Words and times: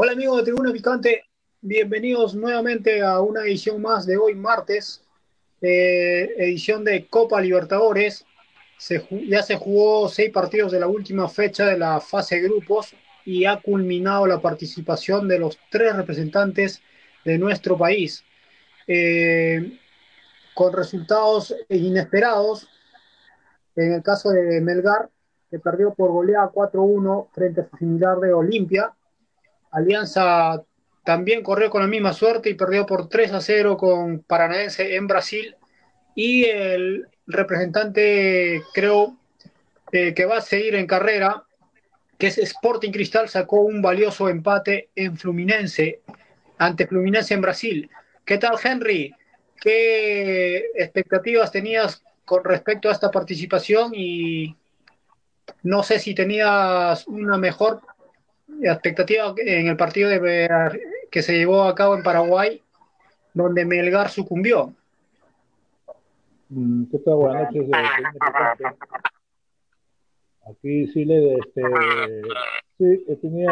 Hola 0.00 0.12
amigos 0.12 0.36
de 0.36 0.44
Tribuna 0.44 0.72
Picante, 0.72 1.24
bienvenidos 1.60 2.32
nuevamente 2.32 3.02
a 3.02 3.18
una 3.18 3.42
edición 3.42 3.82
más 3.82 4.06
de 4.06 4.16
hoy 4.16 4.36
martes, 4.36 5.02
eh, 5.60 6.36
edición 6.38 6.84
de 6.84 7.08
Copa 7.08 7.40
Libertadores. 7.40 8.24
Ya 9.28 9.42
se 9.42 9.56
jugó 9.56 10.08
seis 10.08 10.30
partidos 10.30 10.70
de 10.70 10.78
la 10.78 10.86
última 10.86 11.28
fecha 11.28 11.66
de 11.66 11.76
la 11.76 12.00
fase 12.00 12.38
grupos 12.38 12.94
y 13.24 13.44
ha 13.44 13.60
culminado 13.60 14.24
la 14.28 14.40
participación 14.40 15.26
de 15.26 15.40
los 15.40 15.58
tres 15.68 15.96
representantes 15.96 16.80
de 17.24 17.36
nuestro 17.36 17.76
país. 17.76 18.22
Eh, 18.86 19.80
con 20.54 20.74
resultados 20.74 21.56
inesperados, 21.70 22.68
en 23.74 23.94
el 23.94 24.02
caso 24.04 24.30
de 24.30 24.60
Melgar, 24.60 25.10
que 25.50 25.58
perdió 25.58 25.92
por 25.92 26.12
goleada 26.12 26.52
4-1 26.52 27.30
frente 27.32 27.62
a 27.62 27.68
su 27.68 27.76
similar 27.78 28.18
de 28.18 28.32
Olimpia. 28.32 28.94
Alianza 29.70 30.62
también 31.04 31.42
corrió 31.42 31.70
con 31.70 31.82
la 31.82 31.88
misma 31.88 32.12
suerte 32.12 32.50
y 32.50 32.54
perdió 32.54 32.84
por 32.84 33.08
3 33.08 33.32
0 33.40 33.76
con 33.76 34.20
Paranaense 34.20 34.94
en 34.94 35.06
Brasil. 35.06 35.56
Y 36.14 36.44
el 36.44 37.08
representante, 37.26 38.62
creo, 38.74 39.16
eh, 39.92 40.12
que 40.12 40.26
va 40.26 40.38
a 40.38 40.42
seguir 40.42 40.74
en 40.74 40.86
carrera, 40.86 41.44
que 42.18 42.26
es 42.26 42.38
Sporting 42.38 42.90
Cristal, 42.90 43.28
sacó 43.28 43.60
un 43.60 43.80
valioso 43.80 44.28
empate 44.28 44.90
en 44.94 45.16
Fluminense, 45.16 46.00
ante 46.58 46.86
Fluminense 46.86 47.34
en 47.34 47.40
Brasil. 47.40 47.90
¿Qué 48.24 48.36
tal, 48.36 48.56
Henry? 48.62 49.14
¿Qué 49.60 50.66
expectativas 50.74 51.50
tenías 51.50 52.02
con 52.24 52.44
respecto 52.44 52.88
a 52.88 52.92
esta 52.92 53.10
participación? 53.10 53.92
Y 53.94 54.54
no 55.62 55.82
sé 55.82 55.98
si 55.98 56.14
tenías 56.14 57.06
una 57.06 57.38
mejor 57.38 57.80
expectativa 58.62 59.34
en 59.38 59.68
el 59.68 59.76
partido 59.76 60.10
de, 60.10 60.48
que 61.10 61.22
se 61.22 61.36
llevó 61.36 61.64
a 61.64 61.74
cabo 61.74 61.96
en 61.96 62.02
Paraguay, 62.02 62.62
donde 63.34 63.64
Melgar 63.64 64.10
sucumbió. 64.10 64.74
Mm, 66.48 66.84
¿Qué 66.90 66.98
tal? 66.98 67.14
Buenas 67.14 67.52
noches. 67.52 67.70
Aquí 70.50 70.84
este, 70.84 71.62
sí, 72.78 73.16
tenía 73.20 73.50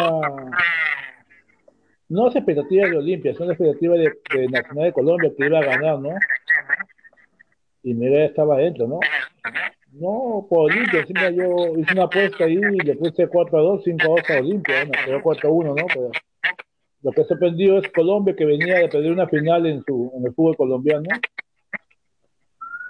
no 2.09 2.29
es 2.29 2.37
expectativa 2.37 2.89
de 2.89 2.97
Olimpia, 2.97 3.35
son 3.35 3.51
expectativas 3.51 3.99
de, 3.99 4.13
de, 4.33 4.49
Nacional 4.49 4.85
de 4.85 4.93
Colombia 4.93 5.33
que 5.37 5.47
iba 5.47 5.59
a 5.59 5.65
ganar, 5.65 5.99
¿no? 5.99 6.11
Y 7.83 7.95
Mega 7.95 8.25
estaba 8.25 8.55
adentro, 8.55 8.87
¿no? 8.87 9.01
No, 9.99 10.47
por 10.49 10.71
Olimpia, 10.71 11.01
encima 11.01 11.31
yo 11.31 11.75
hice 11.79 11.93
una 11.95 12.05
apuesta 12.05 12.45
ahí 12.45 12.57
y 12.57 12.81
le 12.85 12.97
puse 12.97 13.27
4 13.27 13.59
a 13.59 13.63
2, 13.63 13.85
5 13.85 14.03
a 14.03 14.09
2 14.09 14.31
a 14.31 14.41
Olimpia, 14.41 14.85
¿no? 14.85 14.93
quedó 15.05 15.23
4 15.23 15.49
a 15.49 15.53
1, 15.53 15.75
¿no? 15.75 15.87
Pero 15.87 16.11
lo 17.03 17.13
que 17.13 17.21
ha 17.23 17.25
sorprendido 17.25 17.79
es 17.79 17.91
Colombia 17.93 18.37
que 18.37 18.45
venía 18.45 18.79
de 18.79 18.89
perder 18.89 19.13
una 19.13 19.27
final 19.27 19.65
en 19.65 19.83
su 19.85 20.13
en 20.15 20.27
el 20.27 20.35
fútbol 20.35 20.57
colombiano 20.57 21.09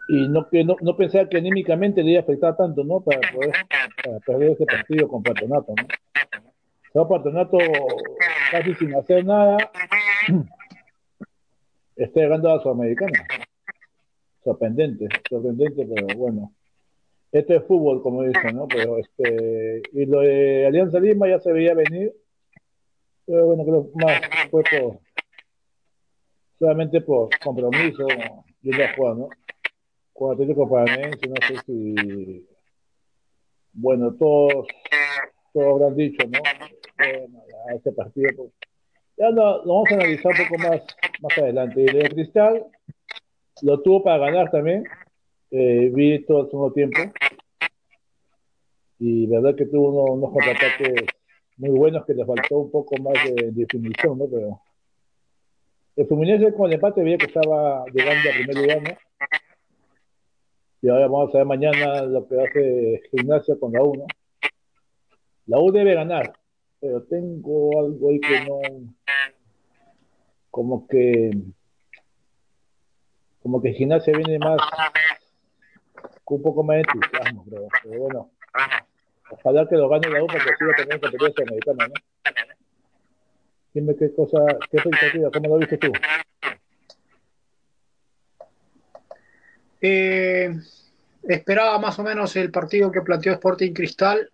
y 0.08 0.28
no 0.28 0.48
que 0.48 0.64
no, 0.64 0.76
no 0.80 0.96
pensaba 0.96 1.28
que 1.28 1.38
anímicamente 1.38 2.02
le 2.02 2.12
iba 2.12 2.20
a 2.20 2.22
afectar 2.24 2.56
tanto, 2.56 2.82
¿no? 2.82 3.00
Para 3.00 3.20
poder 3.32 3.52
perder 4.24 4.50
ese 4.52 4.66
partido 4.66 5.06
con 5.06 5.22
Patronato, 5.22 5.74
¿no? 5.76 5.86
Estaba 6.86 7.08
Patronato 7.08 7.58
casi 8.50 8.74
sin 8.74 8.94
hacer 8.96 9.24
nada, 9.24 9.58
está 11.96 12.20
llegando 12.20 12.50
a 12.50 12.56
la 12.56 12.62
Sudamericana. 12.62 13.26
Sorprendente, 14.42 15.08
sorprendente, 15.28 15.86
pero 15.86 16.06
bueno. 16.16 16.52
Esto 17.38 17.54
es 17.54 17.64
fútbol, 17.64 18.02
como 18.02 18.22
dicen, 18.22 18.56
¿no? 18.56 18.66
Pero 18.66 18.98
este, 18.98 19.82
y 19.92 20.06
lo 20.06 20.20
de 20.20 20.66
Alianza 20.66 20.98
Lima 20.98 21.28
ya 21.28 21.38
se 21.38 21.52
veía 21.52 21.74
venir, 21.74 22.14
pero 23.26 23.44
bueno, 23.46 23.64
creo 23.64 23.90
más 23.94 24.20
fue 24.50 24.62
por, 24.62 24.98
solamente 26.58 27.02
por 27.02 27.28
compromiso 27.38 28.06
y 28.62 28.68
una 28.74 28.94
jugar, 28.96 29.16
¿no? 29.16 29.28
Con 30.14 30.32
Atlético 30.32 30.66
no 30.66 31.36
sé 31.46 31.56
si, 31.66 32.48
bueno, 33.74 34.14
todos, 34.14 34.66
todos 35.52 35.74
habrán 35.74 35.94
dicho, 35.94 36.26
¿no? 36.26 36.38
Bueno, 36.96 37.42
ya 37.50 37.74
este 37.74 37.92
partido, 37.92 38.30
pues, 38.34 38.52
ya 39.18 39.28
lo, 39.28 39.62
lo, 39.64 39.74
vamos 39.74 39.90
a 39.90 39.94
analizar 39.94 40.32
un 40.32 40.48
poco 40.48 40.62
más, 40.62 40.82
más 41.20 41.38
adelante. 41.38 41.82
Y 41.82 41.84
de 41.84 42.08
Cristal 42.08 42.64
lo 43.60 43.82
tuvo 43.82 44.02
para 44.02 44.30
ganar 44.30 44.50
también, 44.50 44.84
eh, 45.50 45.90
vi 45.94 46.24
todo 46.24 46.42
el 46.42 46.50
segundo 46.50 46.72
tiempo, 46.72 46.98
y 48.98 49.26
verdad 49.26 49.54
que 49.54 49.66
tuvo 49.66 49.90
unos, 49.90 50.18
unos 50.18 50.32
contraataques 50.32 51.06
muy 51.58 51.70
buenos 51.70 52.04
que 52.04 52.14
le 52.14 52.24
faltó 52.24 52.58
un 52.58 52.70
poco 52.70 52.96
más 52.98 53.14
de 53.24 53.50
definición, 53.52 54.18
¿no? 54.18 54.26
Pero 54.28 54.60
el 55.96 56.06
Fluminense 56.06 56.52
con 56.54 56.66
el 56.66 56.74
empate 56.74 57.02
veía 57.02 57.18
que 57.18 57.26
estaba 57.26 57.84
llegando 57.86 58.30
a 58.30 58.32
primer 58.32 58.56
lugar, 58.56 58.82
¿no? 58.82 58.96
Y 60.82 60.88
ahora 60.88 61.08
vamos 61.08 61.34
a 61.34 61.38
ver 61.38 61.46
mañana 61.46 62.02
lo 62.02 62.28
que 62.28 62.40
hace 62.40 63.02
Gimnasia 63.10 63.56
con 63.58 63.72
la 63.72 63.82
U, 63.82 63.96
¿no? 63.96 64.06
La 65.46 65.58
U 65.58 65.72
debe 65.72 65.94
ganar, 65.94 66.32
pero 66.80 67.02
tengo 67.04 67.80
algo 67.80 68.10
ahí 68.10 68.20
que 68.20 68.40
no, 68.44 68.60
como 70.50 70.86
que, 70.86 71.30
como 73.42 73.62
que 73.62 73.72
Gimnasia 73.72 74.12
viene 74.16 74.38
más, 74.38 74.60
un 76.24 76.42
poco 76.42 76.62
más 76.62 76.76
de 76.76 76.82
entusiasmo, 76.82 77.44
creo. 77.44 77.68
Pero 77.82 78.00
bueno, 78.00 78.30
ojalá 79.30 79.66
que 79.68 79.76
lo 79.76 79.88
gane 79.88 80.08
la 80.08 80.22
U 80.22 80.26
porque 80.26 80.50
siga 80.58 80.76
teniendo 80.76 81.10
competencia 81.10 81.44
americana, 81.44 81.88
¿no? 81.88 81.94
Dime 83.74 83.94
qué 83.96 84.12
cosa, 84.14 84.38
qué 84.70 84.78
expectativa, 84.78 85.30
¿cómo 85.30 85.48
lo 85.48 85.58
viste 85.58 85.76
tú? 85.76 85.92
Eh, 89.80 90.56
esperaba 91.22 91.78
más 91.78 91.98
o 91.98 92.02
menos 92.02 92.34
el 92.36 92.50
partido 92.50 92.90
que 92.90 93.02
planteó 93.02 93.32
Sporting 93.32 93.72
Cristal. 93.72 94.30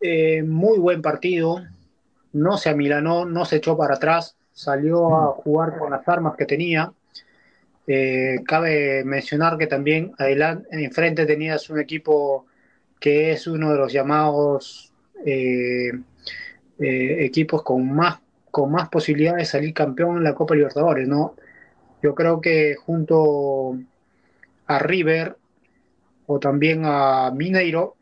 Eh, 0.00 0.42
muy 0.42 0.78
buen 0.78 1.00
partido. 1.00 1.62
No 2.32 2.56
se 2.56 2.70
amilanó, 2.70 3.24
no 3.24 3.44
se 3.44 3.56
echó 3.56 3.76
para 3.76 3.94
atrás. 3.94 4.36
Salió 4.52 5.16
a 5.16 5.26
jugar 5.28 5.78
con 5.78 5.90
las 5.90 6.06
armas 6.08 6.34
que 6.36 6.46
tenía. 6.46 6.92
Eh, 7.86 8.40
cabe 8.46 9.04
mencionar 9.04 9.58
que 9.58 9.66
también 9.66 10.12
adelante, 10.18 10.68
enfrente 10.72 11.26
tenías 11.26 11.68
un 11.70 11.80
equipo 11.80 12.46
que 13.02 13.32
es 13.32 13.48
uno 13.48 13.72
de 13.72 13.78
los 13.78 13.92
llamados 13.92 14.92
eh, 15.26 15.90
eh, 16.78 17.16
equipos 17.24 17.64
con 17.64 17.92
más, 17.92 18.20
con 18.52 18.70
más 18.70 18.88
posibilidades 18.90 19.38
de 19.40 19.44
salir 19.44 19.74
campeón 19.74 20.18
en 20.18 20.24
la 20.24 20.36
Copa 20.36 20.54
Libertadores, 20.54 21.08
¿no? 21.08 21.34
Yo 22.00 22.14
creo 22.14 22.40
que 22.40 22.76
junto 22.76 23.76
a 24.68 24.78
River 24.78 25.36
o 26.26 26.38
también 26.38 26.82
a 26.84 27.32
Mineiro 27.32 27.96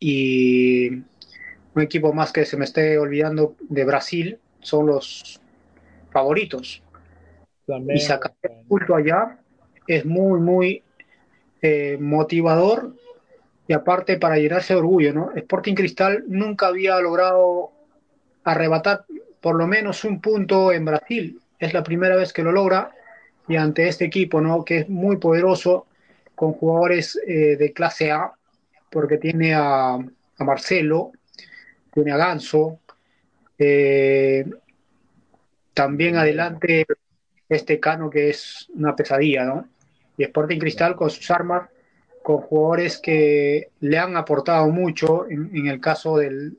y 0.00 0.88
un 0.88 1.82
equipo 1.82 2.12
más 2.12 2.32
que 2.32 2.44
se 2.44 2.56
me 2.56 2.64
esté 2.64 2.98
olvidando 2.98 3.54
de 3.68 3.84
Brasil 3.84 4.40
son 4.62 4.86
los 4.86 5.40
favoritos. 6.10 6.82
También, 7.66 7.98
y 7.98 8.00
sacar 8.00 8.34
el 8.42 8.66
punto 8.66 8.96
allá 8.96 9.38
es 9.86 10.04
muy, 10.04 10.40
muy 10.40 10.82
eh, 11.62 11.98
motivador 12.00 12.96
y 13.68 13.72
aparte 13.72 14.18
para 14.18 14.36
llenarse 14.36 14.74
de 14.74 14.80
orgullo, 14.80 15.12
¿no? 15.12 15.32
Sporting 15.34 15.74
Cristal 15.74 16.24
nunca 16.28 16.68
había 16.68 16.98
logrado 17.00 17.72
arrebatar 18.44 19.04
por 19.40 19.56
lo 19.56 19.66
menos 19.66 20.04
un 20.04 20.20
punto 20.20 20.72
en 20.72 20.84
Brasil. 20.84 21.40
Es 21.58 21.74
la 21.74 21.82
primera 21.82 22.16
vez 22.16 22.32
que 22.32 22.42
lo 22.42 22.52
logra 22.52 22.92
y 23.48 23.56
ante 23.56 23.88
este 23.88 24.04
equipo, 24.04 24.40
¿no? 24.40 24.64
Que 24.64 24.78
es 24.78 24.88
muy 24.88 25.16
poderoso 25.16 25.86
con 26.34 26.52
jugadores 26.52 27.18
eh, 27.26 27.56
de 27.56 27.72
clase 27.72 28.10
A, 28.12 28.32
porque 28.90 29.18
tiene 29.18 29.54
a, 29.54 29.94
a 29.94 30.44
Marcelo, 30.44 31.12
tiene 31.92 32.12
a 32.12 32.16
Ganso, 32.16 32.78
eh, 33.58 34.44
también 35.72 36.16
adelante 36.16 36.86
este 37.48 37.80
Cano 37.80 38.10
que 38.10 38.30
es 38.30 38.68
una 38.74 38.94
pesadilla, 38.94 39.44
¿no? 39.44 39.68
Y 40.16 40.24
Sporting 40.24 40.58
Cristal 40.58 40.96
con 40.96 41.10
sus 41.10 41.30
armas, 41.30 41.68
con 42.26 42.38
jugadores 42.38 42.98
que 42.98 43.68
le 43.78 43.98
han 43.98 44.16
aportado 44.16 44.68
mucho, 44.70 45.28
en, 45.30 45.68
el 45.68 45.80
caso 45.80 46.16
del, 46.16 46.58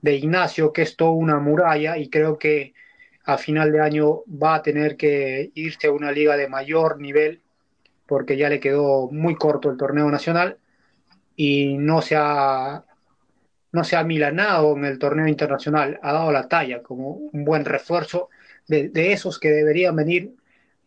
de 0.00 0.14
Ignacio, 0.14 0.72
que 0.72 0.80
es 0.80 0.96
toda 0.96 1.10
una 1.10 1.38
muralla, 1.38 1.98
y 1.98 2.08
creo 2.08 2.38
que 2.38 2.72
a 3.26 3.36
final 3.36 3.72
de 3.72 3.82
año 3.82 4.22
va 4.26 4.54
a 4.54 4.62
tener 4.62 4.96
que 4.96 5.50
irse 5.52 5.88
a 5.88 5.92
una 5.92 6.10
liga 6.12 6.34
de 6.38 6.48
mayor 6.48 6.98
nivel, 6.98 7.42
porque 8.06 8.38
ya 8.38 8.48
le 8.48 8.58
quedó 8.58 9.10
muy 9.10 9.36
corto 9.36 9.70
el 9.70 9.76
torneo 9.76 10.10
nacional 10.10 10.56
y 11.36 11.76
no 11.76 12.00
se 12.00 12.16
ha 12.16 12.82
no 13.70 13.84
se 13.84 13.96
ha 13.96 14.04
milanado 14.04 14.74
en 14.78 14.86
el 14.86 14.98
torneo 14.98 15.26
internacional, 15.28 16.00
ha 16.02 16.14
dado 16.14 16.32
la 16.32 16.48
talla 16.48 16.82
como 16.82 17.10
un 17.10 17.44
buen 17.44 17.66
refuerzo 17.66 18.30
de, 18.66 19.12
esos 19.12 19.38
que 19.38 19.50
deberían 19.50 19.94
venir 19.94 20.34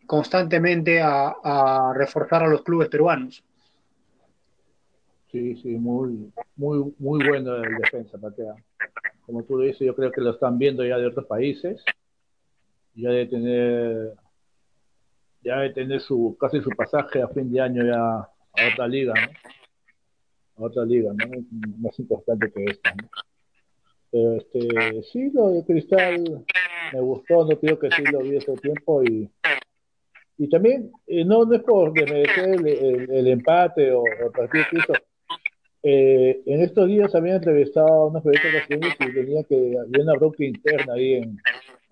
constantemente 0.04 1.00
a, 1.00 1.92
reforzar 1.94 2.42
a 2.42 2.48
los 2.48 2.62
clubes 2.64 2.88
peruanos. 2.88 3.44
Sí, 5.36 5.54
sí, 5.56 5.68
muy, 5.68 6.32
muy, 6.56 6.94
muy 6.98 7.28
bueno 7.28 7.56
el 7.56 7.76
defensa, 7.76 8.16
Patea. 8.16 8.54
Como 9.26 9.44
tú 9.44 9.58
dices, 9.60 9.80
yo 9.80 9.94
creo 9.94 10.10
que 10.10 10.22
lo 10.22 10.30
están 10.30 10.58
viendo 10.58 10.82
ya 10.82 10.96
de 10.96 11.08
otros 11.08 11.26
países. 11.26 11.84
Ya 12.94 13.10
de 13.10 13.26
tener, 13.26 14.14
ya 15.42 15.58
de 15.58 15.70
tener 15.74 16.00
su, 16.00 16.38
casi 16.40 16.62
su 16.62 16.70
pasaje 16.70 17.20
a 17.20 17.28
fin 17.28 17.52
de 17.52 17.60
año 17.60 17.84
ya 17.84 18.00
a 18.00 18.72
otra 18.72 18.88
liga, 18.88 19.12
¿no? 19.12 20.64
A 20.64 20.68
otra 20.68 20.86
liga, 20.86 21.12
¿no? 21.12 21.26
Más 21.80 21.98
importante 21.98 22.50
que 22.50 22.64
esta, 22.64 22.94
¿no? 22.94 23.10
Pero 24.10 24.36
este, 24.36 25.02
sí, 25.12 25.30
lo 25.34 25.50
de 25.50 25.64
Cristal 25.66 26.46
me 26.94 27.00
gustó, 27.00 27.44
no 27.44 27.58
creo 27.58 27.78
que 27.78 27.90
sí 27.90 28.04
lo 28.10 28.20
vi 28.20 28.38
hace 28.38 28.54
tiempo 28.54 29.02
y, 29.02 29.30
y 30.38 30.48
también, 30.48 30.90
eh, 31.06 31.26
no, 31.26 31.44
no 31.44 31.54
es 31.54 31.62
por 31.62 31.92
desmerecer 31.92 32.66
el, 32.66 33.26
empate 33.26 33.92
o, 33.92 34.00
o 34.00 34.06
el 34.06 34.32
partido 34.32 34.64
que 34.70 34.78
hizo. 34.78 34.94
Eh, 35.88 36.42
en 36.46 36.62
estos 36.62 36.88
días 36.88 37.14
había 37.14 37.36
entrevistado 37.36 37.86
a 37.86 38.06
unos 38.06 38.20
periodistas 38.24 39.08
y 39.08 39.14
tenía 39.14 39.44
que 39.44 39.76
había 39.78 40.02
una 40.02 40.14
bronca 40.14 40.44
interna 40.44 40.94
ahí 40.94 41.14
en, 41.14 41.38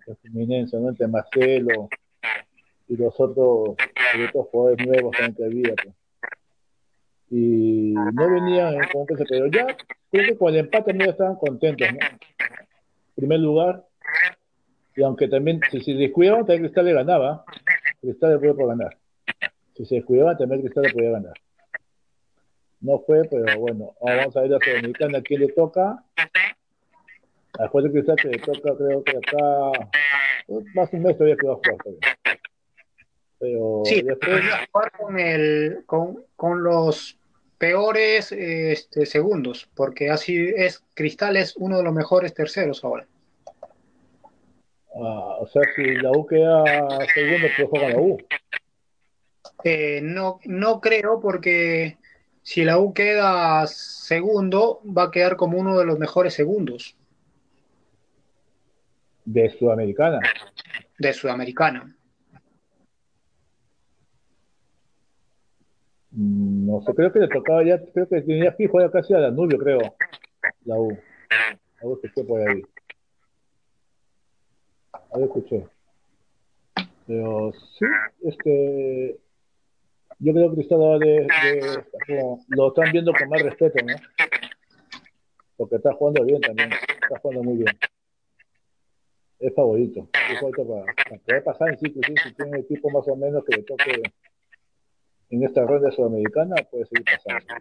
en 0.08 0.16
Fluminense, 0.16 0.76
¿no? 0.80 0.88
Entre 0.88 1.06
Marcelo 1.06 1.88
y 2.88 2.96
los 2.96 3.14
otros, 3.20 3.76
los 4.16 4.28
otros 4.30 4.46
jugadores 4.50 4.84
nuevos 4.84 5.16
también 5.16 5.36
que 5.36 5.44
había. 5.44 5.74
Pues. 5.76 5.94
Y 7.30 7.94
no 7.94 8.30
venían 8.32 8.80
que 9.06 9.16
se 9.16 9.24
pero 9.26 9.46
ya 9.46 9.64
creo 10.10 10.26
que 10.26 10.38
con 10.38 10.52
el 10.52 10.60
empate 10.60 10.92
no 10.92 11.04
estaban 11.04 11.36
contentos, 11.36 11.86
¿no? 11.92 11.98
En 12.00 13.14
primer 13.14 13.38
lugar, 13.38 13.84
y 14.96 15.04
aunque 15.04 15.28
también, 15.28 15.60
si 15.70 15.80
se 15.82 15.94
descuidaban, 15.94 16.40
también 16.40 16.62
Cristal 16.62 16.86
le 16.86 16.94
ganaba. 16.94 17.44
Cristal 18.00 18.32
le 18.32 18.38
podía 18.38 18.66
ganar. 18.66 18.96
Si 19.76 19.84
se 19.86 19.94
descuidaban, 19.94 20.36
también 20.36 20.62
Cristal 20.62 20.82
le 20.82 20.92
podía 20.92 21.10
ganar. 21.10 21.34
No 22.84 22.98
fue, 23.06 23.22
pero 23.30 23.58
bueno, 23.58 23.94
ahora 24.02 24.16
vamos 24.16 24.36
a 24.36 24.42
ver 24.42 24.54
a 24.54 24.58
Sudamericana 24.62 25.22
quién 25.22 25.40
le 25.40 25.48
toca. 25.48 26.04
Después 27.58 27.84
de 27.84 27.90
Cristal 27.92 28.16
que 28.16 28.28
le 28.28 28.38
toca, 28.38 28.76
creo 28.76 29.02
que 29.02 29.16
acá, 29.16 29.88
más 30.74 30.92
un 30.92 31.02
mes 31.02 31.16
todavía 31.16 31.36
que 31.36 31.46
va 31.46 31.54
a 31.54 31.56
jugar. 31.56 31.76
Todavía. 31.78 32.00
Pero 33.38 33.82
sí, 33.86 34.02
después 34.02 34.42
jugar 34.70 34.92
con, 34.92 35.18
el, 35.18 35.82
con, 35.86 36.24
con 36.36 36.62
los 36.62 37.18
peores 37.56 38.30
este, 38.32 39.06
segundos, 39.06 39.66
porque 39.74 40.10
así 40.10 40.52
es, 40.54 40.84
Cristal 40.92 41.38
es 41.38 41.56
uno 41.56 41.78
de 41.78 41.84
los 41.84 41.94
mejores 41.94 42.34
terceros 42.34 42.84
ahora. 42.84 43.06
Ah, 44.94 45.38
o 45.40 45.46
sea, 45.46 45.62
si 45.74 45.84
la 45.84 46.10
U 46.10 46.26
queda 46.26 46.64
segundo, 47.14 47.48
pues 47.56 47.68
juega 47.70 47.88
la 47.88 47.98
U. 47.98 48.18
Eh, 49.64 50.00
no, 50.02 50.38
no 50.44 50.82
creo, 50.82 51.18
porque 51.18 51.96
si 52.44 52.62
la 52.62 52.78
U 52.78 52.92
queda 52.92 53.66
segundo, 53.66 54.82
va 54.84 55.04
a 55.04 55.10
quedar 55.10 55.36
como 55.36 55.58
uno 55.58 55.78
de 55.78 55.86
los 55.86 55.98
mejores 55.98 56.34
segundos. 56.34 56.94
De 59.24 59.48
Sudamericana. 59.48 60.20
De 60.98 61.12
Sudamericana. 61.14 61.96
No 66.10 66.82
sé, 66.82 66.94
creo 66.94 67.10
que 67.10 67.20
le 67.20 67.28
tocaba 67.28 67.64
ya, 67.64 67.82
creo 67.82 68.06
que 68.06 68.20
tenía 68.20 68.52
fijo 68.52 68.78
ya 68.78 68.90
casi 68.90 69.14
a 69.14 69.20
Danubio, 69.20 69.58
creo, 69.58 69.80
la 70.66 70.76
U. 70.76 70.96
La 71.80 71.88
U 71.88 71.94
escuché 71.94 72.24
por 72.24 72.46
ahí. 72.46 72.62
Ahí 74.92 75.22
escuché. 75.22 75.66
Pero 77.06 77.52
sí, 77.78 77.86
este, 78.22 79.18
yo 80.18 80.32
creo 80.32 80.50
que 80.50 80.56
Cristal 80.56 80.98
de, 81.00 81.26
de, 81.26 81.84
como, 82.06 82.44
lo 82.48 82.68
están 82.68 82.92
viendo 82.92 83.12
con 83.12 83.28
más 83.28 83.42
respeto, 83.42 83.84
¿no? 83.84 83.94
Porque 85.56 85.76
está 85.76 85.92
jugando 85.94 86.24
bien 86.24 86.40
también, 86.40 86.70
está 86.72 87.18
jugando 87.20 87.42
muy 87.44 87.56
bien. 87.56 87.78
Es 89.38 89.54
favorito, 89.54 90.08
es 90.30 90.40
favorito 90.40 90.66
para, 90.66 90.94
para 90.94 91.18
poder 91.18 91.44
pasar 91.44 91.68
en 91.70 91.78
ciclo, 91.78 92.02
sí, 92.06 92.14
si 92.22 92.34
tiene 92.34 92.52
un 92.52 92.58
equipo 92.58 92.90
más 92.90 93.06
o 93.08 93.16
menos 93.16 93.44
que 93.44 93.56
le 93.56 93.62
toque 93.62 94.02
en 95.30 95.42
esta 95.42 95.64
ronda 95.64 95.90
sudamericana, 95.90 96.56
puede 96.70 96.86
seguir 96.86 97.04
pasando. 97.04 97.54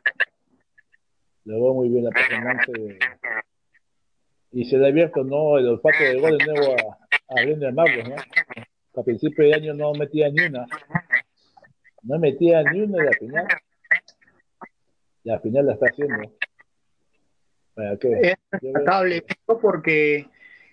Le 1.45 1.53
veo 1.55 1.73
muy 1.73 1.89
bien 1.89 2.05
la 2.05 2.11
performance 2.11 2.69
y 4.51 4.65
se 4.65 4.77
le 4.77 4.85
ha 4.85 4.89
abierto 4.89 5.23
no 5.23 5.57
el 5.57 5.67
olfato 5.67 6.03
de 6.03 6.19
gol 6.19 6.37
de 6.37 6.45
nuevo 6.45 6.75
a, 6.77 7.39
a 7.39 7.43
Brenda 7.43 7.71
Marcos, 7.71 8.07
¿no? 8.07 8.15
Que 8.93 9.01
a 9.01 9.03
principio 9.03 9.45
de 9.45 9.55
año 9.55 9.73
no 9.73 9.93
metía 9.93 10.29
ni 10.29 10.45
una 10.45 10.67
no 12.03 12.19
metía 12.19 12.63
ni 12.63 12.81
una 12.81 12.99
de 12.99 13.05
la 13.05 13.11
final. 13.13 13.47
La 15.23 15.39
final 15.39 15.65
la 15.65 15.73
está 15.73 15.85
haciendo. 15.87 16.31
¿Para 17.73 17.97
qué? 17.97 18.21
Es 18.21 18.37
porque 19.61 20.27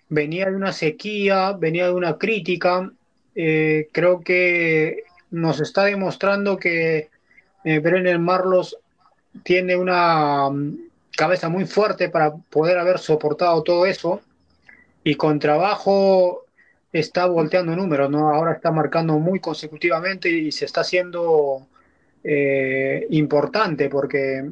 venía 0.08 0.46
de 0.50 0.56
una 0.56 0.72
sequía, 0.72 1.52
venía 1.52 1.86
de 1.86 1.92
una 1.92 2.18
crítica. 2.18 2.92
Eh, 3.34 3.88
creo 3.92 4.20
que 4.20 5.04
nos 5.30 5.60
está 5.60 5.84
demostrando 5.84 6.56
que 6.56 7.08
eh, 7.64 7.78
Brenner 7.78 8.18
Marlos 8.18 8.76
tiene 9.44 9.76
una 9.76 10.48
um, 10.48 10.76
cabeza 11.16 11.48
muy 11.48 11.64
fuerte 11.66 12.08
para 12.08 12.34
poder 12.34 12.78
haber 12.78 12.98
soportado 12.98 13.62
todo 13.62 13.86
eso 13.86 14.20
y 15.04 15.14
con 15.14 15.38
trabajo 15.38 16.44
está 16.92 17.26
volteando 17.26 17.74
números, 17.76 18.10
¿no? 18.10 18.30
Ahora 18.30 18.52
está 18.52 18.70
marcando 18.70 19.18
muy 19.18 19.40
consecutivamente 19.40 20.28
y 20.28 20.52
se 20.52 20.64
está 20.64 20.80
haciendo 20.82 21.68
eh, 22.24 23.06
importante 23.10 23.88
porque 23.88 24.50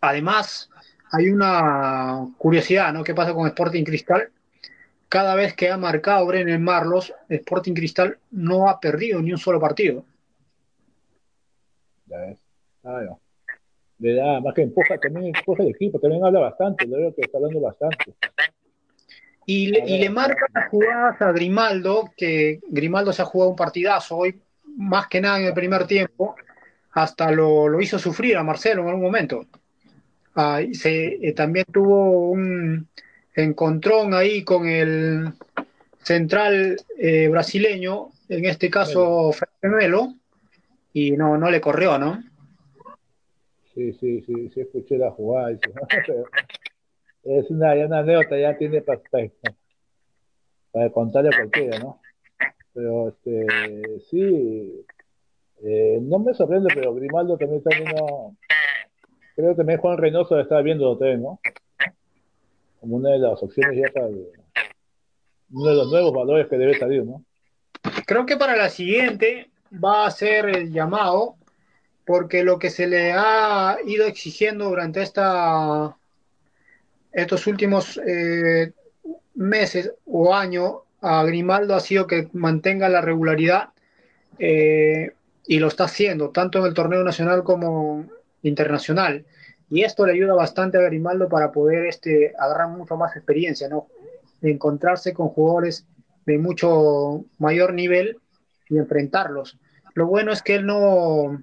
además 0.00 0.70
hay 1.12 1.30
una 1.30 2.28
curiosidad, 2.38 2.92
¿no? 2.92 3.04
¿Qué 3.04 3.14
pasa 3.14 3.34
con 3.34 3.46
Sporting 3.46 3.84
Cristal? 3.84 4.30
Cada 5.08 5.34
vez 5.34 5.54
que 5.54 5.70
ha 5.70 5.76
marcado 5.76 6.26
Brenner 6.26 6.58
Marlos, 6.58 7.12
Sporting 7.28 7.74
Cristal 7.74 8.18
no 8.32 8.68
ha 8.68 8.80
perdido 8.80 9.22
ni 9.22 9.32
un 9.32 9.38
solo 9.38 9.60
partido. 9.60 10.04
Ya 12.06 12.18
ves. 12.18 12.38
Ah. 12.84 13.16
Le 13.98 14.14
da, 14.14 14.40
más 14.40 14.54
que 14.54 14.62
empuja, 14.62 14.98
también 14.98 15.34
empuja 15.34 15.62
el 15.62 15.70
equipo, 15.70 15.98
también 15.98 16.24
habla 16.24 16.40
bastante, 16.40 16.86
lo 16.86 16.98
veo 16.98 17.14
que 17.14 17.22
está 17.22 17.38
hablando 17.38 17.60
bastante. 17.60 18.14
Y 19.46 19.68
le, 19.68 19.84
y 19.86 19.98
le, 19.98 20.10
marca 20.10 20.46
las 20.52 20.68
jugadas 20.68 21.22
a 21.22 21.30
Grimaldo, 21.30 22.10
que 22.16 22.60
Grimaldo 22.68 23.12
se 23.12 23.22
ha 23.22 23.26
jugado 23.26 23.50
un 23.50 23.56
partidazo 23.56 24.16
hoy, 24.16 24.40
más 24.76 25.06
que 25.06 25.20
nada 25.20 25.38
en 25.38 25.46
el 25.46 25.54
primer 25.54 25.86
tiempo, 25.86 26.34
hasta 26.90 27.30
lo, 27.30 27.68
lo 27.68 27.80
hizo 27.80 27.98
sufrir 27.98 28.36
a 28.36 28.42
Marcelo 28.42 28.82
en 28.82 28.88
algún 28.88 29.04
momento. 29.04 29.46
Ah, 30.34 30.60
se, 30.72 31.28
eh, 31.28 31.32
también 31.32 31.64
tuvo 31.72 32.30
un 32.30 32.88
encontrón 33.34 34.14
ahí 34.14 34.42
con 34.44 34.68
el 34.68 35.32
central 36.02 36.76
eh, 36.98 37.28
brasileño, 37.28 38.10
en 38.28 38.44
este 38.44 38.68
caso 38.68 39.30
Melo, 39.62 40.14
y 40.92 41.12
no, 41.12 41.38
no 41.38 41.50
le 41.50 41.60
corrió, 41.60 41.98
¿no? 41.98 42.22
Sí, 43.74 43.92
sí, 43.94 44.22
sí, 44.26 44.50
sí, 44.54 44.60
escuché 44.60 44.98
la 44.98 45.10
jugada. 45.10 45.58
Es 47.26 47.50
una, 47.50 47.74
una 47.74 47.98
anécdota, 47.98 48.38
ya 48.38 48.56
tiene 48.56 48.82
para, 48.82 49.00
para 50.72 50.90
contarle 50.90 51.30
a 51.30 51.36
cualquiera, 51.38 51.78
¿no? 51.78 52.00
Pero 52.72 53.08
este, 53.08 54.00
sí, 54.10 54.84
eh, 55.62 55.98
no 56.02 56.18
me 56.18 56.34
sorprende, 56.34 56.68
pero 56.74 56.94
Grimaldo 56.94 57.36
también 57.36 57.58
está 57.58 57.76
viendo, 57.76 58.34
creo 59.34 59.50
que 59.50 59.56
también 59.56 59.80
Juan 59.80 59.98
Reynoso 59.98 60.38
está 60.38 60.60
viendo 60.60 60.96
también, 60.98 61.22
¿no? 61.22 61.40
Como 62.80 62.96
una 62.96 63.10
de 63.10 63.18
las 63.18 63.42
opciones 63.42 63.78
ya 63.78 63.92
para 63.92 64.06
el, 64.06 64.28
uno 65.52 65.70
de 65.70 65.74
los 65.76 65.90
nuevos 65.90 66.12
valores 66.12 66.48
que 66.48 66.58
debe 66.58 66.78
salir, 66.78 67.04
¿no? 67.04 67.24
creo 68.06 68.24
que 68.24 68.36
para 68.36 68.56
la 68.56 68.70
siguiente 68.70 69.50
va 69.72 70.06
a 70.06 70.10
ser 70.10 70.48
el 70.48 70.72
llamado, 70.72 71.36
porque 72.04 72.44
lo 72.44 72.58
que 72.58 72.70
se 72.70 72.86
le 72.86 73.12
ha 73.12 73.78
ido 73.84 74.06
exigiendo 74.06 74.68
durante 74.68 75.02
esta, 75.02 75.96
estos 77.16 77.46
últimos 77.46 77.98
eh, 78.06 78.72
meses 79.34 79.90
o 80.04 80.34
año 80.34 80.82
a 81.00 81.24
Grimaldo 81.24 81.74
ha 81.74 81.80
sido 81.80 82.06
que 82.06 82.28
mantenga 82.34 82.90
la 82.90 83.00
regularidad 83.00 83.70
eh, 84.38 85.12
y 85.46 85.58
lo 85.58 85.68
está 85.68 85.84
haciendo, 85.84 86.28
tanto 86.28 86.58
en 86.58 86.66
el 86.66 86.74
torneo 86.74 87.02
nacional 87.02 87.42
como 87.42 88.06
internacional. 88.42 89.24
Y 89.70 89.82
esto 89.82 90.04
le 90.04 90.12
ayuda 90.12 90.34
bastante 90.34 90.76
a 90.76 90.82
Grimaldo 90.82 91.28
para 91.30 91.52
poder 91.52 91.86
este, 91.86 92.34
agarrar 92.38 92.68
mucho 92.68 92.96
más 92.98 93.16
experiencia, 93.16 93.66
¿no? 93.68 93.86
Encontrarse 94.42 95.14
con 95.14 95.28
jugadores 95.28 95.86
de 96.26 96.36
mucho 96.36 97.24
mayor 97.38 97.72
nivel 97.72 98.18
y 98.68 98.76
enfrentarlos. 98.76 99.58
Lo 99.94 100.06
bueno 100.06 100.32
es 100.32 100.42
que 100.42 100.56
él 100.56 100.66
no, 100.66 101.42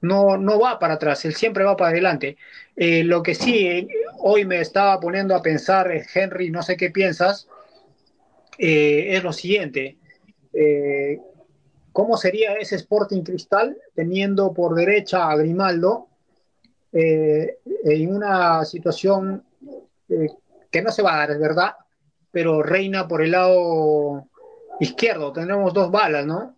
no, 0.00 0.36
no 0.36 0.60
va 0.60 0.78
para 0.78 0.94
atrás, 0.94 1.24
él 1.24 1.34
siempre 1.34 1.64
va 1.64 1.76
para 1.76 1.90
adelante. 1.90 2.36
Eh, 2.76 3.02
lo 3.04 3.22
que 3.22 3.34
sí, 3.34 3.66
eh, 3.66 3.88
hoy 4.18 4.44
me 4.44 4.60
estaba 4.60 4.98
poniendo 5.00 5.34
a 5.34 5.42
pensar, 5.42 5.90
eh, 5.90 6.04
Henry, 6.14 6.50
no 6.50 6.62
sé 6.62 6.76
qué 6.76 6.90
piensas, 6.90 7.48
es 8.56 9.22
lo 9.22 9.32
siguiente. 9.32 9.96
¿Cómo 11.92 12.16
sería 12.16 12.54
ese 12.54 12.74
Sporting 12.74 13.22
Cristal 13.22 13.76
teniendo 13.94 14.52
por 14.52 14.74
derecha 14.74 15.30
a 15.30 15.36
Grimaldo 15.36 16.08
en 16.92 18.12
una 18.12 18.64
situación 18.64 19.44
que 20.08 20.82
no 20.82 20.90
se 20.90 21.02
va 21.02 21.14
a 21.14 21.18
dar, 21.18 21.30
es 21.30 21.38
verdad, 21.38 21.74
pero 22.32 22.60
reina 22.60 23.06
por 23.06 23.22
el 23.22 23.30
lado 23.30 24.26
izquierdo? 24.80 25.32
Tendremos 25.32 25.72
dos 25.72 25.92
balas, 25.92 26.26
¿no? 26.26 26.57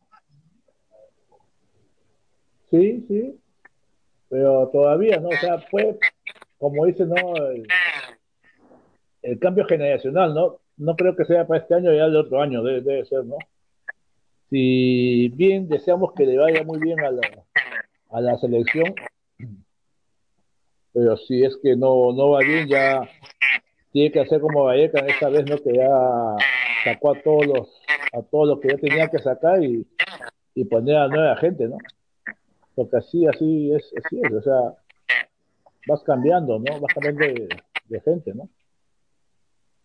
Sí, 2.70 3.04
sí, 3.08 3.40
pero 4.28 4.68
todavía, 4.68 5.18
¿no? 5.18 5.28
O 5.28 5.36
sea, 5.40 5.58
fue, 5.70 5.98
como 6.58 6.86
dice, 6.86 7.04
¿no? 7.04 7.16
El, 9.22 9.38
cambio 9.40 9.64
generacional, 9.66 10.32
¿no? 10.34 10.60
No 10.76 10.94
creo 10.94 11.16
que 11.16 11.24
sea 11.24 11.46
para 11.46 11.60
este 11.60 11.74
año, 11.74 11.92
ya 11.92 12.04
el 12.04 12.16
otro 12.16 12.40
año 12.40 12.62
debe, 12.62 12.80
debe, 12.80 13.04
ser, 13.06 13.24
¿no? 13.24 13.36
Si 14.50 15.28
bien 15.34 15.68
deseamos 15.68 16.12
que 16.14 16.26
le 16.26 16.38
vaya 16.38 16.62
muy 16.62 16.78
bien 16.78 17.00
a 17.00 17.10
la, 17.10 17.20
a 18.10 18.20
la 18.20 18.38
selección, 18.38 18.94
pero 20.92 21.16
si 21.16 21.42
es 21.44 21.56
que 21.62 21.76
no, 21.76 22.12
no 22.12 22.30
va 22.30 22.40
bien, 22.40 22.68
ya 22.68 23.08
tiene 23.92 24.12
que 24.12 24.20
hacer 24.20 24.40
como 24.40 24.64
Valleca 24.64 25.00
esta 25.00 25.28
vez, 25.28 25.44
¿no? 25.48 25.58
Que 25.58 25.74
ya 25.74 25.88
sacó 26.84 27.12
a 27.12 27.20
todos 27.20 27.46
los, 27.46 27.82
a 28.12 28.22
todos 28.22 28.48
los 28.48 28.60
que 28.60 28.68
ya 28.68 28.76
tenía 28.76 29.08
que 29.08 29.18
sacar 29.18 29.62
y, 29.62 29.86
y 30.54 30.64
poner 30.64 30.96
a 30.96 31.08
nueva 31.08 31.36
gente, 31.36 31.68
¿no? 31.68 31.76
Porque 32.74 32.96
así, 32.96 33.26
así 33.26 33.72
es, 33.72 33.92
así 34.04 34.20
es, 34.22 34.32
o 34.32 34.42
sea, 34.42 34.74
vas 35.86 36.02
cambiando, 36.02 36.58
¿no? 36.58 36.80
Vas 36.80 36.94
cambiando 36.94 37.24
de, 37.88 38.00
gente, 38.00 38.32
¿no? 38.34 38.48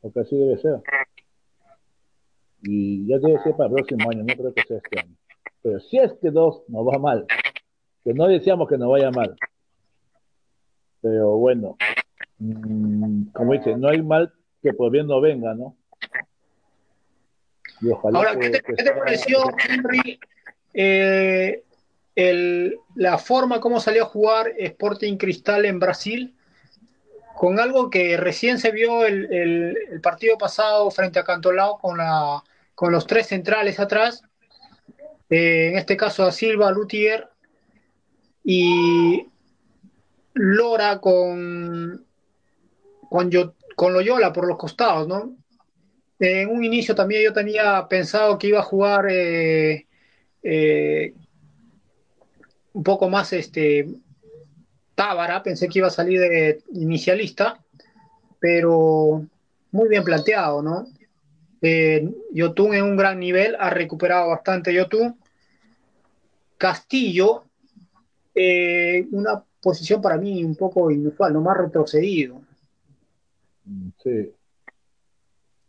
Porque 0.01 0.19
así 0.21 0.37
debe 0.37 0.57
ser. 0.57 0.81
Y 2.61 3.07
ya 3.07 3.17
debe 3.19 3.41
ser 3.43 3.55
para 3.55 3.69
el 3.69 3.75
próximo 3.75 4.09
año, 4.09 4.23
no 4.23 4.33
creo 4.35 4.53
que 4.53 4.63
sea 4.63 4.77
este 4.77 4.99
año. 4.99 5.15
Pero 5.61 5.79
si 5.79 5.97
es 5.97 6.13
que 6.21 6.29
dos 6.29 6.63
nos 6.67 6.85
va 6.85 6.99
mal, 6.99 7.25
que 8.03 8.13
no 8.13 8.27
deseamos 8.27 8.69
que 8.69 8.77
nos 8.77 8.89
vaya 8.89 9.09
mal. 9.11 9.35
Pero 11.01 11.37
bueno, 11.37 11.75
mm, 12.39 13.27
como 13.33 13.53
dice, 13.53 13.75
no 13.75 13.89
hay 13.89 14.01
mal 14.01 14.31
que 14.61 14.73
por 14.73 14.91
bien 14.91 15.07
no 15.07 15.21
venga, 15.21 15.53
¿no? 15.53 15.75
Y 17.81 17.89
ojalá 17.89 18.19
Ahora, 18.19 18.39
¿qué 18.39 18.49
te, 18.49 18.91
pareció, 18.93 19.39
Henry? 19.67 20.19
Eh, 20.73 21.64
la 22.15 23.17
forma 23.17 23.59
como 23.59 23.79
salió 23.79 24.03
a 24.03 24.07
jugar 24.07 24.53
Sporting 24.57 25.17
Cristal 25.17 25.65
en 25.65 25.79
Brasil, 25.79 26.35
con 27.35 27.59
algo 27.59 27.89
que 27.89 28.15
recién 28.15 28.59
se 28.59 28.71
vio 28.71 29.05
el, 29.05 29.31
el, 29.33 30.01
partido 30.01 30.37
pasado 30.37 30.89
frente 30.89 31.19
a 31.19 31.25
Cantolao 31.25 31.77
con, 31.77 31.97
la, 31.97 32.41
con 32.73 32.93
los 32.93 33.05
tres 33.05 33.27
centrales 33.27 33.79
atrás, 33.79 34.23
eh, 35.29 35.69
en 35.71 35.77
este 35.77 35.97
caso 35.97 36.23
a 36.23 36.31
Silva, 36.31 36.71
Lutier 36.71 37.27
y 38.43 39.27
Lora 40.33 40.99
con, 40.99 42.05
con, 43.09 43.29
con 43.75 43.93
Loyola 43.93 44.31
por 44.31 44.47
los 44.47 44.57
costados, 44.57 45.07
¿no? 45.07 45.35
En 46.19 46.49
un 46.49 46.63
inicio 46.63 46.95
también 46.95 47.23
yo 47.23 47.33
tenía 47.33 47.85
pensado 47.89 48.37
que 48.37 48.47
iba 48.47 48.59
a 48.59 48.63
jugar 48.63 49.07
eh, 49.09 49.87
eh, 50.43 51.13
un 52.75 52.83
poco 52.83 53.09
más 53.09 53.31
este 53.31 53.87
Tábara, 54.95 55.41
pensé 55.41 55.67
que 55.67 55.79
iba 55.79 55.87
a 55.87 55.91
salir 55.91 56.19
de 56.19 56.61
inicialista, 56.73 57.59
pero 58.39 59.25
muy 59.71 59.89
bien 59.89 60.03
planteado, 60.03 60.61
¿no? 60.61 60.87
Eh, 61.61 62.07
Yotun 62.31 62.75
en 62.75 62.83
un 62.83 62.97
gran 62.97 63.19
nivel, 63.19 63.55
ha 63.59 63.69
recuperado 63.69 64.29
bastante 64.29 64.73
Yotun. 64.73 65.17
Castillo, 66.57 67.45
eh, 68.33 69.07
una 69.11 69.43
posición 69.61 70.01
para 70.01 70.17
mí 70.17 70.43
un 70.43 70.55
poco 70.55 70.91
inusual, 70.91 71.33
no 71.33 71.41
más 71.41 71.57
retrocedido. 71.57 72.41
Sí. 74.03 74.31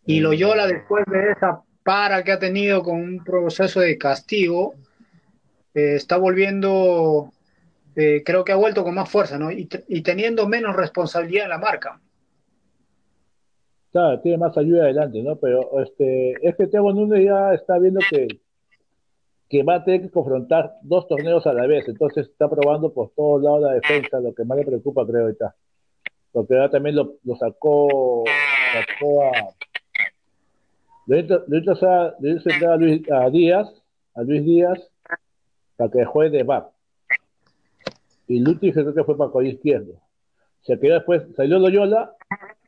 Y 0.06 0.20
Loyola, 0.20 0.66
después 0.66 1.04
de 1.06 1.32
esa 1.32 1.62
para 1.82 2.24
que 2.24 2.32
ha 2.32 2.38
tenido 2.40 2.82
con 2.82 2.96
un 2.96 3.22
proceso 3.22 3.78
de 3.78 3.96
castigo, 3.96 4.74
eh, 5.76 5.96
está 5.96 6.16
volviendo, 6.16 7.30
eh, 7.94 8.22
creo 8.24 8.44
que 8.44 8.52
ha 8.52 8.56
vuelto 8.56 8.82
con 8.82 8.94
más 8.94 9.10
fuerza, 9.10 9.38
¿no? 9.38 9.50
Y, 9.52 9.66
teniendo 10.02 10.48
menos 10.48 10.74
responsabilidad 10.74 11.44
en 11.44 11.50
la 11.50 11.58
marca. 11.58 12.00
Claro, 13.92 14.18
tiene 14.20 14.38
más 14.38 14.56
ayuda 14.56 14.84
adelante, 14.84 15.22
¿no? 15.22 15.36
Pero 15.36 15.82
este, 15.82 16.32
es 16.40 16.56
que 16.56 16.68
Teo 16.68 16.90
Núñez 16.94 17.26
ya 17.26 17.52
está 17.52 17.78
viendo 17.78 18.00
que, 18.08 18.26
que 19.50 19.62
va 19.64 19.74
a 19.74 19.84
tener 19.84 20.00
que 20.00 20.10
confrontar 20.10 20.76
dos 20.80 21.06
torneos 21.08 21.46
a 21.46 21.52
la 21.52 21.66
vez, 21.66 21.86
entonces 21.86 22.26
está 22.26 22.48
probando 22.48 22.90
por 22.90 23.10
todos 23.10 23.42
lados 23.42 23.60
la 23.60 23.74
defensa, 23.74 24.18
lo 24.18 24.34
que 24.34 24.44
más 24.44 24.56
le 24.56 24.64
preocupa, 24.64 25.06
creo, 25.06 25.24
ahorita. 25.24 25.54
Porque 26.32 26.54
ahora 26.54 26.70
también 26.70 26.96
lo, 26.96 27.18
sacó, 27.38 28.24
sacó 28.72 29.24
a. 29.24 29.32
Le 31.06 31.20
hizo, 31.20 31.86
a, 31.86 32.76
Luis, 32.78 33.10
a 33.10 33.28
Díaz, 33.28 33.68
a 34.14 34.22
Luis 34.22 34.42
Díaz, 34.42 34.90
para 35.76 35.90
que 35.90 36.04
juegue 36.04 36.38
de 36.38 36.42
back. 36.42 36.66
Y 38.28 38.40
Luti 38.40 38.72
creo 38.72 38.94
que 38.94 39.04
fue 39.04 39.16
para 39.16 39.30
el 39.40 39.46
izquierdo. 39.46 40.00
Se 40.62 40.78
quedó 40.80 40.94
después, 40.94 41.22
salió 41.36 41.58
Loyola, 41.58 42.14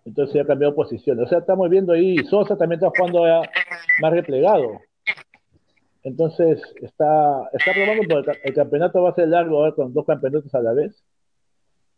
entonces 0.05 0.35
ya 0.35 0.47
cambió 0.47 0.75
posición. 0.75 1.21
O 1.21 1.27
sea, 1.27 1.39
estamos 1.39 1.69
viendo 1.69 1.93
ahí, 1.93 2.17
Sosa 2.19 2.57
también 2.57 2.81
está 2.81 2.91
jugando 2.97 3.25
más 4.01 4.13
replegado. 4.13 4.81
Entonces, 6.05 6.63
está, 6.81 7.51
está 7.53 7.73
probando, 7.73 8.03
porque 8.09 8.39
el 8.45 8.55
campeonato 8.55 9.03
va 9.03 9.11
a 9.11 9.15
ser 9.15 9.29
largo 9.29 9.59
ahora 9.59 9.75
con 9.75 9.93
dos 9.93 10.07
campeonatos 10.07 10.55
a 10.55 10.63
la 10.63 10.73
vez. 10.73 11.03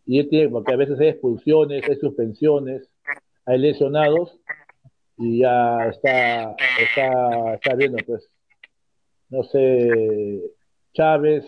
Y 0.07 0.19
él 0.19 0.29
tiene, 0.29 0.49
porque 0.49 0.73
a 0.73 0.77
veces 0.77 0.99
hay 0.99 1.09
expulsiones, 1.09 1.89
hay 1.89 1.97
suspensiones, 1.97 2.89
hay 3.45 3.59
lesionados, 3.59 4.39
y 5.19 5.41
ya 5.41 5.87
está, 5.89 6.57
está, 6.81 7.55
está 7.55 7.75
viendo, 7.75 7.99
pues, 8.07 8.29
no 9.29 9.45
sé, 9.45 10.41
Chávez, 10.93 11.45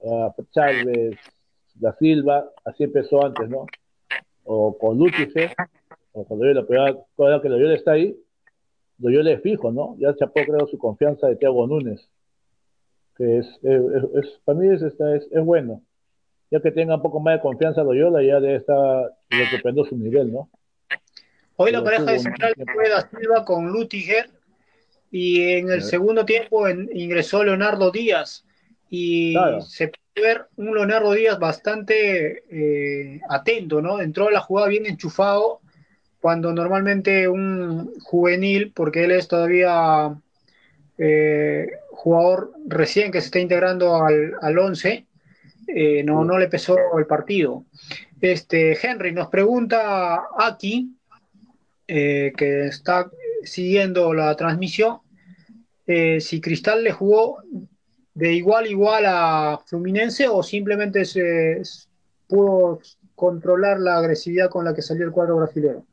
uh, 0.00 0.30
Chávez, 0.50 1.16
Da 1.74 1.94
Silva, 1.98 2.50
así 2.64 2.84
empezó 2.84 3.24
antes, 3.24 3.48
¿no? 3.48 3.66
O 4.44 4.76
con 4.76 4.98
Lucifer, 4.98 5.54
o 6.12 6.24
con 6.24 6.38
Loyola, 6.38 6.64
pero 6.66 7.06
ahora 7.18 7.40
que 7.40 7.48
Loyola 7.48 7.74
está 7.74 7.92
ahí, 7.92 8.16
Loyola 8.98 9.32
es 9.32 9.42
fijo, 9.42 9.70
¿no? 9.70 9.96
Ya 9.98 10.14
chapó, 10.16 10.40
creo, 10.44 10.66
su 10.66 10.78
confianza 10.78 11.28
de 11.28 11.36
Thiago 11.36 11.66
Núñez, 11.66 12.08
que 13.16 13.38
es, 13.38 13.46
es, 13.62 14.40
para 14.44 14.58
mí 14.58 14.68
es, 14.74 14.82
es, 14.82 14.94
es, 15.30 15.44
bueno. 15.44 15.82
Ya 16.50 16.60
que 16.60 16.72
tenga 16.72 16.94
un 16.96 17.02
poco 17.02 17.20
más 17.20 17.34
de 17.34 17.42
confianza 17.42 17.82
Loyola, 17.82 18.22
ya 18.22 18.40
debe 18.40 18.56
estar 18.56 19.12
recuperando 19.28 19.84
su 19.84 19.96
nivel, 19.96 20.32
¿no? 20.32 20.48
Hoy 21.56 21.72
la 21.72 21.84
pareja 21.84 22.04
de 22.04 22.20
central 22.20 22.54
fue 22.72 22.88
Da 22.88 23.08
Silva 23.10 23.44
con 23.44 23.68
Lutiger 23.68 24.30
y 25.10 25.42
en 25.42 25.70
el 25.70 25.82
segundo 25.82 26.24
tiempo 26.24 26.68
ingresó 26.68 27.44
Leonardo 27.44 27.90
Díaz 27.90 28.46
y 28.90 29.34
se 29.66 29.88
puede 29.88 30.28
ver 30.28 30.46
un 30.56 30.74
Leonardo 30.74 31.12
Díaz 31.12 31.38
bastante 31.38 32.44
eh, 32.50 33.20
atento, 33.28 33.82
¿no? 33.82 34.00
Entró 34.00 34.28
a 34.28 34.32
la 34.32 34.40
jugada 34.40 34.68
bien 34.68 34.86
enchufado, 34.86 35.60
cuando 36.20 36.52
normalmente 36.52 37.28
un 37.28 37.92
juvenil, 38.00 38.72
porque 38.74 39.04
él 39.04 39.12
es 39.12 39.28
todavía 39.28 40.18
eh, 40.96 41.68
jugador 41.90 42.52
recién 42.66 43.12
que 43.12 43.20
se 43.20 43.26
está 43.26 43.38
integrando 43.38 44.02
al, 44.02 44.34
al 44.40 44.58
11, 44.58 45.06
eh, 45.68 46.02
no, 46.02 46.24
no 46.24 46.38
le 46.38 46.48
pesó 46.48 46.76
el 46.98 47.06
partido. 47.06 47.64
Este, 48.20 48.76
Henry 48.84 49.12
nos 49.12 49.28
pregunta 49.28 50.24
aquí, 50.38 50.94
que 51.86 52.66
está 52.66 53.10
siguiendo 53.44 54.12
la 54.12 54.36
transmisión, 54.36 54.98
si 55.86 56.40
Cristal 56.42 56.84
le 56.84 56.92
jugó 56.92 57.38
de 58.18 58.32
igual 58.32 58.66
igual 58.66 59.04
a 59.06 59.60
Fluminense 59.64 60.26
o 60.26 60.42
simplemente 60.42 61.04
se 61.04 61.62
pudo 62.26 62.80
controlar 63.14 63.78
la 63.78 63.98
agresividad 63.98 64.50
con 64.50 64.64
la 64.64 64.74
que 64.74 64.82
salió 64.82 65.04
el 65.04 65.12
cuadro 65.12 65.36
brasileño. 65.36 65.84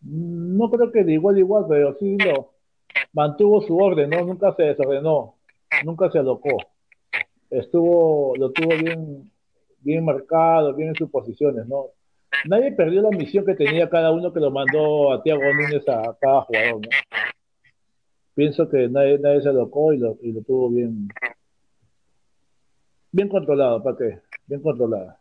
No 0.00 0.70
creo 0.70 0.90
que 0.90 1.04
de 1.04 1.12
igual 1.12 1.36
igual, 1.36 1.66
pero 1.68 1.94
sí 1.98 2.16
lo 2.16 2.52
mantuvo 3.12 3.60
su 3.60 3.76
orden, 3.76 4.08
¿no? 4.08 4.24
Nunca 4.24 4.54
se 4.54 4.62
desordenó, 4.62 5.34
nunca 5.84 6.10
se 6.10 6.20
alocó. 6.20 6.56
Estuvo, 7.50 8.34
lo 8.36 8.50
tuvo 8.52 8.74
bien, 8.82 9.30
bien 9.80 10.06
marcado, 10.06 10.72
bien 10.72 10.88
en 10.88 10.94
sus 10.94 11.10
posiciones, 11.10 11.66
¿no? 11.66 11.88
Nadie 12.46 12.72
perdió 12.72 13.02
la 13.02 13.10
misión 13.10 13.44
que 13.44 13.54
tenía 13.54 13.90
cada 13.90 14.10
uno 14.10 14.32
que 14.32 14.40
lo 14.40 14.50
mandó 14.50 15.12
a 15.12 15.22
Tiago 15.22 15.42
Núñez 15.52 15.86
a 15.86 16.16
cada 16.18 16.40
jugador, 16.40 16.80
¿no? 16.80 16.88
Pienso 18.38 18.68
que 18.68 18.88
nadie, 18.88 19.18
nadie 19.18 19.42
se 19.42 19.48
alocó 19.48 19.92
y 19.92 19.98
lo, 19.98 20.16
y 20.22 20.30
lo 20.30 20.42
tuvo 20.42 20.70
bien, 20.70 21.08
bien 23.10 23.28
controlado, 23.28 23.82
¿para 23.82 23.96
qué? 23.96 24.20
Bien 24.46 24.62
controlado. 24.62 25.16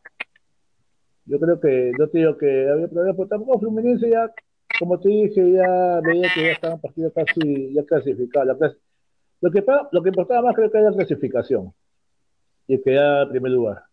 Yo 1.25 1.39
creo 1.39 1.59
que, 1.59 1.93
yo 1.97 2.07
te 2.11 2.19
digo 2.19 2.37
que 2.37 2.69
había 2.69 2.87
problemas, 2.87 3.15
pero 3.15 3.27
tampoco 3.27 3.57
Fluminense 3.57 4.07
ya 4.07 4.31
como 4.77 4.99
te 4.99 5.09
dije, 5.09 5.51
ya 5.51 5.99
veía 6.01 6.31
que 6.31 6.43
ya 6.43 6.51
estaban 6.51 6.79
partidos 6.79 7.11
casi 7.15 7.73
ya 7.73 7.83
clasificados. 7.85 8.77
Lo 9.41 9.49
que, 9.49 9.65
lo 9.93 10.03
que 10.03 10.09
importaba 10.09 10.43
más 10.43 10.55
creo 10.55 10.69
que 10.69 10.77
era 10.77 10.91
la 10.91 10.95
clasificación 10.95 11.73
y 12.67 12.79
quedar 12.83 13.23
en 13.23 13.29
primer 13.31 13.51
lugar. 13.51 13.83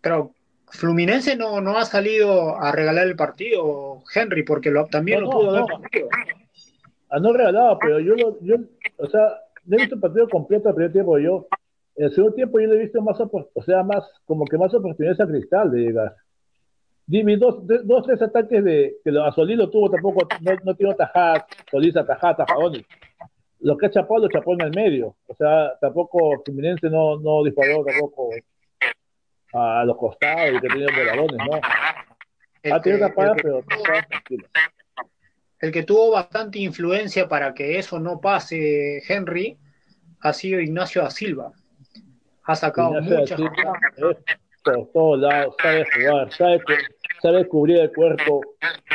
Pero 0.00 0.32
Fluminense 0.70 1.36
no, 1.36 1.60
no 1.60 1.78
ha 1.78 1.84
salido 1.84 2.60
a 2.60 2.72
regalar 2.72 3.06
el 3.06 3.14
partido, 3.14 4.02
Henry, 4.12 4.42
porque 4.42 4.72
lo, 4.72 4.86
también 4.86 5.20
lo 5.20 5.30
pudo 5.30 5.56
no. 5.56 5.66
Ah, 7.08 7.20
no 7.20 7.32
regalado, 7.32 7.78
pero 7.78 8.00
yo, 8.00 8.16
yo, 8.40 8.56
o 8.96 9.06
sea, 9.08 9.40
no 9.64 9.76
he 9.76 9.80
visto 9.80 9.94
el 9.94 10.00
partido 10.00 10.28
completo 10.28 10.68
al 10.68 10.74
primer 10.74 10.92
tiempo. 10.92 11.18
Yo, 11.18 11.46
en 11.96 12.06
el 12.06 12.14
segundo 12.14 12.34
tiempo, 12.34 12.58
yo 12.58 12.68
le 12.68 12.74
he 12.74 12.84
visto 12.84 13.00
más, 13.00 13.18
o 13.20 13.62
sea, 13.64 13.82
más, 13.82 14.04
como 14.24 14.44
que 14.44 14.58
más 14.58 14.74
oportunidades 14.74 15.20
a 15.20 15.26
Cristal 15.26 15.70
de 15.70 15.80
llegar. 15.80 16.16
Dime, 17.06 17.36
dos, 17.36 17.58
dos, 17.84 18.04
tres 18.04 18.20
ataques 18.20 18.64
de 18.64 18.96
que 19.04 19.10
a 19.16 19.30
Solís 19.30 19.56
lo 19.56 19.70
tuvo 19.70 19.88
tampoco, 19.88 20.26
no, 20.40 20.52
no 20.64 20.74
tiene 20.74 20.94
tajadas, 20.94 21.44
Solís 21.70 21.96
atajada, 21.96 22.44
tajadones. 22.44 22.84
Lo 23.60 23.76
que 23.76 23.86
ha 23.86 23.90
chapado, 23.90 24.22
lo 24.22 24.28
chapó 24.28 24.54
en 24.54 24.62
el 24.62 24.70
medio. 24.70 25.14
O 25.28 25.34
sea, 25.34 25.78
tampoco 25.80 26.42
Fluminense 26.44 26.90
no, 26.90 27.18
no 27.20 27.44
disparó 27.44 27.84
tampoco 27.84 28.30
a, 29.52 29.84
los 29.84 29.96
costados 29.96 30.56
y 30.56 30.60
que 30.60 30.68
tenía 30.68 30.88
balones, 30.88 31.38
¿no. 31.38 32.74
ha 32.74 32.82
tenido 32.82 33.08
tapadas, 33.08 33.36
pero 33.40 33.62
tranquilo. 34.08 34.48
El 35.58 35.72
que 35.72 35.82
tuvo 35.82 36.12
bastante 36.12 36.58
influencia 36.58 37.28
para 37.28 37.54
que 37.54 37.78
eso 37.78 37.98
no 37.98 38.20
pase, 38.20 39.02
Henry, 39.08 39.58
ha 40.20 40.32
sido 40.32 40.60
Ignacio 40.60 41.02
da 41.02 41.10
Silva. 41.10 41.52
Ha 42.44 42.54
sacado 42.54 43.00
muchas 43.00 43.40
por 44.66 44.90
todos 44.92 45.20
lados, 45.20 45.54
sabe 45.62 45.86
jugar, 45.94 46.32
sabe, 46.32 46.60
sabe 47.22 47.48
cubrir 47.48 47.78
el 47.78 47.92
cuerpo, 47.92 48.40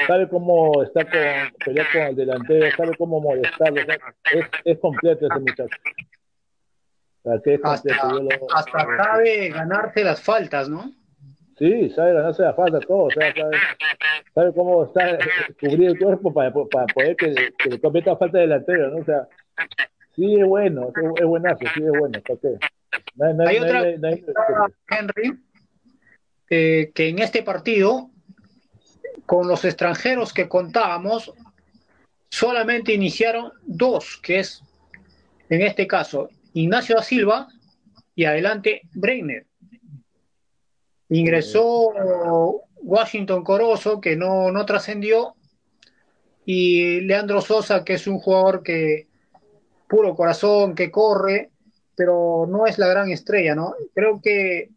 sabe 0.06 0.27
cómo 0.27 0.84
está 0.84 1.06
con, 1.06 1.58
pelear 1.65 1.88
con 1.94 2.01
el 2.01 2.15
delantero, 2.15 2.75
sabe 2.75 2.96
cómo 2.98 3.22
molestarlo, 3.22 3.80
es, 3.80 4.46
es 4.65 4.80
completo 4.80 5.27
ese 5.27 5.39
muchacho. 5.39 5.77
hasta, 8.53 8.98
sabe 8.98 9.50
ganarse 9.50 10.03
las 10.03 10.22
faltas, 10.22 10.68
¿no? 10.68 10.91
Sí, 11.62 11.91
sabe 11.91 12.15
ganarse 12.15 12.41
las 12.41 12.56
faltas, 12.56 12.84
todo, 12.88 13.08
sabe, 13.12 13.36
sabe 14.34 14.51
cómo 14.56 14.86
está, 14.86 15.20
cubrir 15.60 15.89
el 15.89 16.00
cuerpo 16.00 16.34
para, 16.34 16.51
para 16.51 16.88
poder 16.88 17.15
que, 17.15 17.53
que 17.56 17.70
le 17.70 17.80
cometa 17.80 18.18
falta 18.18 18.39
delantero, 18.39 18.89
¿no? 18.89 18.98
O 18.98 19.06
sea, 19.06 19.27
sí 20.15 20.38
es 20.39 20.48
bueno, 20.48 20.91
es, 21.20 21.24
buenazo, 21.24 21.60
sí 21.75 21.84
es 21.84 22.00
bueno, 22.00 22.20
¿para 22.27 22.39
qué? 22.39 22.58
hay, 23.48 23.60
otra, 23.60 24.70
Henry, 24.89 25.39
eh, 26.50 26.92
que 26.96 27.09
en 27.09 27.20
este 27.20 27.44
partido, 27.44 28.09
con 29.27 29.48
los 29.48 29.64
extranjeros 29.64 30.33
que 30.33 30.50
contábamos, 30.50 31.31
solamente 32.29 32.92
iniciaron 32.92 33.51
dos, 33.68 34.18
que 34.24 34.40
es, 34.40 34.64
en 35.48 35.62
este 35.62 35.85
caso, 35.85 36.27
Ignacio 36.53 36.96
da 36.96 37.03
Silva 37.03 37.48
y 38.16 38.25
adelante 38.25 38.81
Breiner. 38.96 39.46
Ingresó 41.11 41.91
Washington 42.81 43.43
Corozo, 43.43 44.01
que 44.01 44.15
no, 44.15 44.51
no 44.51 44.65
trascendió, 44.65 45.35
y 46.45 47.01
Leandro 47.01 47.41
Sosa, 47.41 47.83
que 47.83 47.93
es 47.93 48.07
un 48.07 48.19
jugador 48.19 48.63
que 48.63 49.07
puro 49.87 50.15
corazón, 50.15 50.74
que 50.74 50.89
corre, 50.89 51.51
pero 51.95 52.47
no 52.50 52.65
es 52.65 52.79
la 52.79 52.87
gran 52.87 53.09
estrella, 53.11 53.53
¿no? 53.53 53.75
Creo 53.93 54.21
que 54.21 54.69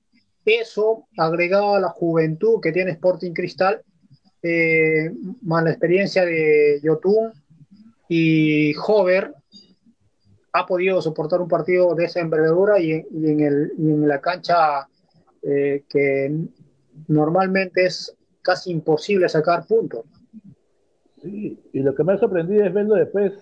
eso, 0.45 1.07
agregado 1.17 1.77
a 1.77 1.81
la 1.81 1.89
juventud 1.89 2.61
que 2.61 2.73
tiene 2.73 2.91
Sporting 2.91 3.33
Cristal, 3.33 3.83
eh, 4.43 5.11
más 5.43 5.65
la 5.65 5.71
experiencia 5.71 6.25
de 6.25 6.81
Yotun 6.83 7.33
y 8.09 8.75
Hover, 8.77 9.33
ha 10.53 10.67
podido 10.67 11.01
soportar 11.01 11.41
un 11.41 11.49
partido 11.49 11.95
de 11.95 12.05
esa 12.05 12.21
envergadura 12.21 12.79
y, 12.79 12.93
en, 12.93 13.41
el, 13.41 13.73
en, 13.79 14.07
la 14.07 14.21
cancha 14.21 14.87
eh, 15.47 15.85
que 15.89 16.35
normalmente 17.09 17.87
es 17.87 18.17
casi 18.43 18.71
imposible 18.71 19.29
sacar 19.29 19.67
puntos. 19.67 20.05
Sí, 21.23 21.59
y 21.73 21.81
lo 21.81 21.95
que 21.95 22.05
me 22.05 22.13
ha 22.13 22.19
sorprendido 22.19 22.65
es 22.65 22.73
verlo 22.73 22.95
después 22.95 23.33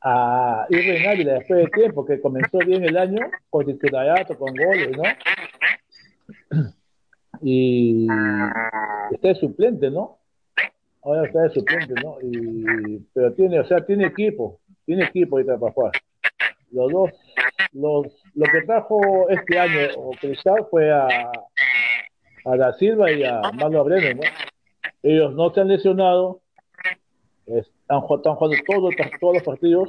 a 0.00 0.66
Irving 0.70 1.06
Ávila 1.08 1.34
después 1.34 1.64
de 1.64 1.70
tiempo, 1.70 2.04
que 2.04 2.20
comenzó 2.20 2.58
bien 2.58 2.84
el 2.84 2.96
año 2.96 3.30
con 3.50 3.66
titularato, 3.66 4.36
con 4.38 4.54
goles, 4.54 4.96
¿no? 4.96 5.02
y 7.42 8.06
está 9.12 9.28
de 9.28 9.34
suplente, 9.34 9.90
¿no? 9.90 10.18
Ahora 11.02 11.26
está 11.26 11.42
de 11.42 11.50
suplente, 11.50 11.94
¿no? 12.02 12.16
Y, 12.22 12.98
pero 13.12 13.32
tiene, 13.32 13.60
o 13.60 13.64
sea, 13.66 13.84
tiene 13.84 14.06
equipo, 14.06 14.60
tiene 14.84 15.04
equipo 15.04 15.38
ahí 15.38 15.44
para 15.44 15.72
jugar. 15.72 15.92
Los 16.70 16.92
dos, 16.92 17.10
los, 17.72 18.06
lo 18.34 18.46
que 18.46 18.62
trajo 18.62 19.28
este 19.28 19.58
año 19.58 19.80
o 19.96 20.10
Cristal 20.12 20.66
fue 20.70 20.90
a, 20.90 21.30
a 22.44 22.56
Da 22.56 22.72
Silva 22.74 23.10
y 23.10 23.24
a 23.24 23.40
Marlo 23.54 23.80
Abreno, 23.80 24.22
¿no? 24.22 24.30
Ellos 25.02 25.34
no 25.34 25.52
se 25.52 25.60
han 25.60 25.68
lesionado, 25.68 26.40
están, 27.46 28.02
están 28.02 28.34
jugando 28.34 28.56
todos, 28.66 28.94
todos 29.20 29.34
los 29.34 29.42
partidos. 29.42 29.88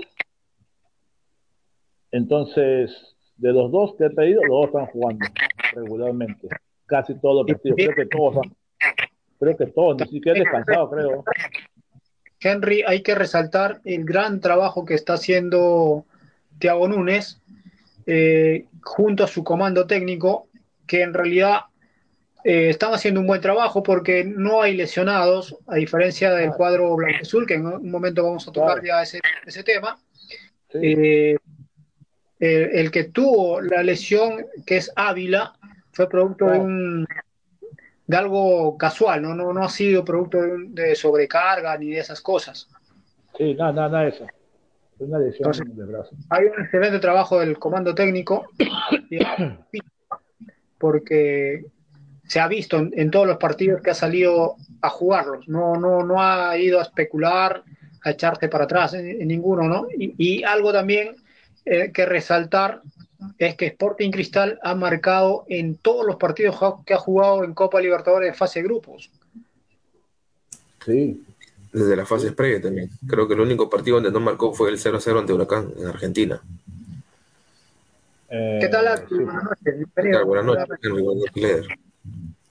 Entonces, 2.11 3.15
de 3.37 3.53
los 3.53 3.71
dos 3.71 3.95
que 3.97 4.05
ha 4.05 4.09
traído, 4.09 4.41
los 4.43 4.61
dos 4.61 4.67
están 4.67 4.85
jugando 4.87 5.25
regularmente. 5.73 6.47
Casi 6.85 7.15
todos 7.15 7.47
los 7.47 7.55
partidos. 7.55 7.77
Creo 7.77 7.95
que 7.95 8.05
todos 8.05 8.47
creo 9.39 9.57
que 9.57 9.67
todos, 9.67 9.97
ni 9.97 10.07
siquiera 10.07 10.39
descansado, 10.39 10.89
creo. 10.89 11.23
Henry, 12.41 12.83
hay 12.85 13.01
que 13.01 13.15
resaltar 13.15 13.81
el 13.85 14.05
gran 14.05 14.39
trabajo 14.39 14.85
que 14.85 14.93
está 14.93 15.13
haciendo 15.13 16.05
Thiago 16.59 16.87
Núñez 16.87 17.41
eh, 18.11 18.65
junto 18.81 19.23
a 19.23 19.27
su 19.27 19.43
comando 19.43 19.85
técnico, 19.85 20.47
que 20.87 21.03
en 21.03 21.13
realidad 21.13 21.65
eh, 22.43 22.69
están 22.69 22.91
haciendo 22.91 23.19
un 23.19 23.27
buen 23.27 23.39
trabajo 23.39 23.83
porque 23.83 24.23
no 24.23 24.63
hay 24.63 24.75
lesionados, 24.75 25.55
a 25.67 25.75
diferencia 25.75 26.31
del 26.31 26.49
cuadro 26.49 26.95
blanco 26.95 27.45
que 27.47 27.53
en 27.53 27.67
un 27.67 27.91
momento 27.91 28.23
vamos 28.23 28.47
a 28.47 28.51
tocar 28.51 28.83
ya 28.83 29.03
ese, 29.03 29.19
ese 29.45 29.63
tema. 29.63 29.99
Eh, 30.73 31.37
el 32.39 32.89
que 32.89 33.03
tuvo 33.03 33.61
la 33.61 33.83
lesión, 33.83 34.43
que 34.65 34.77
es 34.77 34.91
Ávila, 34.95 35.53
fue 35.91 36.09
producto 36.09 36.45
de 36.45 36.57
un 36.57 37.07
de 38.07 38.17
algo 38.17 38.75
casual, 38.75 39.21
¿no? 39.21 39.35
No, 39.35 39.53
no 39.53 39.63
ha 39.63 39.69
sido 39.69 40.03
producto 40.03 40.39
de, 40.69 40.95
sobrecarga 40.95 41.77
ni 41.77 41.91
de 41.91 41.99
esas 41.99 42.21
cosas. 42.21 42.67
Sí, 43.37 43.53
nada, 43.53 43.71
nada, 43.87 44.01
de 44.01 44.09
eso. 44.09 44.25
Una 44.99 45.19
lesión 45.19 45.51
de 45.75 45.85
brazo. 45.85 46.15
Hay 46.29 46.45
un 46.45 46.61
excelente 46.61 46.99
trabajo 46.99 47.39
del 47.39 47.57
comando 47.57 47.95
técnico, 47.95 48.47
porque 50.77 51.65
se 52.27 52.39
ha 52.39 52.47
visto 52.47 52.77
en, 52.77 53.09
todos 53.09 53.25
los 53.25 53.37
partidos 53.37 53.81
que 53.81 53.91
ha 53.91 53.95
salido 53.95 54.57
a 54.81 54.89
jugarlos. 54.89 55.47
No, 55.47 55.75
no, 55.75 56.03
no 56.03 56.21
ha 56.21 56.57
ido 56.57 56.79
a 56.79 56.83
especular, 56.83 57.63
a 58.03 58.11
echarse 58.11 58.49
para 58.49 58.65
atrás 58.65 58.93
en, 58.93 59.25
ninguno, 59.27 59.63
¿no? 59.63 59.87
Y, 59.97 60.43
algo 60.43 60.73
también 60.73 61.15
eh, 61.65 61.91
que 61.93 62.05
resaltar 62.05 62.81
es 63.37 63.55
que 63.55 63.67
Sporting 63.67 64.11
Cristal 64.11 64.59
ha 64.63 64.75
marcado 64.75 65.45
en 65.47 65.75
todos 65.75 66.05
los 66.05 66.17
partidos 66.17 66.57
que 66.85 66.93
ha 66.93 66.97
jugado 66.97 67.43
en 67.43 67.53
Copa 67.53 67.81
Libertadores 67.81 68.31
de 68.31 68.37
fase 68.37 68.59
de 68.59 68.65
grupos. 68.65 69.09
Sí. 70.85 71.23
Desde 71.71 71.95
la 71.95 72.05
fase 72.05 72.31
previa 72.31 72.61
también. 72.61 72.89
Creo 73.07 73.27
que 73.27 73.35
el 73.35 73.41
único 73.41 73.69
partido 73.69 73.97
donde 73.97 74.11
no 74.11 74.19
marcó 74.19 74.53
fue 74.53 74.69
el 74.69 74.77
0-0 74.77 75.19
ante 75.19 75.33
Huracán 75.33 75.71
en 75.77 75.87
Argentina. 75.87 76.41
¿Qué 78.29 78.67
tal? 78.71 79.05
Sí. 79.09 79.15
Buenas 79.15 79.43
noches. 79.43 80.25
Buenas 80.25 80.45
noches, 80.45 81.67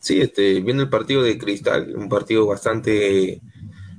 Sí, 0.00 0.20
este, 0.20 0.61
viendo 0.61 0.85
el 0.85 0.88
partido 0.88 1.22
de 1.22 1.37
Cristal, 1.37 1.94
un 1.96 2.09
partido 2.09 2.46
bastante 2.46 3.40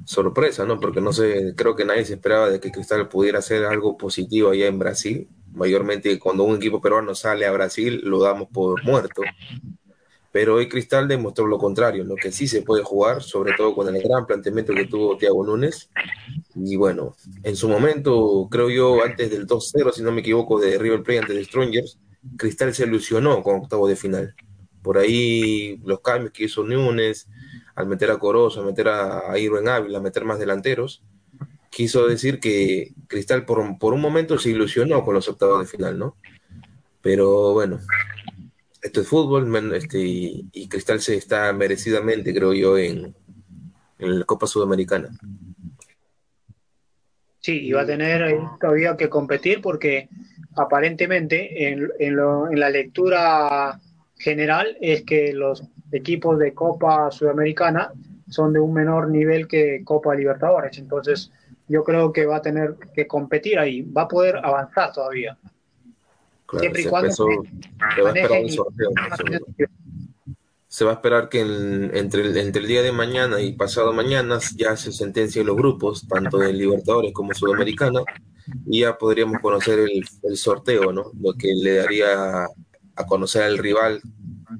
sorpresa, 0.05 0.65
¿no? 0.65 0.79
Porque 0.79 1.01
no 1.01 1.13
sé, 1.13 1.53
creo 1.55 1.75
que 1.75 1.85
nadie 1.85 2.05
se 2.05 2.13
esperaba 2.13 2.49
de 2.49 2.59
que 2.59 2.71
Cristal 2.71 3.07
pudiera 3.09 3.39
hacer 3.39 3.65
algo 3.65 3.97
positivo 3.97 4.49
allá 4.49 4.67
en 4.67 4.79
Brasil. 4.79 5.27
Mayormente 5.53 6.17
cuando 6.17 6.43
un 6.43 6.55
equipo 6.55 6.81
peruano 6.81 7.13
sale 7.15 7.45
a 7.45 7.51
Brasil 7.51 8.01
lo 8.03 8.19
damos 8.19 8.47
por 8.49 8.83
muerto. 8.83 9.21
Pero 10.31 10.55
hoy 10.55 10.69
Cristal 10.69 11.07
demostró 11.07 11.47
lo 11.47 11.57
contrario, 11.57 12.03
lo 12.03 12.15
que 12.15 12.31
sí 12.31 12.47
se 12.47 12.61
puede 12.61 12.83
jugar, 12.83 13.23
sobre 13.23 13.53
todo 13.53 13.73
con 13.73 13.93
el 13.93 14.01
gran 14.01 14.27
planteamiento 14.27 14.73
que 14.73 14.85
tuvo 14.85 15.17
Thiago 15.17 15.45
Núñez. 15.45 15.89
Y 16.55 16.75
bueno, 16.75 17.15
en 17.43 17.55
su 17.55 17.67
momento, 17.67 18.47
creo 18.51 18.69
yo, 18.69 19.03
antes 19.03 19.31
del 19.31 19.47
2-0, 19.47 19.91
si 19.91 20.03
no 20.03 20.11
me 20.11 20.21
equivoco, 20.21 20.59
de 20.59 20.77
River 20.77 21.01
Plate 21.01 21.19
antes 21.19 21.35
de 21.35 21.45
Strongers, 21.45 21.99
Cristal 22.37 22.73
se 22.73 22.83
ilusionó 22.85 23.41
con 23.41 23.55
octavo 23.55 23.87
de 23.87 23.95
final. 23.95 24.35
Por 24.83 24.97
ahí 24.97 25.77
los 25.83 26.01
cambios 26.01 26.31
que 26.31 26.45
hizo 26.45 26.63
Núñez, 26.63 27.27
al 27.75 27.87
meter 27.87 28.11
a 28.11 28.19
Corozo, 28.19 28.59
al 28.59 28.67
meter 28.67 28.87
a, 28.89 29.31
a 29.31 29.39
Irwin 29.39 29.67
Ávila, 29.67 29.97
a 29.97 30.01
meter 30.01 30.25
más 30.25 30.37
delanteros, 30.37 31.01
quiso 31.69 32.07
decir 32.07 32.39
que 32.39 32.93
Cristal 33.07 33.45
por, 33.45 33.77
por 33.79 33.93
un 33.93 34.01
momento 34.01 34.37
se 34.37 34.49
ilusionó 34.49 35.03
con 35.03 35.13
los 35.13 35.27
octavos 35.27 35.59
de 35.59 35.65
final, 35.65 35.97
¿no? 35.97 36.15
Pero 37.01 37.53
bueno, 37.53 37.79
esto 38.81 39.01
es 39.01 39.07
fútbol 39.07 39.73
este, 39.75 39.99
y, 39.99 40.67
Cristal 40.69 41.01
se 41.01 41.15
está 41.15 41.51
merecidamente, 41.53 42.33
creo 42.33 42.53
yo, 42.53 42.77
en, 42.77 43.13
en 43.97 44.19
la 44.19 44.25
Copa 44.25 44.47
Sudamericana. 44.47 45.09
Sí, 47.39 47.67
y 47.67 47.71
va 47.71 47.81
a 47.81 47.85
tener 47.85 48.37
todavía 48.59 48.97
que 48.97 49.09
competir 49.09 49.61
porque 49.61 50.09
aparentemente 50.55 51.69
en, 51.69 51.89
en, 51.99 52.15
lo, 52.15 52.51
en 52.51 52.59
la 52.59 52.69
lectura 52.69 53.79
general 54.17 54.77
es 54.81 55.03
que 55.03 55.33
los 55.33 55.63
equipos 55.91 56.37
de 56.37 56.53
Copa 56.53 57.09
Sudamericana 57.11 57.91
son 58.29 58.53
de 58.53 58.59
un 58.59 58.73
menor 58.73 59.09
nivel 59.09 59.47
que 59.47 59.81
Copa 59.83 60.13
Libertadores. 60.13 60.77
Entonces, 60.77 61.31
yo 61.67 61.83
creo 61.83 62.11
que 62.11 62.25
va 62.25 62.37
a 62.37 62.41
tener 62.41 62.75
que 62.93 63.07
competir 63.07 63.57
ahí, 63.57 63.81
va 63.81 64.03
a 64.03 64.07
poder 64.07 64.37
avanzar 64.37 64.91
todavía. 64.91 65.37
Siempre 66.57 66.81
y 66.81 66.85
cuando 66.85 67.11
se, 67.11 67.23
va 67.23 68.09
a 68.09 68.13
esperar 68.13 68.43
un 68.43 68.49
sorteo. 68.49 68.89
Se 70.67 70.85
va 70.85 70.91
a 70.91 70.93
esperar 70.95 71.29
que 71.29 71.41
entre, 71.41 72.21
el, 72.21 72.37
entre 72.37 72.61
el 72.61 72.67
día 72.67 72.81
de 72.81 72.91
mañana 72.91 73.41
y 73.41 73.53
pasado 73.53 73.91
mañana 73.91 74.39
ya 74.55 74.77
se 74.77 74.91
sentencien 74.91 75.47
los 75.47 75.55
grupos, 75.55 76.07
tanto 76.07 76.37
de 76.37 76.53
Libertadores 76.53 77.11
como 77.11 77.33
Sudamericana, 77.33 78.01
y 78.67 78.81
ya 78.81 78.97
podríamos 78.97 79.41
conocer 79.41 79.79
el, 79.79 80.03
el 80.23 80.37
sorteo, 80.37 80.91
¿no? 80.93 81.11
Lo 81.19 81.33
que 81.33 81.53
le 81.55 81.75
daría 81.75 82.45
a 82.95 83.05
conocer 83.05 83.43
al 83.43 83.57
rival 83.57 84.01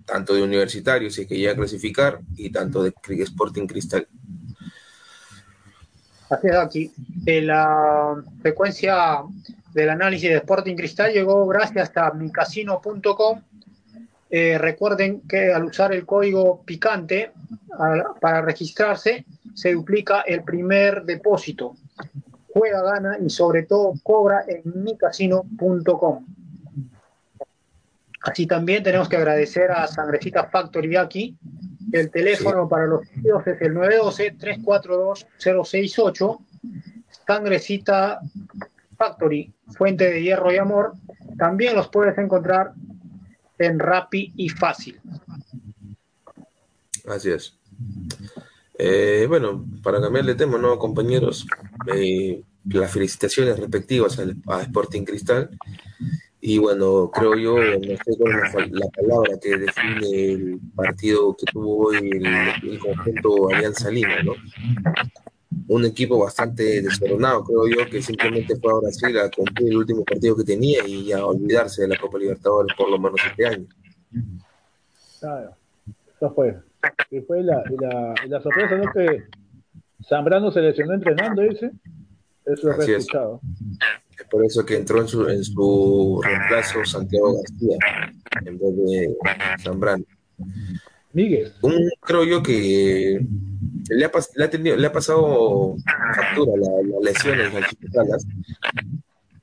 tanto 0.06 0.34
de 0.34 0.44
Universitario, 0.44 1.10
si 1.10 1.22
es 1.22 1.28
que 1.28 1.38
llega 1.38 1.52
a 1.54 1.56
clasificar, 1.56 2.20
y 2.36 2.50
tanto 2.50 2.84
de 2.84 2.94
Sporting 3.08 3.68
Cristal. 3.68 4.08
Así 6.30 6.48
es, 6.48 6.56
aquí. 6.56 6.92
Eh, 7.26 7.42
la 7.42 8.24
frecuencia 8.42 9.20
del 9.74 9.90
análisis 9.90 10.30
de 10.30 10.38
Sporting 10.38 10.76
Cristal 10.76 11.14
llegó 11.14 11.46
gracias 11.48 11.92
a 11.96 12.12
micasino.com. 12.12 13.42
Eh, 14.32 14.58
recuerden 14.58 15.22
que 15.22 15.52
al 15.52 15.66
usar 15.66 15.94
el 15.94 16.06
código 16.06 16.64
picante 16.64 17.32
para 18.20 18.42
registrarse, 18.42 19.26
se 19.54 19.74
duplica 19.74 20.22
el 20.22 20.44
primer 20.44 21.04
depósito. 21.04 21.76
Juega, 22.54 22.82
gana 22.84 23.18
y 23.20 23.30
sobre 23.30 23.64
todo 23.64 23.94
cobra 24.04 24.44
en 24.48 24.62
micasino.com. 24.84 26.26
Así 28.22 28.48
también 28.48 28.84
tenemos 28.84 29.08
que 29.08 29.16
agradecer 29.16 29.72
a 29.72 29.88
Sangrecita 29.88 30.44
Factory 30.46 30.98
aquí. 30.98 31.38
El 31.92 32.12
teléfono 32.12 32.68
para 32.68 32.86
los 32.86 33.08
pedidos 33.08 33.48
es 33.48 33.62
el 33.62 33.74
912-342-068. 33.76 36.40
Sangrecita 37.26 38.20
Factory, 39.00 39.54
fuente 39.78 40.12
de 40.12 40.22
hierro 40.22 40.52
y 40.54 40.58
amor. 40.58 40.92
También 41.38 41.74
los 41.74 41.88
puedes 41.88 42.18
encontrar 42.18 42.74
en 43.58 43.80
Rappi 43.80 44.34
y 44.36 44.50
Fácil. 44.50 45.00
Así 47.08 47.32
es. 47.32 47.58
Eh, 48.78 49.26
bueno, 49.30 49.66
para 49.82 50.02
cambiar 50.02 50.26
de 50.26 50.36
tema, 50.36 50.58
¿no, 50.58 50.78
compañeros? 50.78 51.48
Eh, 51.94 52.44
las 52.66 52.92
felicitaciones 52.92 53.58
respectivas 53.58 54.20
a 54.48 54.62
Sporting 54.62 55.06
Cristal 55.06 55.50
y 56.42 56.58
bueno, 56.58 57.12
creo 57.14 57.36
yo, 57.36 57.58
no 57.58 57.98
sé 57.98 58.18
cuál 58.18 58.66
es 58.66 58.72
la, 58.72 58.88
palabra 58.88 59.38
que 59.42 59.58
define 59.58 60.32
el 60.32 60.60
partido 60.74 61.36
que 61.36 61.46
tuvo 61.52 61.88
hoy 61.88 61.98
el, 61.98 62.80
conjunto 62.80 63.50
Alianza 63.54 63.92
Lima, 63.92 64.24
¿no? 64.24 64.34
Un 65.70 65.86
equipo 65.86 66.18
bastante 66.18 66.82
desordenado, 66.82 67.44
creo 67.44 67.68
yo, 67.68 67.90
que 67.90 68.02
simplemente 68.02 68.56
fue 68.58 68.72
a 68.72 68.80
Brasil 68.82 69.20
a 69.20 69.30
cumplir 69.30 69.70
el 69.70 69.78
último 69.78 70.04
partido 70.04 70.36
que 70.36 70.44
tenía 70.44 70.86
y 70.88 71.12
a 71.12 71.24
olvidarse 71.24 71.84
de 71.84 71.90
la 71.90 71.98
Copa 71.98 72.18
Libertadores 72.18 72.76
por 72.76 72.90
lo 72.90 72.98
menos 72.98 73.20
este 73.30 73.46
año. 73.46 73.68
Claro, 75.20 75.52
eso 76.16 76.34
fue. 76.34 76.58
Y 77.12 77.20
fue 77.22 77.44
la, 77.44 77.64
la, 77.80 78.16
la 78.28 78.42
sorpresa, 78.42 78.76
¿no? 78.78 78.92
Que 78.92 79.26
Zambrano 80.08 80.52
se 80.52 80.62
lesionó 80.62 80.94
entrenando, 80.96 81.44
dice. 81.44 81.72
Eso 82.46 82.72
es 82.72 82.90
escuchado. 82.90 83.40
Es 84.18 84.28
por 84.28 84.44
eso 84.44 84.66
que 84.66 84.76
entró 84.76 85.02
en 85.02 85.08
su, 85.08 85.28
en 85.30 85.44
su 85.44 86.20
reemplazo 86.24 86.84
Santiago 86.84 87.36
García 87.36 87.78
en 88.44 88.58
vez 88.58 88.76
de 88.76 89.18
Zambrano. 89.62 90.04
Miguel. 91.14 91.54
Un, 91.62 91.90
creo 92.02 92.24
yo 92.24 92.42
que 92.42 93.24
le 93.90 94.06
ha, 94.06 94.12
le 94.36 94.46
ha, 94.46 94.50
tenido, 94.50 94.76
le 94.78 94.88
ha 94.88 94.92
pasado 94.92 95.76
factura 96.16 96.54
las 96.58 97.04
lesiones 97.04 97.54
al 97.56 97.66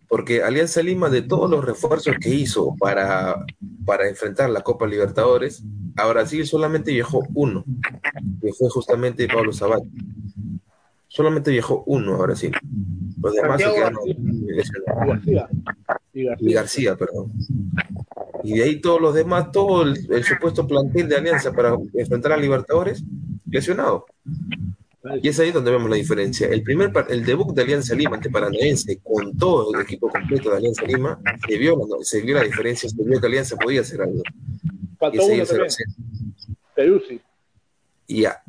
porque 0.09 0.42
Alianza 0.42 0.83
Lima, 0.83 1.11
de 1.11 1.22
todos 1.22 1.51
los 1.51 1.64
refuerzos 1.64 2.14
que 2.20 2.31
hizo 2.31 2.77
para, 2.79 3.44
para 3.85 4.09
enfrentar 4.09 4.51
la 4.51 4.62
Copa 4.62 4.87
Libertadores, 4.87 5.64
a 5.96 6.07
Brasil 6.07 6.46
solamente 6.46 6.92
viajó 6.92 7.27
uno, 7.35 7.64
que 8.40 8.53
fue 8.53 8.70
justamente 8.70 9.27
Pablo 9.27 9.53
Sabat. 9.53 9.83
Solamente 11.09 11.51
viajó 11.51 11.83
uno 11.87 12.14
a 12.14 12.18
Brasil. 12.18 12.53
Los 13.22 13.35
demás 13.35 13.61
se 13.61 13.72
quedaron 13.72 14.01
García. 15.07 15.49
Y 16.12 16.53
García. 16.53 16.96
perdón. 16.96 17.33
Y 18.44 18.59
de 18.59 18.64
ahí 18.64 18.81
todos 18.81 19.01
los 19.01 19.14
demás, 19.14 19.51
todo 19.51 19.83
el, 19.83 20.25
supuesto 20.25 20.66
plantel 20.66 21.09
de 21.09 21.16
Alianza 21.16 21.53
para 21.53 21.77
enfrentar 21.94 22.33
a 22.33 22.37
Libertadores, 22.37 23.03
lesionado. 23.47 24.07
Y 25.23 25.29
es 25.29 25.39
ahí 25.39 25.53
donde 25.53 25.71
vemos 25.71 25.89
la 25.89 25.97
diferencia. 25.97 26.49
El 26.49 26.63
primer 26.63 26.93
el 27.09 27.25
debut 27.25 27.55
de 27.55 27.63
Alianza 27.63 27.95
Lima 27.95 28.17
ante 28.17 28.31
Paranaense, 28.31 28.99
con 29.03 29.37
todo 29.37 29.75
el 29.75 29.83
equipo 29.83 30.09
completo 30.09 30.51
de 30.51 30.57
Alianza 30.57 30.85
Lima, 30.85 31.21
se 31.47 31.59
vio, 31.59 31.77
se 32.03 32.21
vio 32.23 32.35
la 32.35 32.43
diferencia, 32.43 32.89
se 32.89 33.03
vio 33.03 33.21
que 33.21 33.27
Alianza 33.27 33.57
podía 33.57 33.83
hacer 33.83 34.03
algo. 34.03 34.23
Perú 36.75 37.01
sí. 37.09 37.21
Y 38.09 38.25
a, 38.25 38.41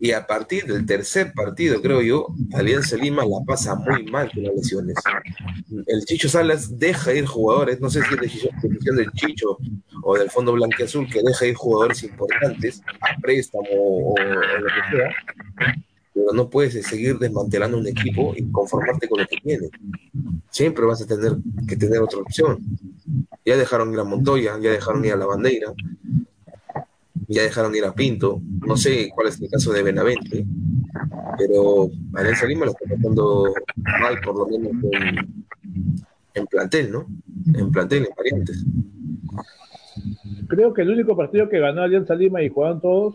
y, 0.00 0.10
a 0.10 0.26
partir, 0.26 0.64
del 0.64 0.84
tercer 0.84 1.32
partido, 1.32 1.80
creo 1.80 2.02
yo, 2.02 2.26
Alianza 2.52 2.96
Lima 2.96 3.24
la 3.24 3.44
pasa 3.46 3.76
muy 3.76 4.06
mal 4.10 4.28
con 4.32 4.42
las 4.42 4.56
lesiones. 4.56 4.96
El 5.86 6.04
Chicho 6.04 6.28
Salas 6.28 6.76
deja 6.80 7.14
ir 7.14 7.26
jugadores, 7.26 7.80
no 7.80 7.88
sé 7.88 8.02
si 8.02 8.14
es 8.14 8.20
decisión 8.20 8.96
del 8.96 9.12
Chicho 9.12 9.58
o 10.02 10.16
del 10.16 10.30
Fondo 10.30 10.52
Blanqueazul, 10.52 11.08
que 11.08 11.22
deja 11.22 11.46
ir 11.46 11.54
jugadores 11.54 12.02
importantes 12.02 12.82
a 13.00 13.20
préstamo 13.20 13.66
o, 13.70 14.14
lo 14.18 14.66
que 14.66 14.96
sea, 14.96 15.10
pero 16.14 16.32
no 16.32 16.48
puedes 16.48 16.86
seguir 16.86 17.18
desmantelando 17.18 17.78
un 17.78 17.86
equipo 17.86 18.34
y 18.36 18.50
conformarte 18.50 19.08
con 19.08 19.20
lo 19.20 19.26
que 19.26 19.36
tiene. 19.36 19.68
Siempre 20.50 20.84
vas 20.84 21.02
a 21.02 21.06
tener 21.06 21.36
que 21.66 21.76
tener 21.76 22.00
otra 22.00 22.20
opción. 22.20 22.58
Ya 23.44 23.56
dejaron 23.56 23.92
ir 23.92 24.00
a 24.00 24.04
Montoya, 24.04 24.58
ya 24.60 24.70
dejaron 24.70 25.04
ir 25.04 25.12
a 25.12 25.16
la 25.16 25.26
bandera, 25.26 25.72
ya 27.28 27.42
dejaron 27.42 27.74
ir 27.74 27.84
a 27.84 27.94
Pinto, 27.94 28.40
no 28.66 28.76
sé 28.76 29.10
cuál 29.14 29.28
es 29.28 29.40
el 29.40 29.50
caso 29.50 29.72
de 29.72 29.82
Benavente, 29.82 30.46
pero 31.36 31.90
Alianza 32.14 32.46
Lima 32.46 32.66
lo 32.66 32.72
está 32.72 32.86
pasando 32.88 33.54
mal, 34.00 34.20
por 34.20 34.38
lo 34.38 34.46
menos 34.46 34.72
en, 36.34 36.46
plantel, 36.46 36.90
¿no? 36.90 37.06
En 37.54 37.70
plantel, 37.70 38.06
en 38.06 38.14
variantes. 38.16 38.64
Creo 40.48 40.74
que 40.74 40.82
el 40.82 40.90
único 40.90 41.16
partido 41.16 41.48
que 41.48 41.60
ganó 41.60 41.82
Alianza 41.82 42.14
Lima 42.14 42.42
y 42.42 42.48
jugaron 42.48 42.80
todos 42.80 43.14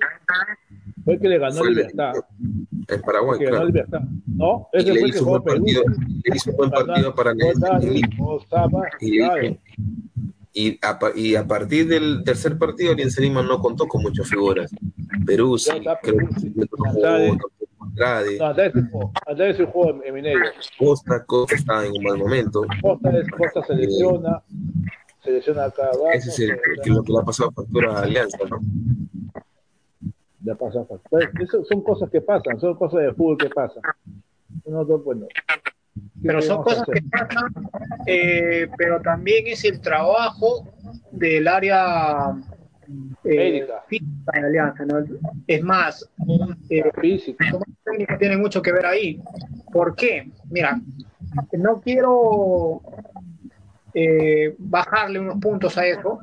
fue 1.03 1.15
el 1.15 1.19
que 1.19 1.27
le 1.27 1.39
ganó 1.39 1.63
Libertad. 1.65 2.13
En 2.87 3.01
Paraguay, 3.01 3.39
que 3.39 3.45
claro. 3.45 3.65
Libertad. 3.65 4.01
No, 4.27 4.69
ese 4.71 4.91
fue 4.91 5.01
el 5.01 5.11
que 5.13 5.19
jugó 5.19 5.43
Perú. 5.43 5.65
Le 5.65 6.35
hizo 6.35 6.51
un 6.51 6.57
buen 6.57 6.69
partido 6.69 7.13
para 7.13 7.31
Alianza. 7.31 7.79
Y, 10.55 10.79
a, 10.85 10.99
y 11.15 11.35
a 11.35 11.47
partir 11.47 11.87
del 11.87 12.23
tercer 12.23 12.57
partido, 12.59 12.93
Alianza 12.93 13.19
Lima 13.21 13.41
no 13.41 13.59
contó 13.59 13.87
con 13.87 14.03
muchas 14.03 14.29
figuras. 14.29 14.71
Perú 15.25 15.57
sí, 15.57 15.71
creo 15.71 15.97
que 16.03 16.11
Andrade. 17.79 18.37
No, 18.37 19.11
Andrade 19.27 19.65
jugó 19.65 20.03
en 20.03 20.13
Mineiro. 20.13 20.45
Costa, 20.77 21.23
Costa 21.25 21.55
estaba 21.55 21.85
en 21.85 21.93
un 21.97 22.03
mal 22.03 22.17
momento. 22.17 22.65
Costa, 22.81 23.11
Costa 23.37 23.63
se 23.63 23.75
lesiona, 23.75 24.41
se 25.23 25.31
lesiona 25.31 25.65
acá 25.65 25.83
abajo. 25.83 26.11
Ese 26.13 26.29
es 26.29 26.39
el, 26.39 26.59
que, 26.83 26.89
lo 26.89 27.03
que 27.03 27.11
le 27.11 27.19
ha 27.19 27.23
pasado 27.23 27.51
factura 27.51 27.93
a 27.93 28.03
Alianza, 28.03 28.37
¿no? 28.49 28.59
Ya 30.41 30.55
pasa, 30.55 30.85
pues, 31.09 31.29
eso 31.39 31.63
son 31.63 31.81
cosas 31.81 32.09
que 32.09 32.19
pasan, 32.19 32.59
son 32.59 32.75
cosas 32.75 33.01
de 33.01 33.13
fútbol 33.13 33.37
que 33.37 33.49
pasan. 33.49 33.81
No, 34.65 34.85
bueno, 34.85 35.27
pero 36.21 36.41
son 36.41 36.63
cosas 36.63 36.85
que 36.85 37.01
pasan, 37.09 37.53
eh, 38.05 38.67
pero 38.77 39.01
también 39.01 39.47
es 39.47 39.63
el 39.63 39.79
trabajo 39.79 40.67
del 41.11 41.47
área 41.47 42.35
eh, 43.23 43.67
física 43.87 44.31
de 44.33 44.39
Alianza. 44.39 44.85
¿no? 44.85 45.03
Es 45.47 45.63
más, 45.63 46.09
eh, 46.69 46.91
física. 46.99 47.45
tiene 48.19 48.37
mucho 48.37 48.61
que 48.61 48.71
ver 48.71 48.85
ahí. 48.85 49.21
¿Por 49.71 49.95
qué? 49.95 50.29
Mira, 50.49 50.79
no 51.53 51.81
quiero 51.81 52.81
eh, 53.93 54.55
bajarle 54.57 55.19
unos 55.19 55.39
puntos 55.39 55.77
a 55.77 55.85
eso, 55.85 56.19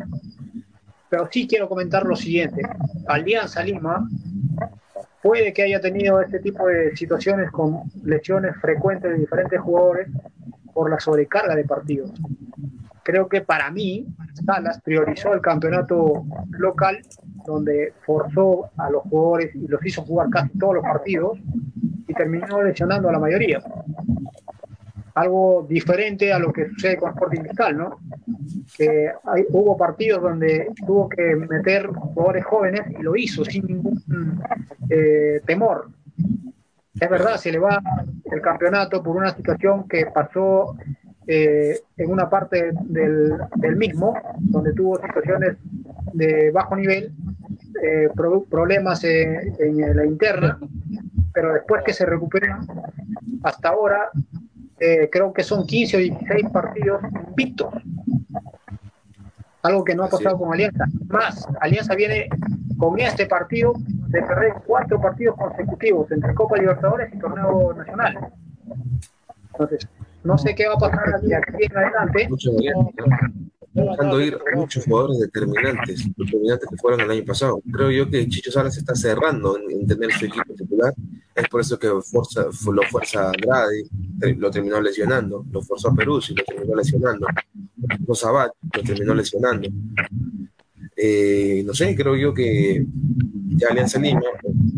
pero 1.08 1.28
sí 1.30 1.46
quiero 1.46 1.68
comentar 1.68 2.04
lo 2.04 2.16
siguiente. 2.16 2.62
Alianza 3.06 3.62
Lima 3.62 4.08
puede 5.22 5.52
que 5.52 5.62
haya 5.62 5.80
tenido 5.80 6.20
este 6.20 6.40
tipo 6.40 6.66
de 6.66 6.96
situaciones 6.96 7.50
con 7.50 7.82
lesiones 8.04 8.56
frecuentes 8.60 9.10
de 9.10 9.18
diferentes 9.18 9.60
jugadores 9.60 10.08
por 10.72 10.90
la 10.90 10.98
sobrecarga 10.98 11.54
de 11.54 11.64
partidos. 11.64 12.12
Creo 13.02 13.28
que 13.28 13.40
para 13.40 13.70
mí, 13.70 14.06
Salas 14.44 14.80
priorizó 14.82 15.32
el 15.34 15.40
campeonato 15.40 16.24
local, 16.50 17.00
donde 17.44 17.92
forzó 18.04 18.70
a 18.76 18.90
los 18.90 19.02
jugadores 19.04 19.54
y 19.54 19.66
los 19.66 19.84
hizo 19.84 20.02
jugar 20.02 20.28
casi 20.30 20.56
todos 20.58 20.74
los 20.74 20.84
partidos 20.84 21.38
y 22.06 22.14
terminó 22.14 22.62
lesionando 22.62 23.08
a 23.08 23.12
la 23.12 23.18
mayoría 23.18 23.60
algo 25.14 25.66
diferente 25.68 26.32
a 26.32 26.38
lo 26.38 26.52
que 26.52 26.68
sucede 26.68 26.96
con 26.96 27.10
Sporting 27.10 27.40
Cristal, 27.40 27.76
¿no? 27.76 27.98
Que 28.76 29.10
hay, 29.24 29.44
hubo 29.50 29.76
partidos 29.76 30.22
donde 30.22 30.68
tuvo 30.86 31.08
que 31.08 31.36
meter 31.36 31.88
jugadores 31.88 32.44
jóvenes 32.44 32.82
y 32.98 33.02
lo 33.02 33.16
hizo 33.16 33.44
sin 33.44 33.66
ningún 33.66 34.42
eh, 34.88 35.40
temor. 35.46 35.88
Es 37.00 37.08
verdad, 37.08 37.36
se 37.36 37.50
le 37.50 37.58
va 37.58 37.80
el 38.30 38.40
campeonato 38.40 39.02
por 39.02 39.16
una 39.16 39.34
situación 39.34 39.88
que 39.88 40.06
pasó 40.06 40.76
eh, 41.26 41.80
en 41.96 42.10
una 42.10 42.28
parte 42.28 42.72
del, 42.82 43.76
mismo, 43.76 44.14
donde 44.38 44.72
tuvo 44.72 45.00
situaciones 45.00 45.56
de 46.12 46.50
bajo 46.50 46.76
nivel, 46.76 47.12
eh, 47.82 48.08
problemas 48.50 49.04
en, 49.04 49.54
en 49.58 49.96
la 49.96 50.04
interna, 50.04 50.58
pero 51.32 51.54
después 51.54 51.82
que 51.84 51.92
se 51.92 52.04
recupera, 52.04 52.60
hasta 53.42 53.68
ahora 53.68 54.10
eh, 54.80 55.08
creo 55.10 55.32
que 55.32 55.42
son 55.42 55.66
15 55.66 55.96
o 55.96 56.00
16 56.00 56.50
partidos 56.52 57.02
invictos. 57.28 57.72
Algo 59.62 59.84
que 59.84 59.94
no 59.94 60.04
ha 60.04 60.08
pasado 60.08 60.38
con 60.38 60.52
Alianza. 60.52 60.86
Más, 61.08 61.46
Alianza 61.60 61.94
viene 61.94 62.28
con 62.78 62.98
este 62.98 63.26
partido 63.26 63.74
de 63.76 64.22
perder 64.22 64.54
cuatro 64.66 65.00
partidos 65.00 65.36
consecutivos 65.36 66.10
entre 66.10 66.34
Copa 66.34 66.56
Libertadores 66.56 67.12
y 67.14 67.18
Torneo 67.18 67.74
Nacional. 67.74 68.32
Entonces, 69.52 69.86
no 70.24 70.38
sé 70.38 70.54
qué 70.54 70.66
va 70.66 70.74
a 70.74 70.78
pasar 70.78 71.14
aquí, 71.14 71.64
en 71.64 71.76
adelante 71.76 72.28
dejando 73.72 74.20
ir 74.20 74.38
muchos 74.54 74.84
jugadores 74.84 75.20
determinantes, 75.20 76.08
determinantes 76.16 76.68
que 76.68 76.76
fueron 76.76 77.00
el 77.00 77.10
año 77.10 77.24
pasado. 77.24 77.60
Creo 77.72 77.90
yo 77.90 78.10
que 78.10 78.28
Chicho 78.28 78.50
Salas 78.50 78.76
está 78.76 78.94
cerrando 78.94 79.56
en, 79.58 79.86
tener 79.86 80.12
su 80.12 80.26
equipo 80.26 80.54
titular. 80.54 80.92
Es 81.40 81.48
por 81.48 81.60
eso 81.60 81.78
que 81.78 81.88
fuerza, 82.02 82.44
lo 82.44 82.82
fuerza 82.90 83.30
Andrade, 83.30 83.84
lo 84.36 84.50
terminó 84.50 84.80
lesionando. 84.80 85.44
Lo 85.50 85.62
forzó 85.62 85.88
a 85.88 86.04
lo 86.04 86.20
terminó 86.20 86.76
lesionando. 86.76 87.26
Lo 88.06 88.14
Sabat 88.14 88.52
lo 88.74 88.82
terminó 88.82 89.14
lesionando. 89.14 89.68
Eh, 90.96 91.62
no 91.64 91.72
sé, 91.72 91.94
creo 91.96 92.14
yo 92.14 92.34
que 92.34 92.84
ya 93.56 93.68
Alianza 93.68 93.98
Lima 93.98 94.20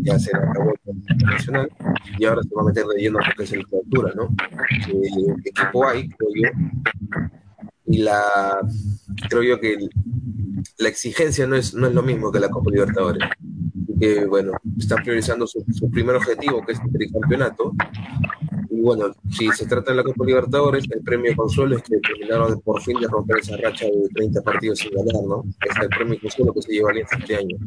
ya 0.01 0.17
se 0.17 0.35
acabó 0.35 0.73
el 0.85 1.17
nacional 1.17 1.69
y 2.17 2.25
ahora 2.25 2.41
se 2.43 2.55
va 2.55 2.61
a 2.61 2.65
meter 2.65 2.85
de 2.85 3.01
lleno 3.01 3.19
a 3.19 3.27
lo 3.27 3.35
que 3.35 3.43
es 3.43 3.51
la 3.51 3.63
altura, 3.83 4.13
¿no? 4.15 4.29
Eh, 4.87 5.35
equipo 5.45 5.85
hay, 5.85 6.07
creo 6.07 6.29
yo, 6.33 6.49
y 7.87 7.97
la 7.97 8.21
creo 9.29 9.43
yo 9.43 9.59
que 9.59 9.77
la 10.77 10.89
exigencia 10.89 11.45
no 11.45 11.55
es, 11.55 11.73
no 11.73 11.87
es 11.87 11.93
lo 11.93 12.03
mismo 12.03 12.31
que 12.31 12.39
la 12.39 12.49
Copa 12.49 12.71
Libertadores. 12.71 13.23
Que 14.03 14.25
bueno, 14.25 14.51
están 14.77 15.01
priorizando 15.01 15.47
su, 15.47 15.63
primer 15.89 16.17
objetivo, 16.17 16.61
que 16.65 16.73
es 16.73 16.79
el 16.79 17.09
campeonato. 17.09 17.71
Y 18.69 18.81
bueno, 18.81 19.13
si 19.31 19.47
se 19.51 19.65
trata 19.65 19.91
de 19.91 19.97
la 19.97 20.03
Copa 20.03 20.25
Libertadores, 20.25 20.83
el 20.91 21.01
premio 21.01 21.33
consuelo 21.37 21.77
es 21.77 21.83
que 21.83 21.99
terminaron 21.99 22.59
por 22.59 22.81
fin 22.81 22.99
de 22.99 23.07
romper 23.07 23.37
esa 23.37 23.55
racha 23.55 23.85
de 23.85 24.09
30 24.13 24.41
partidos 24.41 24.79
sin 24.79 24.91
ganar, 24.91 25.23
¿no? 25.25 25.45
Es 25.61 25.81
el 25.81 25.87
premio 25.87 26.19
consuelo 26.19 26.53
que 26.53 26.61
se 26.63 26.73
lleva 26.73 26.89
Alianza 26.89 27.15
este 27.17 27.37
año. 27.37 27.57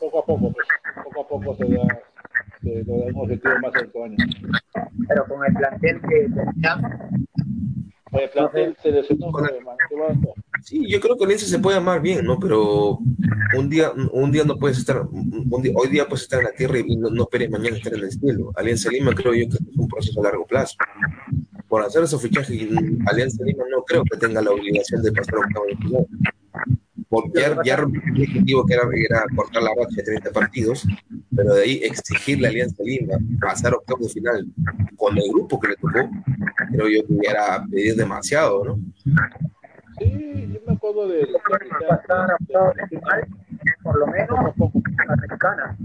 Poco 0.00 0.20
a 0.20 0.24
poco, 0.24 0.50
pues, 0.52 0.66
poco 1.04 1.20
a 1.20 1.28
poco 1.28 1.56
se 1.56 1.74
da, 1.74 2.02
se 2.62 2.82
da 2.84 2.94
un 2.94 3.16
objetivo 3.16 3.54
más 3.60 3.74
alto 3.74 4.02
año. 4.02 4.16
Pero 5.08 5.26
con 5.26 5.44
el 5.44 5.52
plantel 5.52 6.00
que 6.08 6.28
tenía, 6.28 6.80
Sí, 10.66 10.84
yo 10.88 11.00
creo 11.00 11.16
que 11.16 11.24
Alianza 11.24 11.46
se 11.46 11.60
puede 11.60 11.76
amar 11.76 12.02
bien, 12.02 12.24
¿no? 12.24 12.40
Pero 12.40 12.98
un 13.56 13.70
día, 13.70 13.92
un 14.10 14.32
día 14.32 14.42
no 14.42 14.58
puedes 14.58 14.78
estar, 14.78 15.00
hoy 15.08 15.88
día 15.88 16.08
puedes 16.08 16.24
estar 16.24 16.40
en 16.40 16.46
la 16.46 16.50
tierra 16.50 16.80
y 16.80 16.96
no, 16.96 17.22
esperes 17.22 17.50
mañana 17.50 17.76
estar 17.76 17.94
en 17.94 18.02
el 18.02 18.10
cielo. 18.10 18.50
Alianza 18.56 18.90
Lima 18.90 19.14
creo 19.14 19.32
yo 19.32 19.48
que 19.48 19.58
es 19.58 19.76
un 19.76 19.86
proceso 19.86 20.18
a 20.18 20.24
largo 20.24 20.44
plazo. 20.44 20.74
Por 21.68 21.84
hacer 21.84 22.02
esos 22.02 22.20
fichajes, 22.20 22.68
Alianza 23.06 23.44
Lima 23.44 23.62
no 23.70 23.84
creo 23.84 24.02
que 24.10 24.18
tenga 24.18 24.42
la 24.42 24.50
obligación 24.50 25.04
de 25.04 25.12
pasar 25.12 25.36
a 25.36 25.46
un 25.46 25.52
cabo 25.52 25.66
de 25.66 25.76
final 25.76 26.06
porque 27.08 27.40
ya, 27.40 27.56
ya 27.64 27.74
el 27.76 27.84
objetivo 27.84 28.66
que 28.66 28.74
era, 28.74 28.82
era, 28.92 29.24
cortar 29.36 29.62
la 29.62 29.70
racha 29.76 29.96
de 29.98 30.02
30 30.02 30.30
partidos, 30.32 30.84
pero 31.34 31.54
de 31.54 31.62
ahí 31.62 31.80
exigir 31.84 32.40
la 32.40 32.48
Alianza 32.48 32.82
Lima, 32.82 33.18
pasar 33.40 33.74
octavo 33.74 34.04
de 34.04 34.08
final 34.08 34.46
con 34.96 35.16
el 35.16 35.28
grupo 35.30 35.60
que 35.60 35.68
le 35.68 35.76
tocó, 35.76 36.10
creo 36.72 36.88
yo 36.88 37.06
que 37.06 37.30
era 37.30 37.64
pedir 37.70 37.94
demasiado, 37.94 38.64
¿no? 38.64 38.80
Sí, 39.98 40.52
yo 40.52 40.60
me 40.66 40.74
acuerdo 40.74 41.08
de 41.08 41.26
por 43.82 43.98
lo 43.98 44.06
menos 44.06 44.38
mexicana, 45.20 45.76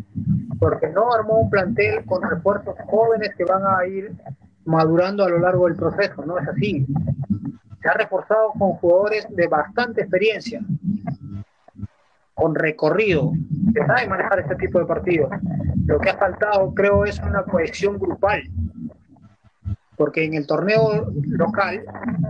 porque 0.60 0.88
no 0.90 1.14
armó 1.14 1.42
un 1.42 1.50
plantel 1.50 2.04
con 2.06 2.22
refuerzos 2.30 2.76
jóvenes 2.88 3.34
que 3.36 3.46
van 3.46 3.64
a 3.66 3.86
ir 3.86 4.12
madurando 4.66 5.24
a 5.24 5.30
lo 5.30 5.40
largo 5.40 5.68
del 5.68 5.76
proceso, 5.76 6.26
no 6.26 6.38
es 6.38 6.48
así. 6.48 6.86
Se 7.82 7.90
ha 7.90 7.94
reforzado 7.94 8.52
con 8.60 8.74
jugadores 8.74 9.28
de 9.30 9.48
bastante 9.48 10.02
experiencia, 10.02 10.62
con 12.34 12.54
recorrido, 12.54 13.32
que 13.74 13.86
saben 13.86 14.10
manejar 14.10 14.40
este 14.40 14.56
tipo 14.56 14.80
de 14.80 14.86
partidos. 14.86 15.32
Lo 15.86 16.00
que 16.00 16.10
ha 16.10 16.18
faltado, 16.18 16.74
creo, 16.74 17.06
es 17.06 17.20
una 17.20 17.44
cohesión 17.44 17.98
grupal, 17.98 18.44
porque 20.02 20.26
en 20.26 20.34
el 20.34 20.48
torneo 20.48 21.14
local 21.28 21.84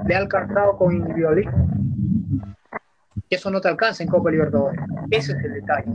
le 0.05 0.13
ha 0.13 0.17
alcanzado 0.17 0.75
con 0.75 0.93
individualismo. 0.93 1.69
Eso 3.29 3.49
no 3.49 3.61
te 3.61 3.69
alcanza 3.69 4.03
en 4.03 4.09
Copa 4.09 4.29
Libertadores. 4.29 4.77
Ese 5.09 5.31
es 5.31 5.45
el 5.45 5.53
detalle. 5.53 5.93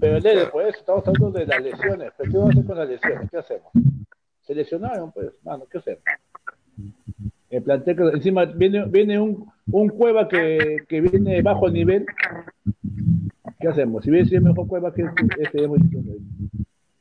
Pero 0.00 0.18
Lele, 0.18 0.48
pues 0.52 0.76
estamos 0.76 1.08
hablando 1.08 1.30
de 1.30 1.46
las 1.46 1.62
lesiones. 1.62 2.12
¿Pero 2.18 2.30
qué 2.30 2.36
vamos 2.36 2.50
a 2.50 2.58
hacer 2.58 2.66
con 2.66 2.76
las 2.76 2.88
lesiones? 2.90 3.30
¿Qué 3.30 3.38
hacemos? 3.38 3.72
Se 4.42 4.54
lesionaron, 4.54 5.10
pues, 5.12 5.30
mano, 5.44 5.64
¿qué 5.70 5.78
hacemos? 5.78 6.02
El 7.48 7.62
plantel 7.62 8.10
encima 8.12 8.44
viene, 8.44 8.84
viene 8.84 9.18
un, 9.18 9.50
un 9.72 9.88
Cueva 9.88 10.28
que, 10.28 10.76
que 10.86 11.00
viene 11.00 11.40
bajo 11.40 11.70
nivel. 11.70 12.04
¿Qué 13.58 13.68
hacemos? 13.68 14.04
Si 14.04 14.10
viene 14.10 14.40
mejor 14.40 14.68
Cueva 14.68 14.92
que 14.92 15.06
este, 15.38 15.66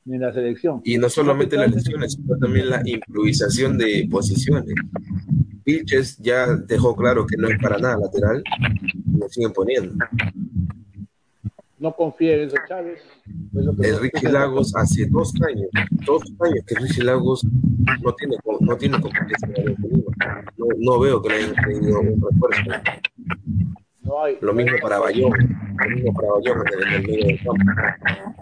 hemos 0.08 0.16
en 0.16 0.22
la 0.22 0.34
selección. 0.34 0.82
Y 0.84 0.98
no 0.98 1.10
solamente 1.10 1.58
las 1.58 1.74
lesiones, 1.74 2.14
sino 2.14 2.38
también 2.38 2.70
la 2.70 2.82
improvisación 2.86 3.78
de 3.78 4.08
posiciones. 4.10 4.74
Vilches 5.66 6.18
ya 6.18 6.48
dejó 6.56 6.96
claro 6.96 7.26
que 7.28 7.38
no 7.38 7.48
es 7.50 7.60
para 7.62 7.78
nada 7.78 7.98
lateral 7.98 8.44
y 9.06 9.18
lo 9.18 9.28
siguen 9.30 9.52
poniendo 9.52 9.96
no 11.80 11.96
confía 11.96 12.36
en 12.36 12.42
eso 12.42 12.56
Chávez. 12.68 13.02
Enrique 13.84 14.30
Lagos 14.30 14.76
hace 14.76 15.06
dos 15.06 15.34
años, 15.48 15.70
dos 16.06 16.24
años 16.40 16.66
que 16.66 16.76
Enrique 16.76 17.04
Lagos 17.04 17.46
no 18.02 18.14
tiene, 18.14 18.36
no 18.62 18.78
tiene 18.78 19.00
competencia 19.00 19.48
no, 20.58 20.66
no 20.78 21.00
veo 21.00 21.22
que 21.22 21.30
le 21.30 21.36
hayan 21.36 21.56
tenido 21.56 22.00
un 22.00 22.22
refuerzo. 22.22 22.62
No 24.02 24.24
hay, 24.24 24.38
lo 24.42 24.54
mismo 24.54 24.78
para 24.82 25.00
Bayón, 25.00 25.32
lo 25.32 25.90
mismo 25.90 26.14
para 26.14 26.28
Bayón 26.34 26.64
en 26.68 26.94
el, 26.94 27.08
medio 27.08 27.28
del 27.28 27.40
campo. 27.44 28.37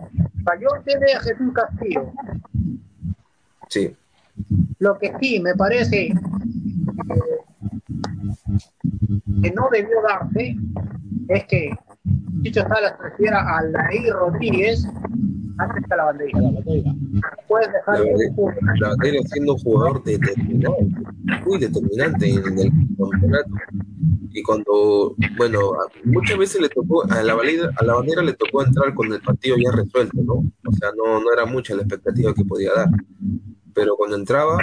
Bayón 0.46 0.84
tiene 0.86 1.14
a 1.14 1.20
Jesús 1.22 1.54
Castillo. 1.54 2.14
Sí. 3.68 3.96
Lo 4.80 4.98
que 5.00 5.12
sí 5.20 5.40
me 5.40 5.56
parece 5.56 6.08
eh, 6.08 6.16
que 9.42 9.52
no 9.52 9.70
debió 9.72 10.02
darse 10.04 10.56
es 11.30 11.46
que 11.46 11.72
Chicho 12.44 12.62
Salas 12.62 12.94
prefiera 12.94 13.58
a 13.58 13.64
Laí 13.64 14.10
Rodríguez 14.12 14.88
antes 15.58 15.84
que 15.88 15.94
a 15.94 15.98
la 15.98 16.06
bandera. 16.06 16.40
Puedes 17.48 17.72
dejar 17.72 18.00
la, 18.80 18.90
bandera, 18.90 19.22
siendo 19.26 19.54
un 19.54 19.60
jugador 19.60 20.04
determinante, 20.04 20.88
muy 21.46 21.60
determinante 21.60 22.30
en 22.30 22.60
el 22.60 22.72
campeonato. 22.98 23.52
y 24.32 24.44
cuando, 24.44 25.16
bueno, 25.38 25.60
muchas 26.04 26.38
veces 26.38 26.62
le 26.62 26.70
tocó, 26.70 27.04
a 27.10 27.24
la, 27.24 27.36
bandera, 27.36 27.70
a 27.78 27.84
la 27.84 27.96
bandera 27.96 28.22
le 28.22 28.34
tocó 28.34 28.64
entrar 28.64 28.94
con 28.94 29.12
el 29.12 29.22
partido 29.22 29.56
ya 29.58 29.72
resuelto, 29.72 30.22
¿no? 30.24 30.34
O 30.34 30.74
sea, 30.74 30.90
no, 30.96 31.20
no 31.20 31.34
era 31.34 31.46
mucha 31.46 31.76
la 31.76 31.82
expectativa 31.84 32.34
que 32.34 32.46
podía 32.46 32.72
dar. 32.74 32.90
Pero 33.74 33.96
cuando 33.96 34.16
entraba, 34.16 34.58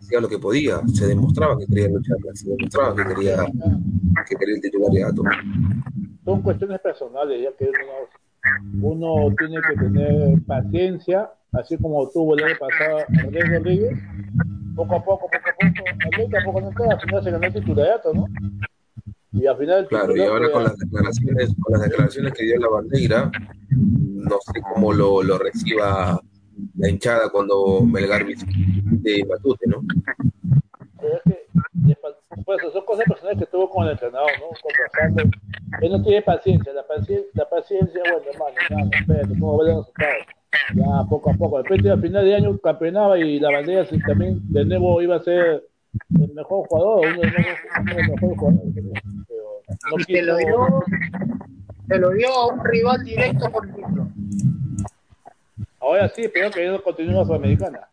hacía 0.00 0.20
lo 0.20 0.28
que 0.28 0.38
podía, 0.38 0.80
se 0.92 1.06
demostraba 1.06 1.58
que 1.58 1.66
quería 1.66 1.88
luchar, 1.88 2.16
se 2.34 2.50
demostraba 2.50 2.94
que 2.94 3.14
quería, 3.14 3.44
que 4.28 4.36
quería 4.36 4.54
el 4.54 4.60
titulariato. 4.60 5.22
Son 6.24 6.42
cuestiones 6.42 6.80
personales, 6.80 7.42
ya 7.42 7.56
que 7.56 7.64
uno, 7.64 8.08
uno 8.80 9.34
tiene 9.36 9.56
que 9.68 9.76
tener 9.76 10.42
paciencia, 10.46 11.30
así 11.52 11.76
como 11.76 12.08
tuvo 12.10 12.36
el 12.36 12.44
año 12.44 12.54
pasado 12.58 12.98
Andrés 13.22 13.48
Rodríguez, 13.50 13.98
poco 14.74 14.96
a 14.96 15.04
poco, 15.04 15.26
poco 15.26 15.36
a 15.36 15.52
poco, 15.52 15.88
Andrés 16.04 16.30
tampoco 16.30 16.60
no 16.60 16.70
queda, 16.70 16.92
al 16.94 17.00
final 17.00 17.24
se 17.24 17.30
ganó 17.30 17.46
el 17.46 17.52
titulariato, 17.52 18.14
¿no? 18.14 18.26
Y 19.32 19.46
al 19.46 19.56
final 19.56 19.86
Claro, 19.88 20.16
y 20.16 20.20
ahora 20.20 20.50
con 20.50 20.64
las 20.64 20.76
declaraciones, 20.78 21.54
con 21.60 21.72
las 21.72 21.82
declaraciones 21.82 22.32
que 22.32 22.44
dio 22.44 22.58
la 22.58 22.68
bandera, 22.68 23.30
no 23.70 24.36
sé 24.52 24.60
cómo 24.74 24.92
lo, 24.92 25.22
lo 25.22 25.38
reciba 25.38 26.20
la 26.76 26.88
hinchada 26.88 27.28
cuando 27.30 27.82
Melgar 27.82 28.26
de 28.26 29.26
Matute, 29.28 29.66
¿no? 29.66 29.82
Es 31.02 31.22
que, 31.24 31.37
pues, 32.48 32.72
son 32.72 32.84
cosas 32.86 33.04
personales 33.06 33.38
que 33.40 33.46
tuvo 33.46 33.68
con 33.68 33.84
el 33.84 33.92
entrenador, 33.92 34.30
¿no? 34.40 34.46
Conversando. 34.62 35.36
Él 35.82 35.92
no 35.92 36.02
tiene 36.02 36.22
paciencia, 36.22 36.72
la 36.72 36.82
paciencia, 36.82 37.28
la 37.34 37.46
paciencia 37.46 38.00
bueno, 38.04 38.24
hermano, 38.32 38.56
nada, 38.70 38.90
espérate, 38.98 39.38
¿cómo 39.38 39.58
ver 39.58 39.66
los 39.66 39.76
resultados? 39.80 40.26
Ya, 40.74 41.08
poco 41.10 41.30
a 41.30 41.34
poco. 41.34 41.58
De 41.58 41.64
repente, 41.64 41.90
al 41.90 42.00
final 42.00 42.24
de 42.24 42.34
año 42.34 42.58
campeonaba 42.58 43.18
y 43.18 43.38
la 43.38 43.50
bandera 43.50 43.86
también 44.06 44.40
de 44.50 44.64
nuevo 44.64 45.02
iba 45.02 45.16
a 45.16 45.22
ser 45.22 45.62
el 46.18 46.32
mejor 46.32 46.66
jugador, 46.68 47.06
uno 47.06 47.20
de 47.20 47.26
los, 47.26 48.06
mejores 48.06 48.38
jugadores. 48.38 48.72
Pero 49.28 49.42
no 49.90 50.00
y 50.00 50.04
te 50.04 50.22
lo 50.22 50.36
dio, 50.38 50.84
te 51.86 51.98
lo 51.98 52.10
dio 52.12 52.28
a 52.32 52.46
un 52.46 52.64
rival 52.64 53.04
directo 53.04 53.50
por 53.50 53.66
título. 53.66 54.08
Ahora 55.80 56.08
sí, 56.08 56.30
pero 56.32 56.50
que 56.50 56.64
ellos 56.64 56.80
continúa 56.80 57.26
Sudamericana. 57.26 57.88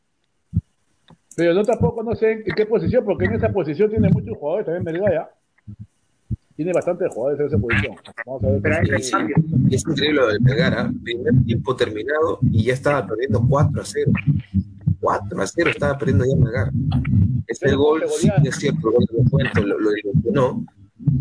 Pero 1.35 1.53
no 1.53 1.63
tampoco 1.63 2.03
no 2.03 2.15
sé 2.15 2.31
en 2.31 2.55
qué 2.55 2.65
posición, 2.65 3.03
porque 3.03 3.25
en 3.25 3.33
esa 3.33 3.49
posición 3.49 3.89
tiene 3.89 4.09
muchos 4.09 4.37
jugadores 4.37 4.65
también 4.65 4.83
Melgar 4.83 5.13
ya. 5.13 5.29
Tiene 6.55 6.71
bastantes 6.71 7.13
jugadores 7.13 7.39
en 7.41 7.47
esa 7.47 7.57
posición. 7.57 7.95
Vamos 8.25 8.43
a 8.43 8.47
ver. 8.47 8.61
Pero 8.61 8.97
es, 8.97 9.11
es 9.71 9.87
increíble 9.87 10.21
lo 10.21 10.27
del 10.27 10.41
Melgar, 10.41 10.73
¿ah? 10.73 10.91
primer 11.03 11.33
tiempo 11.45 11.75
terminado 11.75 12.39
y 12.41 12.63
ya 12.63 12.73
estaba 12.73 13.05
perdiendo 13.05 13.45
4 13.47 13.81
a 13.81 13.85
0. 13.85 14.11
4 15.01 15.41
a 15.41 15.47
0 15.47 15.69
estaba 15.69 15.97
perdiendo 15.97 16.25
ya 16.25 16.35
Melgar. 16.35 16.71
Este 17.47 17.75
gol, 17.75 18.03
sí, 18.17 18.29
es 18.43 18.55
cierto, 18.55 18.89
el 18.89 18.93
gol 18.95 19.05
de 19.11 19.29
cuento 19.29 19.61
lo, 19.61 19.79
lo 19.79 19.91
no, 20.31 20.65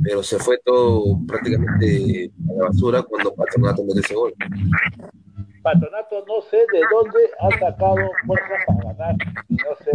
pero 0.03 0.23
se 0.23 0.39
fue 0.39 0.59
todo 0.65 1.21
prácticamente 1.27 2.31
a 2.49 2.53
la 2.55 2.65
basura 2.67 3.03
cuando 3.03 3.35
Patronato 3.35 3.85
metió 3.85 4.01
ese 4.01 4.15
gol. 4.15 4.35
Patronato 5.65 6.23
no 6.29 6.43
sé 6.43 6.59
de 6.59 6.81
dónde 6.93 7.21
ha 7.41 7.51
sacado 7.59 7.97
fuerzas 8.27 8.59
para 8.67 8.93
ganar. 8.93 9.17
No 9.49 9.77
sé. 9.83 9.93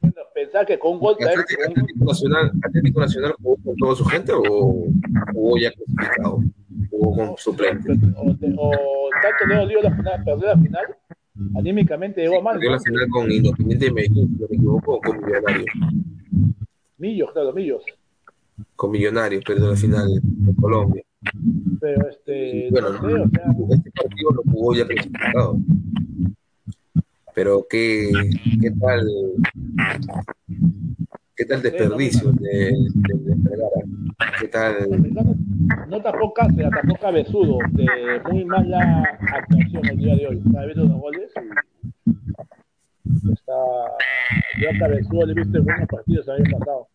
Bueno, 0.00 0.16
pensar 0.34 0.66
que 0.66 0.76
con 0.76 0.94
un 0.94 0.98
gol. 0.98 1.14
¿Atlético, 1.14 1.62
Atlético, 1.68 2.04
Nacional, 2.04 2.52
¿Atlético 2.64 3.00
Nacional 3.00 3.34
jugó 3.40 3.56
con 3.64 3.76
toda 3.76 3.94
su 3.94 4.04
gente 4.06 4.32
o 4.32 4.42
jugó 5.32 5.56
ya 5.56 5.70
clasificado? 5.70 6.40
¿Jugó 6.90 7.16
con 7.16 7.36
suplente? 7.38 7.92
O, 8.16 8.30
o, 8.30 9.10
tanto 9.22 9.46
le 9.46 9.68
dio 9.68 9.82
la 9.82 9.94
final, 9.94 10.24
perdió 10.24 10.46
la 10.48 10.58
final. 10.58 10.96
Anímicamente 11.56 12.20
llegó 12.20 12.42
mal. 12.42 12.54
Perdió 12.54 12.72
la 12.72 12.80
final 12.80 13.08
con 13.08 13.30
Independiente 13.30 13.84
de 13.84 13.92
Medellín, 13.92 14.28
si 14.34 14.42
no 14.42 14.48
me 14.48 14.56
equivoco, 14.56 14.94
o 14.94 15.00
con 15.00 15.16
Millonarios. 15.24 15.66
Millos, 16.98 17.30
claro, 17.32 17.52
Millos. 17.52 17.84
Con 18.74 18.90
Millonarios, 18.90 19.44
perdió 19.44 19.68
la 19.68 19.76
final 19.76 20.10
en 20.10 20.54
Colombia. 20.54 21.04
Pero 21.80 22.08
este. 22.08 22.68
Bueno, 22.70 22.90
no 22.90 23.00
sé, 23.00 23.14
o 23.14 23.28
sea... 23.28 23.44
este 23.74 23.90
partido 23.90 24.30
lo 24.32 24.42
jugó 24.50 24.74
ya 24.74 24.86
clasificado. 24.86 25.58
Pero 27.34 27.66
qué, 27.68 28.10
qué 28.60 28.70
tal. 28.72 29.06
¿Qué 31.36 31.46
tal 31.46 31.62
desperdicio 31.62 32.32
de, 32.32 32.48
de, 32.50 33.14
de 33.14 33.34
Vergara? 33.36 33.80
¿Qué 34.38 34.48
tal? 34.48 34.74
No 35.88 36.02
tapó 36.02 36.34
Cáceres, 36.34 36.70
tapó 36.70 36.94
Cabezudo, 37.00 37.58
de 37.70 37.86
muy 38.30 38.44
mala 38.44 39.02
actuación 39.32 39.86
el 39.86 39.96
día 39.96 40.16
de 40.16 40.26
hoy. 40.26 40.42
Está 40.44 40.64
viendo 40.66 40.84
los 40.84 41.00
goles 41.00 41.32
y 43.04 43.32
está. 43.32 43.52
Yo 44.60 44.70
a 44.70 44.78
Cabezudo 44.78 45.26
le 45.26 45.32
he 45.32 45.36
visto 45.36 45.58
en 45.58 45.64
buenos 45.64 45.88
partidos 45.88 46.28
el 46.28 46.34
año 46.34 46.58
pasado. 46.58 46.88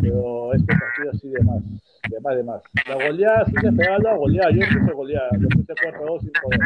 Pero 0.00 0.54
este 0.54 0.74
partido 0.74 1.12
sí 1.20 1.28
de 1.28 1.44
más 1.44 1.62
de 2.10 2.20
más, 2.20 2.36
de 2.36 2.44
más. 2.44 2.62
La 2.88 2.94
goleada, 2.94 3.44
sí 3.46 3.52
se 3.60 3.72
pegaba 3.72 3.98
la 3.98 4.16
goleada. 4.16 4.50
Yo 4.50 4.60
puse 4.60 4.92
goleada, 4.92 5.30
yo 5.38 5.48
puse 5.48 5.74
4-2 5.74 6.20
sin 6.20 6.32
poder. 6.42 6.60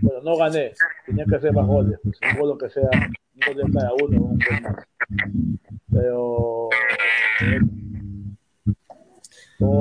Bueno, 0.00 0.20
no 0.22 0.36
gané, 0.36 0.72
tenía 1.06 1.24
que 1.24 1.36
hacer 1.36 1.52
más 1.52 1.66
goles, 1.66 1.98
pues, 2.02 2.18
un 2.22 2.40
gol 2.40 2.58
que 2.58 2.68
sea, 2.70 2.90
un 2.92 3.54
gol 3.54 3.56
de 3.56 3.72
cada 3.72 3.92
uno, 3.94 4.20
un 4.20 4.38
gol 4.38 4.60
más. 4.62 4.84
Pero. 5.92 6.68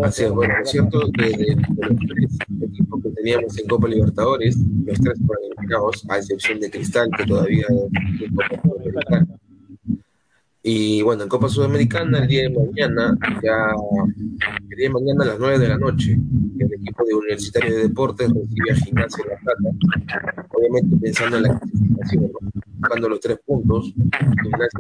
Así 0.04 0.24
es, 0.24 0.32
bueno, 0.32 0.54
es 0.62 0.70
cierto, 0.70 1.00
de, 1.18 1.26
de, 1.26 1.38
de, 1.38 1.88
los 1.90 2.00
tres 2.08 2.38
equipos 2.62 3.04
que 3.04 3.10
teníamos 3.10 3.60
en 3.60 3.68
Copa 3.68 3.88
Libertadores, 3.88 4.58
los 4.86 5.00
tres 5.00 5.20
fueron 5.26 5.46
eliminados, 5.46 6.06
a 6.10 6.18
excepción 6.18 6.60
de 6.60 6.72
Cristal, 6.72 7.10
que 7.18 7.26
todavía 7.26 7.66
es 7.68 8.32
Copa 8.32 8.62
Sudamericana. 8.62 9.28
Y 10.68 11.04
bueno, 11.04 11.22
en 11.22 11.30
Copa 11.30 11.48
Sudamericana, 11.48 12.18
el 12.24 12.28
día 12.28 12.42
de 12.42 12.50
mañana, 12.50 13.16
ya 13.44 13.56
el 14.68 14.78
día 14.78 14.88
de 14.88 14.90
mañana 14.90 15.24
a 15.24 15.28
las 15.28 15.40
9 15.40 15.60
de 15.60 15.68
la 15.68 15.78
noche, 15.78 16.18
el 16.58 16.74
equipo 16.74 17.06
de 17.06 17.14
Universitario 17.14 17.76
de 17.76 17.84
Deportes 17.84 18.32
recibe 18.34 18.72
a 18.72 18.76
Gimnasia 18.76 19.24
de 19.26 19.30
La 19.30 19.38
Plata, 19.42 20.48
obviamente 20.50 20.98
pensando 20.98 21.38
en 21.38 21.44
la 21.44 21.60
clasificación, 21.60 22.32
buscando 22.80 23.10
los 23.10 23.20
tres 23.20 23.38
puntos. 23.46 23.94
Gimnasia 23.94 24.80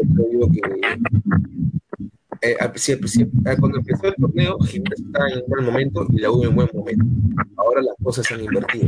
que 2.41 2.49
eh, 2.49 2.57
siempre, 2.77 3.07
siempre, 3.07 3.53
eh, 3.53 3.57
cuando 3.59 3.77
empezó 3.77 4.07
el 4.07 4.15
torneo, 4.15 4.57
Gimnasia 4.61 5.05
estaba 5.05 5.29
en 5.29 5.43
un 5.43 5.49
buen 5.49 5.65
momento 5.65 6.07
y 6.09 6.17
la 6.17 6.31
U 6.31 6.43
en 6.45 6.55
buen 6.55 6.69
momento. 6.73 7.05
Ahora 7.57 7.83
las 7.83 7.95
cosas 8.01 8.25
se 8.25 8.33
han 8.33 8.43
invertido. 8.43 8.87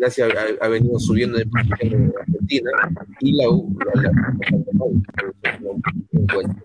Gimnasia 0.00 0.28
ha, 0.62 0.68
venido 0.68 0.98
subiendo 0.98 1.38
en 1.38 1.50
Argentina 1.54 2.70
y 3.20 3.36
la 3.36 3.50
U 3.50 3.76
ha 3.80 4.00
encuentros. 6.12 6.64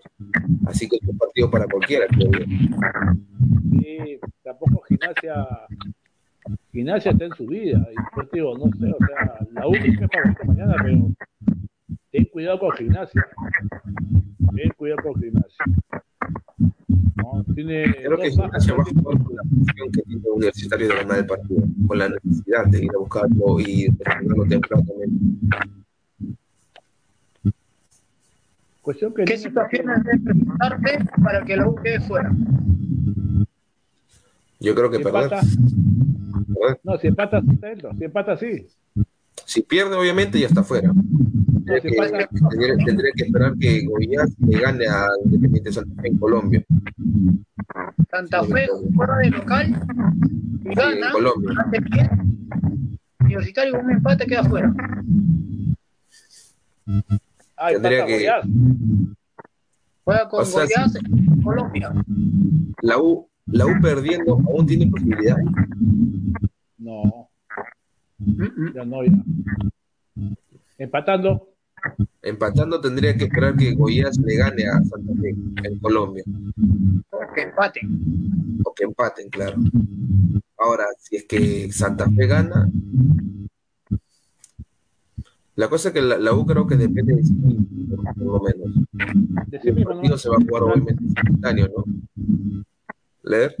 Así 0.66 0.88
que 0.88 0.96
es 0.96 1.02
un 1.06 1.18
partido 1.18 1.50
para 1.50 1.66
cualquiera, 1.66 2.06
creo. 2.06 2.30
Sí, 3.78 4.18
tampoco 4.42 4.82
Gimnasia. 4.88 5.46
Gimnasia 6.72 7.10
está 7.10 7.24
en 7.26 7.34
su 7.34 7.46
vida. 7.46 7.78
No 7.78 8.24
sé, 8.30 8.42
o 8.42 9.06
sea, 9.06 9.38
la 9.52 9.68
U 9.68 9.74
es 9.74 9.98
favorita 9.98 10.44
mañana, 10.44 10.76
pero 10.82 11.10
ten 12.10 12.24
cuidado 12.26 12.58
con 12.58 12.72
Gimnasia. 12.72 13.26
Ten 14.54 14.70
cuidado 14.78 15.02
con 15.02 15.20
Gimnasia. 15.20 15.64
No, 16.88 17.44
tiene 17.54 17.92
Creo 17.94 18.16
que 18.18 18.30
Gimnasia 18.30 18.74
va 18.74 18.82
a 18.82 18.84
jugar 18.84 19.22
con 19.22 19.36
la 19.36 19.42
presión 19.42 19.92
que 19.92 20.02
tiene 20.02 20.22
Universitario 20.28 20.88
de 20.88 20.94
ganar 20.94 21.18
el 21.18 21.26
partido, 21.26 21.62
con 21.86 21.98
la 21.98 22.08
necesidad 22.08 22.66
de 22.66 22.84
ir 22.84 22.90
a 22.94 22.98
buscarlo 22.98 23.60
y 23.60 23.88
defenderlo 23.88 24.46
temprano 24.46 24.84
también. 24.86 25.40
Cuestión 28.82 29.12
que 29.14 29.24
¿Qué 29.24 29.36
situaciones 29.36 30.04
debe 30.04 30.18
presentarse 30.20 30.98
para 31.24 31.44
que 31.44 31.56
la 31.56 31.68
U 31.68 31.74
quede 31.74 32.00
fuera? 32.00 32.32
Yo 34.60 34.74
creo 34.74 34.90
que 34.90 34.98
si 34.98 35.02
perder. 35.02 35.22
empata, 35.24 35.42
no, 36.84 36.98
si 36.98 37.06
empata, 37.08 37.40
sí 37.40 37.50
está 37.52 37.66
dentro. 37.66 37.94
Si 37.94 38.04
empata, 38.04 38.36
sí. 38.36 38.66
Si 39.44 39.62
pierde, 39.62 39.96
obviamente, 39.96 40.38
ya 40.38 40.46
está 40.46 40.62
fuera. 40.62 40.92
Tendría 41.66 41.80
que, 41.80 41.96
pasa- 41.96 42.28
tendría, 42.50 42.76
tendría 42.84 43.12
que 43.16 43.24
esperar 43.24 43.54
que 43.58 43.84
Goiás 43.86 44.30
le 44.38 44.60
gane 44.60 44.86
a 44.86 45.08
Independiente 45.24 45.72
Santa 45.72 46.00
Fe 46.02 46.08
en 46.08 46.18
Colombia. 46.18 46.64
Santa 48.10 48.44
Fe 48.44 48.68
fuera 48.94 49.16
de 49.18 49.30
local 49.30 49.66
y 50.64 50.68
Sí, 50.68 50.74
gana, 50.76 51.06
en 51.06 51.12
Colombia. 51.12 51.50
hace 51.66 51.78
bien. 51.80 52.98
Universitario 53.20 53.72
con 53.72 53.84
un 53.86 53.90
empate 53.90 54.26
queda 54.26 54.44
fuera. 54.44 54.72
Ah, 57.56 57.70
Tendría 57.72 58.06
que- 58.06 58.12
Goiás. 58.16 58.46
Juega 60.04 60.28
con 60.28 60.42
O 60.42 60.44
sea, 60.44 60.64
Goiás 60.64 60.94
en 60.96 61.42
Colombia. 61.42 61.92
La 62.82 62.98
U, 62.98 63.28
la 63.46 63.66
U 63.66 63.70
perdiendo 63.82 64.34
aún 64.34 64.66
tiene 64.66 64.86
posibilidad. 64.86 65.36
No, 66.78 67.28
Mm, 68.18 68.72
ya 68.74 68.84
no, 68.84 69.04
ya. 69.04 69.12
Empatando. 70.78 71.48
Empatando 72.22 72.80
tendría 72.80 73.16
que 73.16 73.24
esperar 73.24 73.56
que 73.56 73.74
Goiás 73.74 74.18
le 74.18 74.36
gane 74.36 74.66
a 74.66 74.82
Santa 74.84 75.12
Fe 75.20 75.34
en 75.64 75.78
Colombia. 75.78 76.24
Que 77.34 77.42
empate. 77.42 77.80
O 78.64 78.74
que 78.74 78.84
empaten, 78.84 79.28
claro. 79.28 79.56
Ahora, 80.58 80.86
si 80.98 81.16
es 81.16 81.24
que 81.24 81.70
Santa 81.72 82.10
Fe 82.10 82.26
gana, 82.26 82.68
la 85.54 85.68
cosa 85.68 85.88
es 85.88 85.94
que 85.94 86.02
la, 86.02 86.18
la 86.18 86.32
U 86.34 86.44
creo 86.46 86.66
que 86.66 86.76
depende 86.76 87.14
de 87.14 87.22
sí 87.22 87.34
por, 87.86 88.20
lo 88.20 88.40
menos. 88.40 88.70
El 89.62 89.84
partido 89.84 90.18
se 90.18 90.28
va 90.28 90.36
a 90.36 90.44
jugar 90.44 90.62
obviamente 90.64 91.02
simultáneo, 91.14 91.68
¿no? 91.76 91.84
¿Leer? 93.22 93.56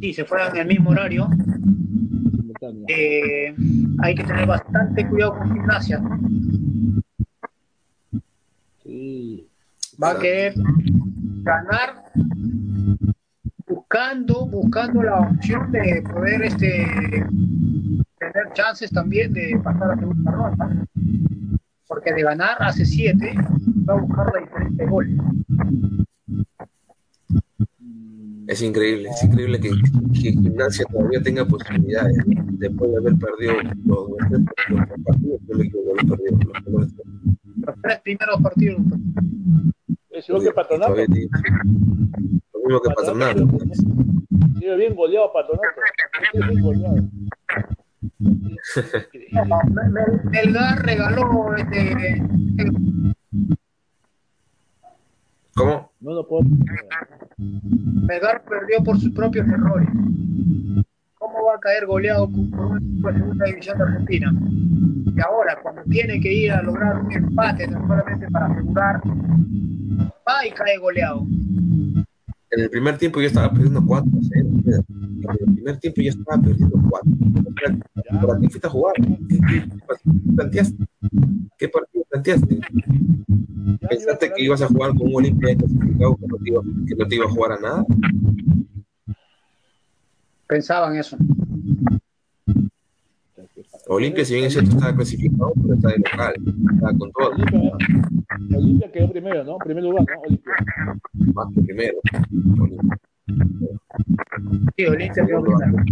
Sí, 0.00 0.14
se 0.14 0.24
fueran 0.24 0.54
en 0.54 0.62
el 0.62 0.68
mismo 0.68 0.90
horario. 0.90 1.28
Eh, 2.88 3.54
hay 3.98 4.14
que 4.14 4.24
tener 4.24 4.46
bastante 4.46 5.08
cuidado 5.08 5.38
con 5.38 5.52
gimnasia. 5.52 6.00
Va 10.02 10.10
a 10.10 10.18
querer 10.18 10.54
ganar 11.42 12.12
buscando, 13.66 14.46
buscando 14.46 15.02
la 15.02 15.20
opción 15.20 15.72
de 15.72 16.02
poder 16.02 16.42
este 16.42 16.86
tener 18.18 18.52
chances 18.52 18.90
también 18.90 19.32
de 19.32 19.58
pasar 19.62 19.92
a 19.92 19.96
segunda 19.96 20.30
ronda. 20.30 20.86
Porque 21.86 22.12
de 22.12 22.22
ganar 22.22 22.56
hace 22.60 22.84
siete, 22.84 23.34
va 23.88 23.94
a 23.94 24.00
buscar 24.00 24.32
la 24.34 24.40
diferencia 24.40 24.84
de 24.84 24.90
goles. 24.90 25.20
Es 28.48 28.62
increíble, 28.62 29.08
es 29.08 29.24
increíble 29.24 29.60
que, 29.60 29.70
que 30.14 30.32
Gimnasia 30.32 30.84
todavía 30.86 31.20
tenga 31.20 31.44
posibilidades 31.44 32.16
después 32.58 32.92
de 32.92 32.96
haber 32.98 33.16
perdido 33.16 33.54
los, 33.84 34.08
los, 34.30 34.88
partidos, 35.04 35.40
los, 36.66 36.86
los 37.66 37.76
tres 37.82 38.00
primeros 38.00 38.40
partidos. 38.42 38.80
Es 40.10 40.28
igual 40.28 40.44
que 40.44 40.52
Patronato. 40.52 40.94
Lo 40.94 41.04
mismo 41.04 42.80
que 42.80 42.90
Patronato. 42.94 43.48
Sigue 44.58 44.76
bien 44.76 44.94
goleado 44.94 45.32
Patronato. 45.32 45.80
Sigue 46.32 46.46
bien 46.48 46.62
goleado. 46.62 46.96
Melgar 50.30 50.84
regaló 50.84 51.54
este. 51.56 52.22
¿Cómo? 55.54 55.92
No 56.00 56.12
lo 56.12 56.26
puedo. 56.26 56.44
Melgar 57.36 58.44
perdió 58.44 58.82
por 58.84 58.98
sus 58.98 59.12
propios 59.12 59.46
errores. 59.48 59.88
¿Cómo 61.18 61.44
va 61.44 61.54
a 61.56 61.60
caer 61.60 61.86
goleado 61.86 62.28
por 62.28 62.40
una 62.40 63.12
segunda 63.12 63.46
división 63.46 63.78
de 63.78 63.84
Argentina? 63.84 64.32
Y 65.16 65.20
ahora, 65.20 65.58
cuando 65.62 65.82
tiene 65.84 66.20
que 66.20 66.32
ir 66.32 66.52
a 66.52 66.62
lograr 66.62 67.02
un 67.02 67.10
empate, 67.10 67.66
solamente 67.70 68.30
para 68.30 68.46
asegurar, 68.46 69.00
va 70.28 70.46
y 70.46 70.50
cae 70.50 70.76
goleado. 70.76 71.26
En 72.50 72.60
el 72.60 72.68
primer 72.70 72.98
tiempo 72.98 73.20
yo 73.20 73.28
estaba 73.28 73.50
perdiendo 73.50 73.82
4 73.86 74.10
0. 74.20 74.48
En 74.66 75.48
el 75.48 75.54
primer 75.54 75.78
tiempo 75.78 76.02
ya 76.02 76.10
estaba 76.10 76.42
perdiendo 76.42 76.78
4. 76.90 77.12
¿Para 78.26 78.40
qué 78.40 78.48
fuiste 78.50 78.66
a 78.66 78.70
jugar? 78.70 78.94
¿Qué, 78.96 79.38
qué, 79.48 79.64
planteaste? 80.36 80.84
¿Qué 81.58 81.68
partido 81.68 82.04
planteaste? 82.10 82.60
¿Pensaste 83.88 84.32
que 84.36 84.44
ibas 84.44 84.60
a 84.60 84.68
jugar 84.68 84.90
con 84.90 85.08
un 85.08 85.16
Olimpia 85.16 85.56
clasificado 85.56 86.16
que 86.86 86.94
no 86.94 87.08
te 87.08 87.14
iba 87.16 87.24
a 87.24 87.30
jugar 87.30 87.52
a 87.52 87.60
nada? 87.60 87.86
Pensaban 90.46 90.96
eso. 90.96 91.16
Olimpia, 93.88 94.24
si 94.24 94.34
bien 94.34 94.46
es 94.46 94.52
cierto, 94.52 94.70
estaba 94.70 94.94
clasificado, 94.94 95.52
pero 95.62 95.74
está 95.74 95.88
de 95.88 95.98
local, 95.98 96.34
está 96.74 96.98
con 96.98 97.12
todo. 97.12 97.30
Olimpia, 98.56 98.90
quedó 98.92 99.10
primero, 99.10 99.44
¿no? 99.44 99.58
Primer 99.58 99.84
lugar, 99.84 100.04
¿no? 100.12 100.20
Olimpia. 100.22 100.52
Más 101.34 101.54
que 101.54 101.62
primero. 101.62 101.98
Olimpia. 102.60 102.98
Sí, 104.76 104.86
Olimpia 104.86 105.26
quedó 105.26 105.42
primero. 105.42 105.84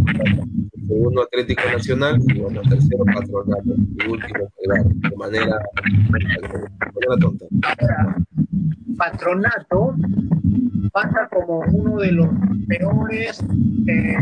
Segundo 0.87 1.23
Atlético 1.23 1.63
Nacional 1.73 2.21
y 2.29 2.41
bueno, 2.41 2.61
tercero 2.63 3.05
Patronato 3.05 3.75
y 3.75 4.09
último 4.09 4.53
Melgar, 4.61 4.85
de 4.85 5.17
manera, 5.17 5.59
de 5.83 6.59
manera 6.93 7.17
tonta. 7.21 7.47
Patronato 8.97 9.95
pasa 10.93 11.29
como 11.33 11.61
uno 11.73 11.99
de 11.99 12.13
los 12.13 12.29
peores 12.69 13.43
eh, 13.87 14.17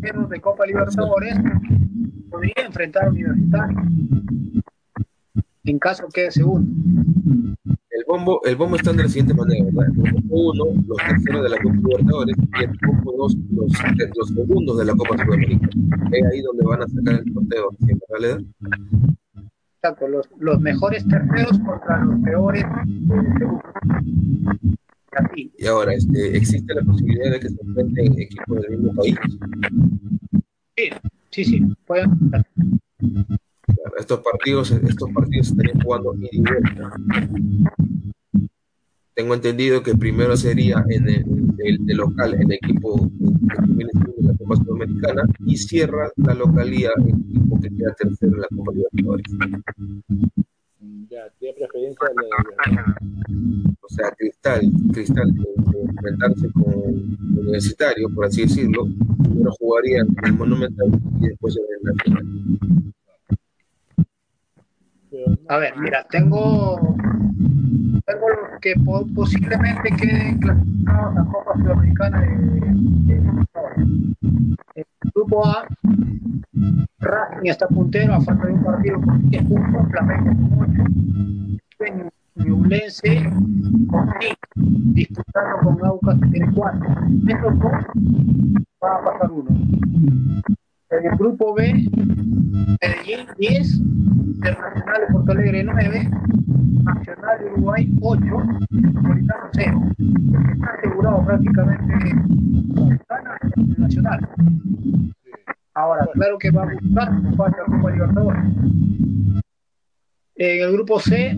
de 0.00 0.40
Copa 0.40 0.64
Libertadores 0.66 1.34
podría 2.30 2.54
enfrentar 2.66 3.06
a 3.06 3.08
Universitario 3.10 3.76
en 5.64 5.78
caso 5.78 6.08
quede 6.12 6.30
segundo. 6.30 6.66
El 7.90 8.04
bombo, 8.06 8.40
el 8.44 8.56
bombo 8.56 8.76
está 8.76 8.92
de 8.92 9.02
la 9.02 9.08
siguiente 9.08 9.34
manera, 9.34 9.64
¿verdad? 9.64 9.86
El 9.86 10.12
bombo 10.12 10.50
uno, 10.50 10.64
los 10.86 10.96
terceros 10.96 11.42
de 11.42 11.48
la 11.50 11.56
Copa 11.58 11.74
Libertadores, 11.74 12.36
y 12.38 12.64
el 12.64 12.78
bombo 12.86 13.12
dos, 13.12 13.36
los, 13.50 13.72
los 14.16 14.28
segundos 14.28 14.78
de 14.78 14.84
la 14.84 14.94
Copa 14.94 15.18
Sudamericana. 15.24 16.08
Es 16.12 16.26
ahí 16.26 16.42
donde 16.42 16.64
van 16.64 16.82
a 16.82 16.88
sacar 16.88 17.14
el 17.14 17.32
sorteo, 17.34 17.68
¿verdad? 18.08 18.40
Exacto, 19.74 20.08
los, 20.08 20.28
los 20.38 20.60
mejores 20.60 21.06
terceros 21.06 21.58
contra 21.58 22.04
los 22.04 22.20
peores 22.20 22.64
Y 25.34 25.66
ahora, 25.66 25.94
este, 25.94 26.36
¿existe 26.36 26.74
la 26.74 26.82
posibilidad 26.82 27.32
de 27.32 27.40
que 27.40 27.48
se 27.48 27.62
enfrenten 27.62 28.20
equipos 28.20 28.60
del 28.60 28.70
mismo 28.70 28.94
país? 28.94 29.16
Sí, 30.76 30.90
sí, 31.30 31.44
sí, 31.44 31.62
pueden. 31.86 32.10
Estos 33.98 34.20
partidos, 34.20 34.70
estos 34.70 35.10
partidos 35.12 35.48
estarían 35.48 35.80
jugando 35.80 36.14
individual. 36.14 36.62
Tengo 39.14 39.34
entendido 39.34 39.82
que 39.82 39.94
primero 39.96 40.36
sería 40.36 40.84
en 40.88 41.08
el, 41.08 41.86
de 41.86 41.94
local 41.94 42.34
el 42.34 42.52
equipo 42.52 43.10
que 43.78 43.84
de 43.84 44.22
la 44.22 44.36
Copa 44.36 44.56
Sudamericana 44.56 45.22
y 45.44 45.56
cierra 45.56 46.12
la 46.16 46.34
localía 46.34 46.90
el 46.96 47.08
equipo 47.08 47.60
que 47.60 47.68
queda 47.70 47.94
tercero 47.94 48.34
en 48.34 48.40
la 48.40 48.48
Copa 48.56 48.72
Libertadores. 48.72 49.26
Ya, 51.10 51.28
tiene 51.40 51.57
de, 51.80 51.94
O 53.80 53.88
sea, 53.88 54.10
Cristal, 54.16 54.60
Cristal 54.92 55.32
enfrentarse 55.98 56.50
con 56.52 56.64
Universitario, 57.38 58.08
por 58.14 58.26
así 58.26 58.42
decirlo, 58.42 58.86
primero 59.22 59.50
jugarían 59.58 60.06
en 60.18 60.24
el 60.24 60.34
Monumental 60.34 60.90
y 61.20 61.28
después 61.28 61.56
en 61.56 61.64
el 61.76 61.96
Nacional. 61.96 62.26
A 65.48 65.56
ver, 65.56 65.76
mira, 65.78 66.06
tengo, 66.10 66.96
tengo 68.06 68.28
los 68.28 68.60
que 68.60 68.74
posiblemente 69.14 69.90
queden 69.98 70.38
clasificados 70.38 71.10
a 71.10 71.14
la 71.14 71.24
Copa 71.24 71.54
Sudamericana 71.56 72.20
de, 72.20 73.14
El 74.74 74.84
grupo 75.14 75.46
A, 75.46 75.66
Racing 77.00 77.48
está 77.48 77.66
puntero 77.68 78.14
a 78.14 78.20
falta 78.20 78.46
de 78.46 78.52
un 78.52 78.64
partido 78.64 79.00
con 79.00 79.30
10 79.30 79.44
puntos, 79.44 79.88
Flamengo 79.90 80.30
con 80.56 80.70
8. 80.70 81.47
Ñublense 82.34 83.22
con 83.88 84.10
disputando 84.94 85.58
con 85.62 85.84
Aucas 85.84 86.18
tiene 86.32 86.50
4. 86.52 86.88
Estos 87.28 87.58
dos 87.60 87.72
va 88.82 88.96
a 88.96 89.04
pasar 89.04 89.30
uno. 89.30 89.50
En 90.90 91.06
el 91.06 91.16
grupo 91.16 91.54
B, 91.54 91.88
Medellín 92.82 93.26
10, 93.38 93.74
Internacional 93.76 95.00
de 95.00 95.12
Porto 95.12 95.32
Alegre 95.32 95.62
9, 95.62 96.10
Nacional 96.82 97.38
de 97.38 97.44
Uruguay 97.52 97.92
8, 98.00 98.22
Metropolitano 98.70 99.48
0. 99.52 99.82
Está 100.52 100.74
asegurado 100.78 101.24
prácticamente 101.24 102.10
el 102.10 103.80
Nacional. 103.80 104.28
Ahora, 105.74 106.08
claro 106.12 106.38
que 106.38 106.50
va 106.50 106.62
a 106.64 106.72
buscar 106.72 107.10
un 107.10 107.36
pase 107.36 107.56
a 107.60 107.64
Copa 107.66 107.90
Libertadores. 107.92 108.44
En 110.40 110.62
el 110.62 110.72
grupo 110.72 111.00
C, 111.00 111.36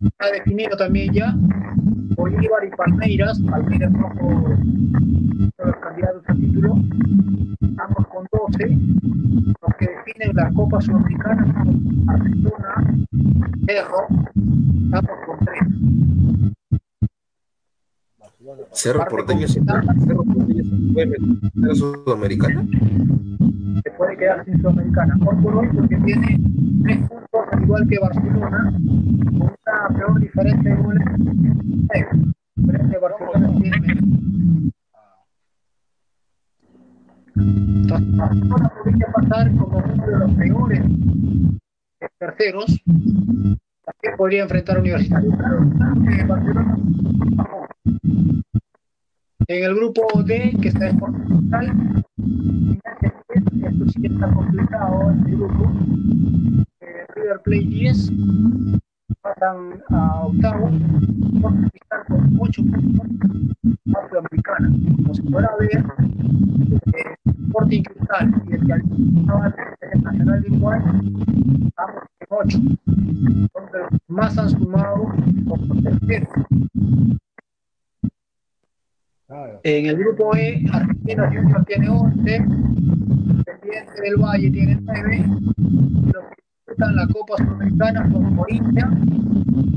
está 0.00 0.30
definido 0.32 0.76
también 0.76 1.12
ya 1.12 1.34
Bolívar 2.14 2.64
y 2.64 2.70
Palmeiras, 2.76 3.40
Palmeiras 3.40 3.92
rojo 3.94 4.56
los 5.58 5.76
candidatos 5.78 6.22
al 6.28 6.36
título, 6.36 6.74
ambos 7.78 8.06
con 8.06 8.24
12, 8.30 8.78
los 9.60 9.76
que 9.76 9.86
definen 9.88 10.36
la 10.36 10.52
Copa 10.52 10.80
Sudamericana 10.80 11.52
son 11.52 12.08
Argentina, 12.08 12.74
Cerro, 13.66 14.06
ambos 14.92 15.16
con 15.26 15.38
3. 15.44 15.60
Cerro 18.70 19.04
Porteño 19.10 19.48
se 19.48 19.60
Cerro 20.06 20.22
Porteño 20.22 20.62
se 20.62 21.06
meter 21.06 21.70
a 21.70 21.74
Sudamericana. 21.74 22.64
Se 23.82 23.90
puede 23.92 24.16
quedar 24.16 24.44
sin 24.44 24.60
Sudamericana. 24.60 25.16
Hoy 25.26 25.36
por 25.42 25.56
hoy 25.56 25.68
porque 25.74 25.96
tiene 25.96 26.38
3 26.82 26.98
puntos 26.98 27.40
al 27.52 27.62
igual 27.62 27.88
que 27.88 27.98
Barcelona, 27.98 28.72
con 29.38 29.42
una 29.42 29.88
peor 29.96 30.20
diferencia 30.20 30.74
de 30.74 30.82
goles. 30.82 31.04
Diferencia 32.56 32.98
Barcelona 32.98 33.48
tiene 33.60 33.70
Barcelona 33.70 34.06
podría 38.82 39.06
pasar 39.12 39.54
como 39.56 39.78
uno 39.78 40.06
de 40.06 40.18
los 40.18 40.34
peores 40.34 40.82
terceros. 42.18 42.82
También 42.84 44.16
podría 44.16 44.42
enfrentar 44.42 44.76
a 44.76 44.80
Universitario. 44.80 45.30
Barcelona. 46.26 46.76
En 49.48 49.64
el 49.64 49.76
grupo 49.76 50.02
D, 50.24 50.56
que 50.60 50.68
está 50.68 50.88
en 50.88 50.98
Portugal, 50.98 52.04
esto 53.66 53.88
sí 53.88 54.06
está 54.06 54.30
complicado, 54.32 55.10
este 55.12 55.30
grupo. 55.32 55.70
Eh, 56.80 57.06
River 57.14 57.40
Play 57.44 57.66
10, 57.66 58.12
pasan 59.20 59.82
a 59.90 60.26
octavo, 60.26 60.68
Sporting 61.34 61.68
Cristal 61.70 62.04
con 62.08 62.36
8 62.38 62.62
puntos, 62.62 63.06
a 63.94 64.08
Sudamericana. 64.08 64.70
Como 64.96 65.14
se 65.14 65.22
podrá 65.24 65.50
ver, 65.58 65.84
eh, 66.94 67.14
Sporting 67.46 67.82
Cristal 67.82 68.42
y 68.48 68.54
el 68.54 68.66
que 68.66 68.72
al 68.72 68.82
el 69.92 70.02
Nacional 70.02 70.42
de 70.42 70.48
Uruguay, 70.50 70.80
ambos 71.76 72.02
en 72.20 72.26
8. 72.30 72.58
Son 72.58 73.72
de 73.72 73.78
los 73.78 73.90
que 73.90 73.98
más 74.08 74.38
han 74.38 74.50
sumado 74.50 75.12
como 75.48 75.82
terceros. 75.82 76.28
En 79.28 79.86
el 79.86 79.96
grupo 79.96 80.36
E, 80.36 80.64
Argentina 80.72 81.26
Junior 81.26 81.64
tiene 81.64 81.88
11, 81.88 82.36
Independiente 82.36 84.00
del 84.02 84.16
Valle 84.18 84.50
tiene 84.52 84.78
9, 84.80 85.16
y 85.16 86.12
los 86.12 86.24
que 86.26 86.42
disputan 86.64 86.94
la 86.94 87.08
Copa 87.08 87.36
Sudamericana 87.38 88.08
son 88.12 88.36
Corinthians, 88.36 88.96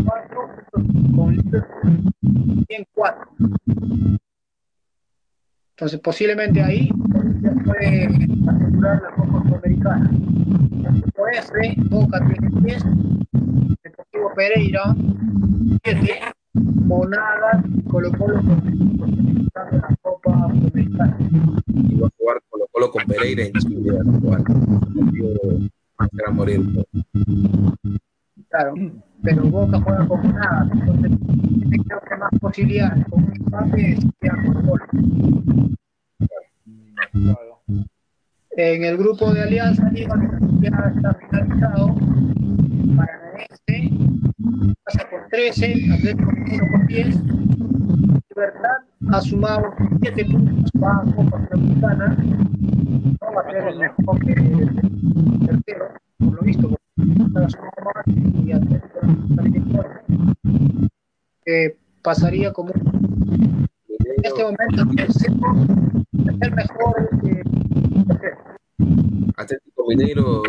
4, 0.06 0.50
con 1.16 1.36
Liverpool, 1.36 2.14
tienen 2.68 2.88
4. 2.93 3.28
Entonces, 5.72 6.00
posiblemente 6.00 6.62
ahí 6.62 6.89
Corinthians 7.12 7.64
puede 7.66 8.06
asegurar 8.06 9.02
la 9.02 9.12
Copa 9.16 9.43
Sudamericana. 9.47 10.12
En 10.12 10.86
el 10.86 11.02
grupo 11.02 11.28
F, 11.28 11.76
Boca 11.89 12.20
tiene 12.20 12.50
10, 12.62 12.86
Deportivo 13.82 14.32
Pereira 14.36 14.95
7, 15.84 16.20
Monada 16.54 17.64
y 17.68 17.82
Colo 17.84 18.12
Colo 18.12 18.41
con 18.41 19.50
la 19.54 19.97
Copa. 20.02 20.52
Y 20.54 21.95
va 21.95 22.08
a 22.08 22.12
jugar 22.18 22.41
Colo 22.50 22.66
Colo 22.72 22.91
con 22.91 23.04
Pereira 23.06 23.43
en 23.45 23.54
Chile, 23.54 23.91
va 23.91 24.02
a 24.02 24.20
jugar. 24.20 24.41
Será 26.12 26.32
morir. 26.32 26.62
Claro, 28.50 28.74
pero 29.22 29.43
Boca 29.43 29.82
juega 29.82 30.08
con 30.08 30.22
Monada, 30.24 30.70
entonces 30.74 31.12
creo 31.88 32.02
que 32.02 32.16
más 32.18 32.32
posibilidades 32.41 33.06
con 33.10 33.24
un 33.24 33.34
empate 33.36 33.97
sería 33.97 34.43
Colo 34.45 34.62
Colo. 34.66 34.86
En 38.52 38.84
el 38.84 38.97
grupo 38.97 39.32
de 39.34 39.43
Alianza 39.43 39.89
Lima, 39.91 40.16
que 40.20 40.70
ya 40.70 40.91
está 40.93 41.14
finalizado, 41.14 41.95
Paranaense 42.97 44.18
pasa 44.84 45.10
con 45.10 45.30
13, 45.30 45.91
Atlético 45.93 46.32
Mineiro 46.32 46.66
con 46.72 46.88
10, 46.88 47.24
Libertad 48.30 48.78
ha 49.12 49.22
sumado 49.22 49.74
7 50.02 50.26
puntos 50.26 50.72
para 50.80 51.04
Copa 51.16 51.47
Sudamericana, 51.47 52.18
no 53.22 53.34
va 53.34 53.41
a 53.41 53.52
ser 53.52 53.68
el 53.68 53.80
mejor 53.80 54.20
que 54.26 54.32
el 54.34 55.45
tercero, 55.45 55.93
por 56.18 56.34
lo 56.34 56.41
visto, 56.41 56.78
está 56.97 57.50
sumando 57.50 57.91
más 57.95 58.08
y 58.08 58.52
Atlético 58.52 59.00
eh, 61.45 61.76
pasaría 62.04 62.54
como 62.54 62.72
en 62.76 63.68
este 64.24 64.43
momento 64.43 64.84
es 65.08 65.26
el 66.41 66.52
mejor 66.56 67.10
eh. 67.24 67.43
Atlético 69.39 69.85
Mineiro, 69.87 70.43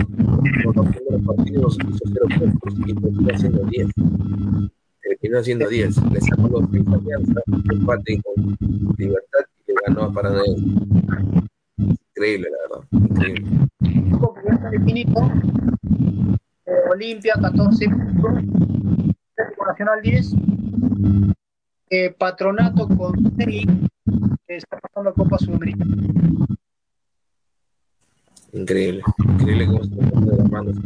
por 0.64 0.76
los 0.76 0.88
primeros 0.88 1.22
partidos, 1.24 1.78
hizo 1.88 2.04
0 2.12 2.26
puntos 2.36 2.74
y 2.88 2.94
terminó 2.94 3.32
haciendo 3.32 3.62
10. 3.66 3.88
Terminó 5.00 5.38
haciendo 5.38 5.68
10. 5.68 6.12
Le 6.12 6.20
sacó 6.20 6.48
los 6.48 6.70
6 6.72 6.84
alianzas, 6.88 7.44
empate 7.72 8.20
con 8.24 8.56
Libertad 8.98 9.40
y 9.68 9.72
le 9.72 9.74
ganó 9.86 10.02
a 10.02 10.12
Paranaense. 10.12 10.64
Increíble, 11.76 12.48
la 12.50 12.58
verdad. 12.66 12.88
Increíble. 12.90 13.46
Eh, 16.66 16.72
Olimpia 16.90 17.34
14 17.40 17.88
puntos, 17.88 18.32
Atlético 19.36 19.66
Nacional 19.66 20.02
10, 20.02 20.34
eh, 21.90 22.10
Patronato 22.18 22.88
con 22.88 23.14
6, 23.36 23.66
que 24.48 24.56
está 24.56 24.78
pasando 24.78 25.10
a 25.10 25.14
Copa 25.14 25.38
Sudamericana. 25.38 25.94
Increíble. 28.52 29.02
Increíble 29.18 29.66
cómo 29.66 29.84
se 29.84 29.90
de 29.94 30.36
las 30.36 30.50
manos. 30.50 30.76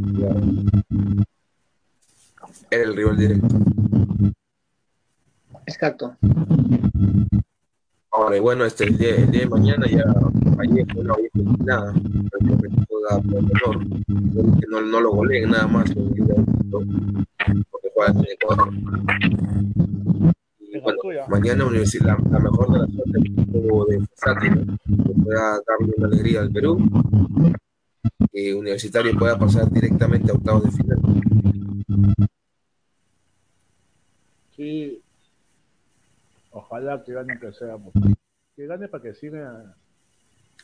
Era 2.71 2.85
el 2.85 2.97
rival 2.97 3.17
directo. 3.17 3.57
Exacto. 5.67 6.17
Ahora, 8.11 8.37
y 8.37 8.41
bueno, 8.41 8.65
este, 8.65 8.85
el, 8.85 8.97
día, 8.97 9.17
el 9.17 9.31
día 9.31 9.41
de 9.41 9.49
mañana 9.49 9.87
ya 9.87 10.05
ayer 10.61 10.87
no 10.97 11.15
había 11.15 11.29
nada, 11.65 11.93
que 14.61 14.67
no, 14.71 14.81
no 14.81 15.01
lo 15.01 15.11
goleen 15.11 15.51
nada 15.51 15.67
más 15.67 15.91
el 15.91 15.97
porque 16.69 17.91
juega 17.93 18.13
en 18.13 18.27
Ecuador. 18.31 18.71
Bueno, 20.85 21.01
mañana 21.29 21.65
universi- 21.65 22.03
la, 22.03 22.17
mejor 22.39 22.73
de 22.73 22.79
las 22.79 22.89
equipo 23.25 23.87
de 23.87 24.01
Fosati, 24.01 24.51
¿no? 24.51 24.77
que 24.85 25.13
pueda 25.23 25.61
darle 25.67 25.95
una 25.97 26.07
alegría 26.07 26.41
al 26.41 26.53
Perú, 26.53 26.79
que 28.33 28.55
Universitario 28.55 29.17
pueda 29.19 29.39
pasar 29.39 29.71
directamente 29.71 30.31
a 30.31 30.35
octavos 30.35 30.65
de 30.65 30.71
final. 30.71 30.99
Sí. 34.57 35.01
Ojalá 36.51 37.03
que 37.03 37.13
gane 37.13 37.39
que 37.39 37.53
sea. 37.53 37.77
Que 38.55 38.67
gane 38.67 38.89
para 38.89 39.03
que 39.03 39.15
siga. 39.15 39.75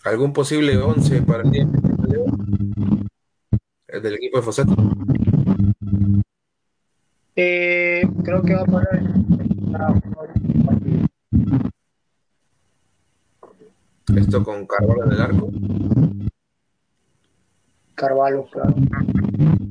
¿Algún 0.05 0.33
posible 0.33 0.77
11 0.77 1.23
para 1.23 1.43
día? 1.43 1.67
El 3.89 4.03
del 4.03 4.15
equipo 4.15 4.37
de 4.39 4.43
Fosati. 4.43 4.73
Eh, 7.43 8.03
creo 8.23 8.43
que 8.43 8.55
va 8.55 8.61
a 8.61 8.67
parar 8.67 9.03
Esto 14.15 14.45
con 14.45 14.67
Carvalho 14.67 15.05
en 15.05 15.13
el 15.13 15.21
arco. 15.23 15.51
Carvalho, 17.95 18.47
claro. 18.51 18.75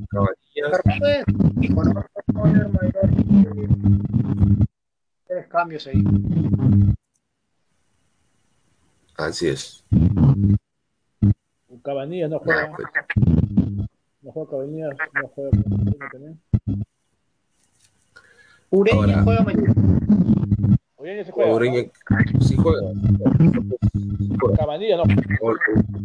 Cabanillas. 0.09 0.71
Carvalho 0.71 1.05
es, 1.05 1.69
mayor, 1.69 2.09
tres 5.27 5.47
cambios 5.49 5.85
ahí. 5.85 6.03
Así 9.15 9.47
es. 9.47 9.85
Cabanillas 11.83 12.31
no 12.31 12.39
juega. 12.39 12.67
No 14.21 14.31
juega 14.31 14.49
Cabanillas, 14.49 14.97
no 15.13 15.27
juega 15.27 15.51
también. 16.11 16.41
Ureña 18.71 18.97
Ahora- 18.99 19.23
juega 19.23 19.43
mañana. 19.43 19.73
Ureña 20.97 21.23
se 21.23 21.31
juega. 21.31 21.53
Ureña 21.53 21.83
sí 22.41 22.55
juega. 22.55 22.81
Cabanillas 24.57 24.97
no. 24.97 25.03
O- 25.41 25.55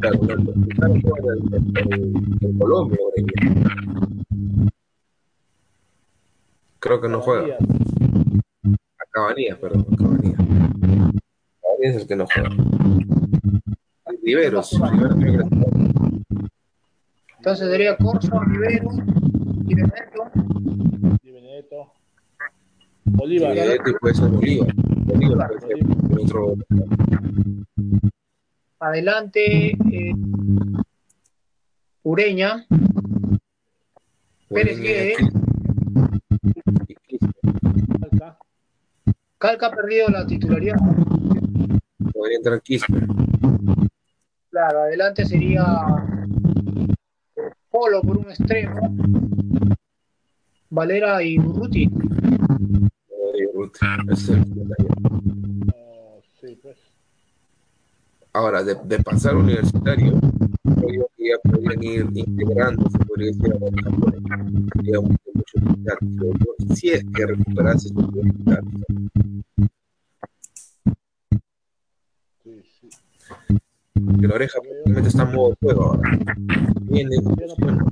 Claro, 0.00 0.18
claro, 0.20 0.42
en, 2.40 2.58
Colombia, 2.58 2.98
Ureña. 3.06 3.32
Creo 6.78 7.00
que 7.00 7.08
no 7.08 7.20
juega. 7.20 7.56
A 7.56 9.04
Cabanillas, 9.10 9.58
perdón, 9.58 9.86
a 9.92 9.96
Cabanillas. 9.96 10.36
Cabanillas 11.62 11.94
es 11.96 11.96
el 12.02 12.06
que 12.08 12.16
no 12.16 12.26
juega. 12.26 12.50
Riveros, 14.22 14.70
Riveros 15.16 15.50
no. 15.50 15.66
Entonces 17.38 17.68
sería 17.70 17.96
Corso, 17.98 18.40
Rivero, 18.40 18.90
y 19.66 19.74
Benedetto. 19.74 20.30
Bolívar. 23.04 23.56
Puede 24.00 24.14
ser 24.14 24.28
Bolívar. 24.28 24.74
Bolívar 24.74 25.50
puede 26.10 26.26
ser 26.26 26.36
otro. 26.36 26.54
Adelante, 28.80 29.70
eh, 29.70 30.14
Ureña, 32.02 32.66
Pérez 34.48 34.78
Guede. 34.78 35.14
Calca. 38.00 38.38
Calca 39.38 39.66
ha 39.66 39.70
perdido 39.70 40.08
la 40.08 40.26
titularidad. 40.26 40.76
Podría 42.12 42.36
entrar 42.36 42.60
Quispe. 42.60 43.06
Claro, 44.50 44.82
adelante 44.82 45.24
sería 45.24 45.64
eh, 47.36 47.50
Polo 47.70 48.02
por 48.02 48.18
un 48.18 48.30
extremo, 48.30 48.80
Valera 50.70 51.22
y 51.22 51.38
Urruti. 51.38 51.90
Ruth. 53.64 53.76
Ese 54.10 54.32
es 54.32 54.38
el 54.38 54.54
detalle. 54.54 54.88
Sí, 56.40 56.58
pues. 56.62 56.76
Ahora, 58.32 58.62
de, 58.64 58.74
de 58.84 58.98
pasar 58.98 59.36
universitario, 59.36 60.18
creo 60.62 60.92
yo 60.92 61.06
que 61.16 61.28
ya 61.28 61.38
podrían 61.50 61.82
ir 61.82 62.08
integrando, 62.14 62.90
se 62.90 62.98
podría 62.98 63.28
decir, 63.28 63.52
a 63.52 64.36
militares, 64.36 65.00
creo 66.18 66.32
yo, 66.32 66.74
si 66.74 66.88
es 66.90 67.04
que 67.14 67.26
recuperase 67.26 67.88
su 67.90 67.98
universidad. 67.98 68.64
Sí, 72.42 72.62
sí. 72.80 72.88
Que 74.20 74.26
la 74.26 74.34
oreja 74.34 74.58
prácticamente 74.60 75.08
está 75.08 75.22
en 75.22 75.34
modo 75.36 75.56
juego 75.60 75.82
ahora. 75.84 76.18
Viene, 76.82 77.16
bueno. 77.58 77.86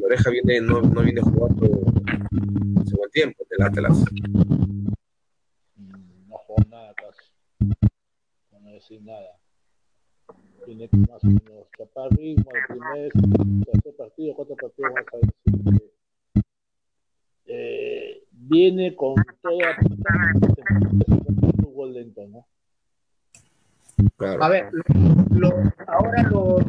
La 0.00 0.06
oreja 0.06 0.30
viene, 0.30 0.60
no, 0.60 0.82
no 0.82 1.02
viene 1.02 1.20
jugando 1.20 1.66
buen 2.96 3.10
tiempo 3.10 3.44
del 3.50 3.66
Atlas. 3.66 4.04
No 6.28 6.36
jugó 6.38 6.62
nada 6.68 6.94
casi. 6.94 7.32
No, 8.52 8.60
no 8.60 8.70
decir 8.72 9.02
nada. 9.02 9.38
Tiene 10.64 10.88
que 10.88 10.96
más 10.98 11.22
o 11.24 11.26
menos 11.26 11.68
chapar 11.76 12.10
ritmo 12.10 12.50
el 12.54 12.66
primer, 12.68 13.12
tercer 13.64 13.96
partido, 13.96 14.34
cuatro 14.34 14.56
partidos 14.56 14.92
más 14.92 15.04
a 15.12 15.16
decir 15.16 15.64
que 15.78 15.90
eh, 17.46 18.24
viene 18.30 18.94
con 18.94 19.14
toda 19.42 19.76
un 21.66 21.74
gol 21.74 21.94
lento, 21.94 22.26
¿no? 22.28 22.46
A 24.40 24.48
ver, 24.48 24.70
lo, 25.30 25.50
ahora 25.86 26.22
los 26.24 26.64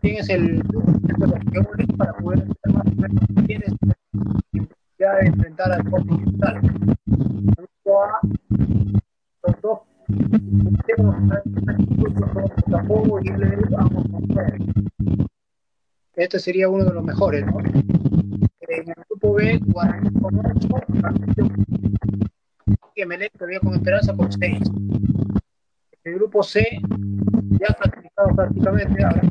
tienes 0.00 0.28
el 0.28 0.62
para 1.96 2.12
poder 2.14 2.46
más 2.72 3.46
tienes 3.46 3.72
ya 4.98 5.14
de 5.16 5.26
enfrentar 5.26 5.72
al 5.72 5.84
Cristal. 5.84 6.60
Los 9.42 9.60
dos 9.62 9.78
este 16.16 16.38
sería 16.40 16.68
uno 16.68 16.84
de 16.84 16.94
los 16.94 17.04
mejores, 17.04 17.46
¿no? 17.46 17.60
En 17.60 18.88
el 18.88 18.94
grupo 19.08 19.34
B, 19.34 19.60
Guaraní 19.66 20.10
con 20.20 20.36
8, 20.38 20.68
que 22.94 23.06
Melec 23.06 23.32
todavía 23.32 23.60
con 23.60 23.74
esperanza 23.74 24.14
con 24.14 24.30
6. 24.30 24.58
El 26.04 26.14
grupo 26.14 26.42
C 26.42 26.80
ya 27.60 27.74
clasificado 27.74 28.34
prácticamente, 28.34 29.04
ahora 29.04 29.22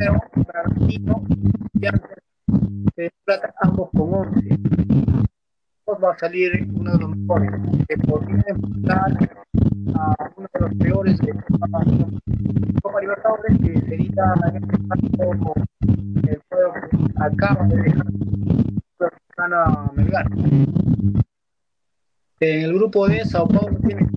pero 0.00 0.18
Bragantino 0.34 1.24
ya 1.74 1.92
se 2.96 3.10
ambos 3.60 3.90
con 3.92 4.14
11. 4.14 4.58
Va 6.02 6.12
a 6.12 6.18
salir 6.18 6.66
uno 6.72 6.92
de 6.92 6.98
los 6.98 7.16
mejores, 7.16 7.50
que 7.88 7.98
podría 7.98 8.44
enfrentar 8.46 9.28
a 9.94 10.14
uno 10.36 10.48
de 10.54 10.60
los 10.60 10.74
peores 10.76 11.18
de 11.18 11.34
Copa 12.80 13.00
Libertadores, 13.00 13.58
que 13.58 13.80
sería 13.80 14.34
en 14.46 14.56
este 14.56 14.88
caso 14.88 15.04
el 15.04 15.38
juego 15.38 15.54
que 16.22 16.38
acaba 17.16 17.66
de 17.66 17.76
dejar 17.82 18.06
a 19.52 19.90
Melgar. 19.94 20.26
En 22.42 22.62
el 22.62 22.72
grupo 22.72 23.06
D, 23.06 23.22
Sao 23.26 23.46
Paulo 23.46 23.78
tiene 23.86 24.08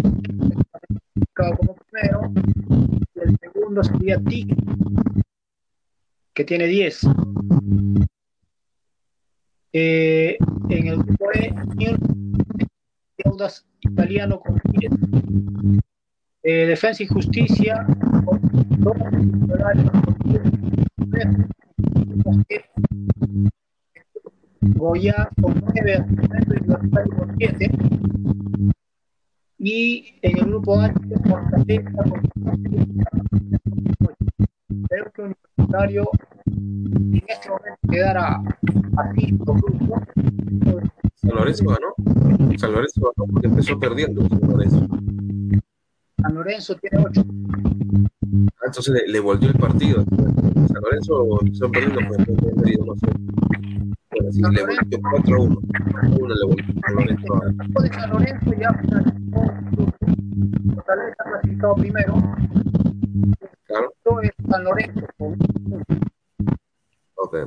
como 1.36 1.76
primero, 1.76 2.32
y 3.15 3.19
el 3.19 3.38
segundo 3.38 3.84
sería 3.84 4.17
Tigre, 4.24 4.55
que 6.34 6.45
tiene 6.45 6.67
10. 6.67 7.01
Eh, 9.74 10.38
en 10.69 10.88
el 10.88 11.03
grupo 11.03 11.32
E, 11.34 11.53
Deudas 13.17 13.65
Italiano 13.82 14.39
con 14.39 14.61
10. 14.71 14.91
Eh, 16.43 16.65
Defensa 16.67 17.03
y 17.03 17.07
Justicia 17.07 17.86
con 18.24 18.39
2. 18.69 18.97
Goya 24.76 25.30
con 25.41 25.53
9, 25.74 26.05
Universitario 26.07 27.18
con 27.18 27.36
7. 27.38 27.70
Y 29.59 30.16
en 30.22 30.38
el 30.38 30.45
grupo 30.45 30.80
H, 30.80 30.93
Fortaleza 31.28 31.91
con 32.09 32.22
8. 32.45 34.16
Creo 34.89 35.11
que 35.14 35.22
Universitario 35.22 36.09
en 36.76 37.24
este 37.28 37.49
momento 37.49 37.80
quedará 37.89 38.41
así 38.97 39.38
con 39.38 39.57
grupo. 39.57 40.01
San 41.16 41.36
Lorenzo 41.36 41.66
ganó. 41.66 42.57
San 42.57 42.72
Lorenzo 42.72 43.01
ganó 43.01 43.32
porque 43.32 43.47
empezó 43.47 43.80
perdiendo 43.80 44.28
San 44.28 44.41
Lorenzo. 44.41 44.88
San 46.22 46.36
Lorenzo 46.36 46.76
tiene 46.76 47.05
8. 47.05 47.24
Ah, 48.57 48.66
entonces 48.68 48.93
le, 48.93 49.11
le, 49.11 49.20
volvió 49.20 49.49
el 49.49 49.55
partido. 49.55 50.03
San 50.05 50.82
Lorenzo 50.82 51.39
empezó 51.41 51.72
perdiendo 51.72 51.99
perdido, 52.55 52.86
no 52.86 52.95
sé. 52.95 53.07
Bueno, 54.24 54.32
sí, 54.32 54.41
le 54.41 54.63
volvió 54.63 54.99
4 55.11 55.36
a 55.36 55.39
1. 55.39 55.61
1 56.17 56.36
le 56.36 56.45
volvió 56.45 56.65
San 56.82 56.95
Lorenzo. 56.95 57.41
El 57.43 57.84
de 57.84 57.93
San 57.93 58.09
Lorenzo 58.09 58.53
ya 58.53 58.71
Fortaleza 60.74 61.24
clasificado 61.26 61.76
primero. 61.76 62.13
Claro. 63.65 63.93
Es 64.21 64.32
San 64.49 64.63
Lorenzo. 64.63 65.05
Ok. 67.15 67.38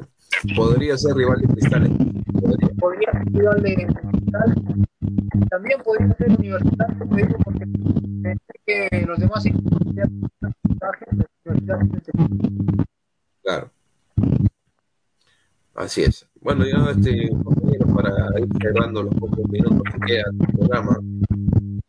Podría 0.55 0.99
ser 0.99 1.15
rival 1.15 1.41
de 1.41 1.49
Cristales. 1.49 1.91
Podría, 2.43 2.69
podría 2.79 3.13
ser 3.13 3.33
rival 3.33 3.63
de 3.63 3.75
Cristal. 3.75 4.55
También 5.49 5.81
podría 5.83 6.15
ser 6.17 6.31
Universidad, 6.39 6.89
porque 6.99 7.27
que 8.67 9.07
los 9.07 9.19
demás 9.19 9.45
Claro. 13.43 13.71
Así 15.75 16.03
es. 16.03 16.27
Bueno, 16.47 16.65
ya 16.65 16.93
este 16.93 17.29
para 17.93 18.39
ir 18.39 18.47
cerrando 18.63 19.03
los 19.03 19.15
pocos 19.17 19.49
minutos 19.51 19.83
que 19.83 20.07
quedan 20.07 20.39
del 20.39 20.49
programa, 20.53 20.97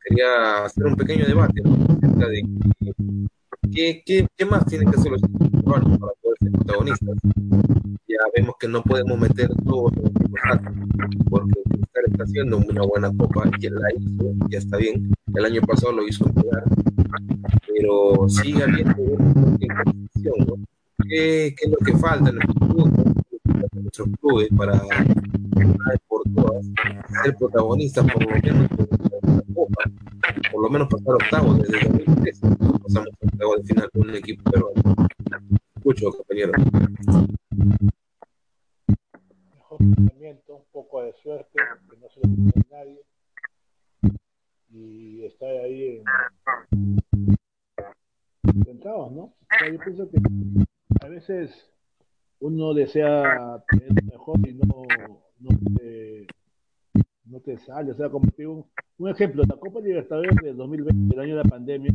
quería 0.04 0.66
hacer 0.66 0.88
un 0.88 0.96
pequeño 0.96 1.26
debate 1.28 1.62
acerca 1.62 2.28
de 2.28 2.44
qué, 3.72 4.02
qué, 4.04 4.28
qué 4.36 4.46
más 4.46 4.66
tienen 4.66 4.90
que 4.90 5.00
hacer 5.00 5.12
los 5.12 5.22
peruanos 5.22 6.00
para 6.00 6.12
poder 6.24 6.38
ser 6.42 6.52
protagonistas. 6.54 7.18
Ya 8.08 8.18
vemos 8.36 8.56
que 8.60 8.68
no 8.68 8.82
podemos 8.82 9.20
meter 9.20 9.48
todos 9.64 9.94
en 9.94 10.08
el 10.08 10.14
mismo 10.14 10.38
saco, 10.44 10.74
porque 11.30 11.62
Cristal 11.70 12.04
está 12.08 12.24
haciendo 12.24 12.58
una 12.58 12.82
buena 12.82 13.12
copa 13.16 13.44
él 13.62 13.76
la 13.76 13.94
hizo, 13.94 14.34
ya 14.50 14.58
está 14.58 14.78
bien. 14.78 15.14
El 15.36 15.46
año 15.46 15.62
pasado 15.62 15.94
lo 15.94 16.08
hizo 16.08 16.26
jugar, 16.34 16.64
pero 17.68 18.28
sigue 18.28 18.64
habiendo 18.64 19.04
una 19.04 19.84
competición, 19.84 20.36
¿no? 20.48 20.56
¿Qué, 21.08 21.54
¿Qué, 21.56 21.66
es 21.66 21.72
lo 21.72 21.78
que 21.78 21.94
falta 21.96 22.32
en 22.32 22.38
clubes, 22.40 23.06
en 23.06 23.17
nuestros 23.74 24.08
clubes 24.20 24.50
para 24.56 24.80
todas 26.36 26.66
ser 27.24 27.36
protagonistas 27.38 28.06
por 28.12 28.24
lo 28.24 28.32
menos? 28.42 28.70
Por 30.52 30.64
lo 30.64 30.70
menos 30.70 30.88
pasar 30.88 31.14
octavos 31.16 31.60
desde 31.60 31.88
2013. 31.88 32.48
Pasamos 32.84 33.10
octavos 33.22 33.58
de 33.58 33.64
final 33.64 33.90
con 33.92 34.10
un 34.10 34.16
equipo 34.16 34.52
peruano. 34.52 34.96
Escucho, 35.76 36.12
compañero. 36.12 36.52
Un 39.80 40.64
poco 40.72 41.04
de 41.04 41.14
suerte, 41.14 41.60
que 41.90 41.98
no 41.98 42.10
se 42.10 42.20
lo 42.20 42.28
tiene 42.28 42.52
nadie. 42.72 43.02
Y 44.70 45.24
está 45.26 45.46
ahí 45.46 45.98
en, 45.98 46.04
¿no? 48.86 49.34
Yo 49.72 49.80
pienso 49.80 50.10
que 50.10 50.18
a 51.02 51.08
veces 51.08 51.70
uno 52.40 52.74
desea 52.74 53.64
tener 53.70 54.04
mejor 54.04 54.40
y 54.48 54.54
no, 54.54 54.86
no, 55.40 55.50
te, 55.78 56.28
no 57.26 57.40
te 57.40 57.58
sale. 57.58 57.92
O 57.92 57.96
sea, 57.96 58.10
como 58.10 58.30
te 58.32 58.44
digo, 58.44 58.68
un 58.98 59.10
ejemplo, 59.10 59.44
la 59.48 59.56
Copa 59.56 59.80
Libertadores 59.80 60.36
del 60.38 60.56
2020, 60.56 61.16
el 61.16 61.22
año 61.22 61.38
de 61.38 61.44
la 61.44 61.50
pandemia, 61.50 61.94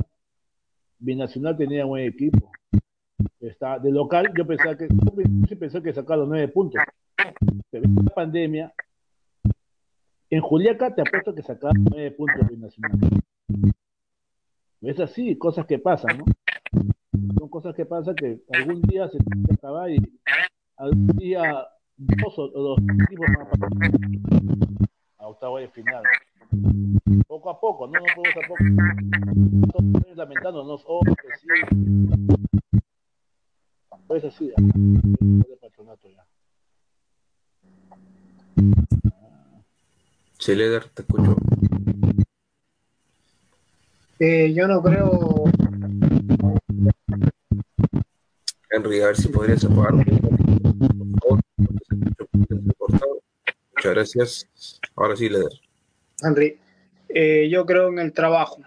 Binacional 0.98 1.56
tenía 1.56 1.84
buen 1.84 2.06
equipo. 2.06 2.50
Está, 3.40 3.78
de 3.78 3.90
local, 3.90 4.32
yo 4.36 4.46
pensaba 4.46 4.76
que, 4.76 4.86
yo 4.88 5.58
pensé 5.58 5.82
que 5.82 5.92
sacaba 5.92 6.24
nueve 6.26 6.48
puntos. 6.48 6.82
Pero 7.70 7.84
en 7.84 7.94
la 7.96 8.14
pandemia, 8.14 8.72
en 10.30 10.40
Juliaca 10.40 10.94
te 10.94 11.02
apuesto 11.02 11.34
que 11.34 11.42
sacaba 11.42 11.72
nueve 11.76 12.12
puntos 12.12 12.48
Binacional. 12.48 12.98
Es 14.80 14.98
así, 14.98 15.36
cosas 15.36 15.66
que 15.66 15.78
pasan, 15.78 16.18
¿no? 16.18 16.24
Cosas 17.52 17.76
que 17.76 17.84
pasan 17.84 18.14
que 18.14 18.40
algún 18.54 18.80
día 18.80 19.10
se 19.10 19.18
acabar 19.52 19.90
y 19.90 19.98
algún 20.78 21.06
día 21.18 21.68
dos 21.98 22.38
o 22.38 22.48
dos 22.48 22.78
equipos 23.04 23.26
van 23.36 23.46
a 23.46 23.50
pasar 23.50 23.68
a 25.18 25.28
octavo 25.28 25.58
de 25.58 25.68
final. 25.68 26.02
Poco 27.28 27.50
a 27.50 27.60
poco, 27.60 27.86
no, 27.86 28.00
no 28.00 28.06
podemos 28.16 28.34
tampoco 28.34 28.64
lamentándonos, 30.14 30.82
oh, 30.86 31.00
que 31.04 31.36
sí. 31.36 31.46
Es 34.16 34.24
así, 34.24 34.48
de 34.48 35.56
patronato 35.60 36.08
ya. 36.08 36.24
Sí, 40.38 40.54
Leder, 40.54 40.88
te 40.88 41.02
escucho. 41.02 41.36
Eh, 44.18 44.54
yo 44.54 44.66
no 44.68 44.82
creo. 44.82 45.44
Henry, 48.82 49.00
a 49.00 49.06
ver 49.06 49.16
si 49.16 49.28
podrías 49.28 49.64
apagar 49.64 49.94
un 49.94 50.04
poco, 50.04 51.38
por 52.76 52.98
favor. 52.98 53.22
Muchas 53.76 53.94
gracias. 53.94 54.80
Ahora 54.96 55.14
sí, 55.14 55.28
Leder. 55.28 55.52
Henry, 56.20 56.58
eh, 57.08 57.48
yo 57.48 57.64
creo 57.64 57.90
en 57.90 58.00
el 58.00 58.12
trabajo. 58.12 58.60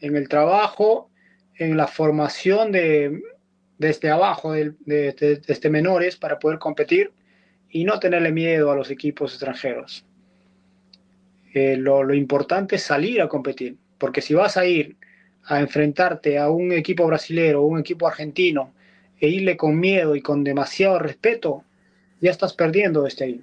En 0.00 0.16
el 0.16 0.26
trabajo, 0.26 1.10
en 1.54 1.76
la 1.76 1.86
formación 1.86 2.72
de, 2.72 3.20
desde 3.76 4.10
abajo 4.10 4.52
de, 4.52 4.72
de, 4.86 5.42
este 5.46 5.68
menores 5.68 6.16
para 6.16 6.38
poder 6.38 6.58
competir 6.58 7.12
y 7.68 7.84
no 7.84 8.00
tenerle 8.00 8.32
miedo 8.32 8.70
a 8.70 8.76
los 8.76 8.90
equipos 8.90 9.32
extranjeros. 9.32 10.06
Eh, 11.52 11.76
lo, 11.76 12.02
lo, 12.02 12.14
importante 12.14 12.76
es 12.76 12.82
salir 12.82 13.20
a 13.20 13.28
competir, 13.28 13.76
porque 13.98 14.22
si 14.22 14.32
vas 14.32 14.56
a 14.56 14.64
ir 14.64 14.96
a 15.44 15.60
enfrentarte 15.60 16.38
a 16.38 16.48
un 16.48 16.72
equipo 16.72 17.06
brasilero 17.06 17.62
o 17.62 17.66
un 17.66 17.80
equipo 17.80 18.08
argentino 18.08 18.72
e 19.20 19.28
irle 19.28 19.56
con 19.56 19.78
miedo 19.78 20.14
y 20.14 20.22
con 20.22 20.44
demasiado 20.44 20.98
respeto, 20.98 21.64
ya 22.20 22.30
estás 22.30 22.52
perdiendo 22.52 23.02
desde 23.02 23.24
ahí. 23.24 23.40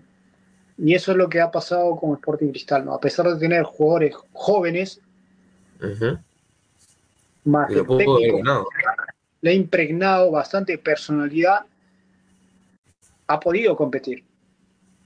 Y 0.78 0.93
eso 0.95 1.11
es 1.11 1.17
lo 1.17 1.30
que 1.30 1.39
ha 1.39 1.51
pasado 1.51 1.95
con 1.95 2.13
Sporting 2.13 2.49
Cristal, 2.49 2.86
¿no? 2.86 2.93
A 2.93 2.99
pesar 2.99 3.28
de 3.28 3.39
tener 3.39 3.63
jugadores 3.63 4.15
jóvenes, 4.34 5.01
más 7.43 7.67
técnico, 7.67 8.67
le 9.41 9.51
ha 9.51 9.53
impregnado 9.53 10.32
bastante 10.32 10.78
personalidad, 10.78 11.65
ha 13.28 13.39
podido 13.39 13.76
competir. 13.76 14.24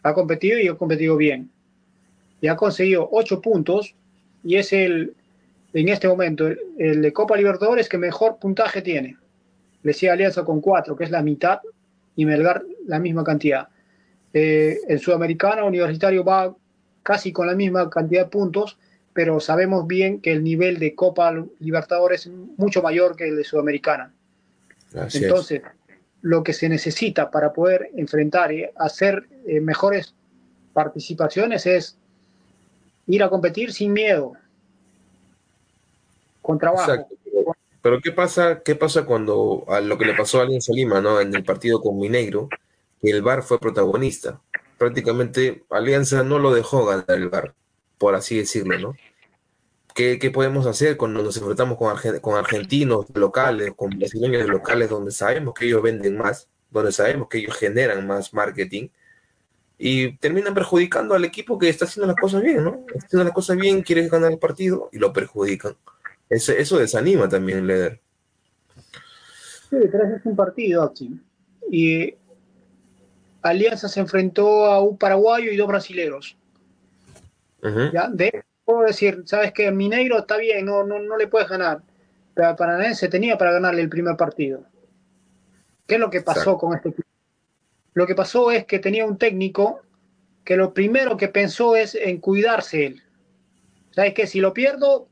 Ha 0.04 0.14
competido 0.14 0.60
y 0.60 0.68
ha 0.68 0.76
competido 0.76 1.18
bien. 1.18 1.50
Y 2.40 2.48
ha 2.48 2.56
conseguido 2.56 3.10
ocho 3.12 3.42
puntos 3.42 3.96
y 4.44 4.56
es 4.56 4.72
el, 4.72 5.16
en 5.74 5.90
este 5.90 6.08
momento, 6.08 6.48
el, 6.78 7.02
de 7.02 7.14
Copa 7.14 7.36
Libertadores 7.36 7.90
que 7.90 7.98
mejor 7.98 8.38
puntaje 8.38 8.82
tiene. 8.82 9.18
Le 9.84 9.94
sigue 9.94 10.12
Alianza 10.12 10.44
con 10.44 10.62
cuatro, 10.62 10.96
que 10.96 11.04
es 11.04 11.12
la 11.12 11.22
mitad, 11.22 11.60
y 12.16 12.26
Melgar 12.26 12.64
la 12.86 13.00
misma 13.00 13.24
cantidad. 13.24 13.68
Eh, 14.34 14.80
el 14.88 15.00
sudamericano 15.00 15.66
universitario 15.66 16.24
va 16.24 16.54
casi 17.04 17.32
con 17.32 17.48
la 17.48 17.56
misma 17.56 17.90
cantidad 17.90 18.26
de 18.26 18.30
puntos, 18.30 18.78
pero 19.14 19.40
sabemos 19.40 19.88
bien 19.88 20.20
que 20.22 20.32
el 20.32 20.44
nivel 20.44 20.78
de 20.78 20.94
Copa 20.94 21.34
Libertadores 21.60 22.26
es 22.26 22.34
mucho 22.58 22.82
mayor 22.82 23.16
que 23.16 23.28
el 23.28 23.36
de 23.38 23.44
Sudamericana. 23.44 24.14
Entonces, 24.94 25.62
lo 26.22 26.44
que 26.44 26.54
se 26.54 26.70
necesita 26.70 27.32
para 27.32 27.54
poder 27.54 27.90
enfrentar 27.96 28.52
y 28.52 28.66
hacer 28.76 29.28
eh, 29.46 29.60
mejores 29.60 30.14
participaciones 30.74 31.66
es 31.66 31.98
ir 33.08 33.24
a 33.24 33.30
competir 33.30 33.74
sin 33.74 33.94
miedo, 33.94 34.34
con 36.42 36.60
trabajo. 36.60 37.08
Pero 37.88 38.02
¿qué 38.02 38.12
pasa, 38.12 38.64
qué 38.64 38.76
pasa 38.76 39.06
cuando 39.06 39.64
a 39.70 39.80
lo 39.80 39.98
que 39.98 40.04
le 40.04 40.14
pasó 40.14 40.42
a 40.42 40.44
Alianza 40.44 40.74
Lima, 40.74 41.00
¿no? 41.00 41.22
En 41.22 41.34
el 41.34 41.46
partido 41.46 41.82
con 41.82 41.98
Mineiro, 41.98 42.50
que 43.02 43.10
el 43.10 43.22
VAR 43.22 43.44
fue 43.44 43.62
protagonista. 43.62 44.42
Prácticamente 44.78 45.64
Alianza 45.70 46.22
no 46.22 46.38
lo 46.38 46.54
dejó 46.54 46.86
ganar 46.86 47.06
el 47.12 47.30
VAR, 47.30 47.56
por 47.98 48.14
así 48.14 48.40
decirlo, 48.40 48.78
¿no? 48.78 48.96
¿Qué, 49.96 50.20
podemos 50.34 50.66
hacer 50.66 50.98
cuando 50.98 51.24
nos 51.24 51.38
enfrentamos 51.38 51.78
con, 51.78 51.96
con 52.20 52.36
argentinos 52.36 53.06
locales, 53.14 53.72
con 53.74 53.98
brasileños 53.98 54.50
locales, 54.50 54.90
donde 54.90 55.12
sabemos 55.12 55.54
que 55.54 55.68
ellos 55.68 55.82
venden 55.82 56.18
más, 56.18 56.50
donde 56.70 56.92
sabemos 56.92 57.30
que 57.30 57.38
ellos 57.38 57.56
generan 57.56 58.06
más 58.06 58.34
marketing? 58.34 58.90
y 59.78 60.18
terminan 60.18 60.54
perjudicando 60.54 61.14
al 61.14 61.24
equipo 61.24 61.58
que 61.58 61.70
está 61.70 61.86
haciendo 61.86 62.08
las 62.08 62.16
cosas 62.16 62.42
bien, 62.42 62.64
¿no? 62.64 62.84
Está 62.88 63.06
haciendo 63.06 63.24
las 63.24 63.34
cosas 63.34 63.58
bien, 63.58 63.84
quiere 63.84 64.10
ganar 64.10 64.32
el 64.32 64.40
partido 64.40 64.90
y 64.92 64.98
lo 64.98 65.14
perjudican. 65.14 65.78
Eso, 66.30 66.52
eso 66.52 66.78
desanima 66.78 67.30
también, 67.30 67.66
Leder. 67.66 68.02
Sí, 69.70 69.78
pero 69.92 70.16
es 70.16 70.26
un 70.26 70.36
partido 70.36 70.84
aquí. 70.84 71.20
Y 71.72 72.16
Alianza 73.42 73.88
se 73.88 74.00
enfrentó 74.00 74.66
a 74.66 74.82
un 74.82 74.98
paraguayo 74.98 75.52
y 75.52 75.58
dos 75.58 75.68
brasileros. 75.68 76.38
¿Ya? 77.92 78.08
De, 78.08 78.44
puedo 78.64 78.84
decir, 78.84 79.24
sabes 79.26 79.52
que 79.52 79.72
Mineiro 79.72 80.20
está 80.20 80.38
bien, 80.38 80.66
no, 80.66 80.84
no, 80.84 81.00
no 81.00 81.18
le 81.18 81.28
puedes 81.28 81.50
ganar. 81.50 81.82
Pero 82.34 82.56
Paranaense 82.56 83.10
tenía 83.10 83.38
para 83.38 83.52
ganarle 83.52 83.82
el 83.82 83.90
primer 83.90 84.16
partido. 84.16 84.64
¿Qué 85.86 85.96
es 85.96 86.00
lo 86.00 86.10
que 86.10 86.22
pasó 86.22 86.58
con 86.58 86.76
este 86.76 86.90
equipo? 86.90 87.08
Lo 87.94 88.06
que 88.06 88.16
pasó 88.16 88.52
es 88.52 88.66
que 88.66 88.80
tenía 88.80 89.06
un 89.06 89.18
técnico 89.18 89.82
que 90.44 90.56
lo 90.56 90.74
primero 90.74 91.18
que 91.18 91.28
pensó 91.30 91.76
es 91.76 91.96
en 91.96 92.20
cuidarse 92.20 92.86
él. 92.86 93.02
¿Sabes 93.92 94.14
qué? 94.14 94.28
Si 94.28 94.40
lo 94.40 94.54
pierdo, 94.54 95.07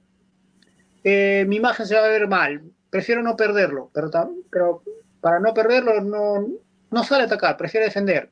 eh, 1.07 1.45
mi 1.47 1.57
imagen 1.57 1.85
se 1.85 1.95
va 1.95 2.03
a 2.03 2.09
ver 2.09 2.27
mal. 2.27 2.63
Prefiero 2.89 3.21
no 3.21 3.37
perderlo, 3.37 3.91
pero, 3.93 4.09
pero 4.49 4.83
para 5.21 5.39
no 5.39 5.53
perderlo 5.53 6.01
no, 6.01 6.47
no 6.89 7.03
sale 7.03 7.23
a 7.23 7.25
atacar, 7.27 7.55
prefiere 7.55 7.85
defender. 7.85 8.31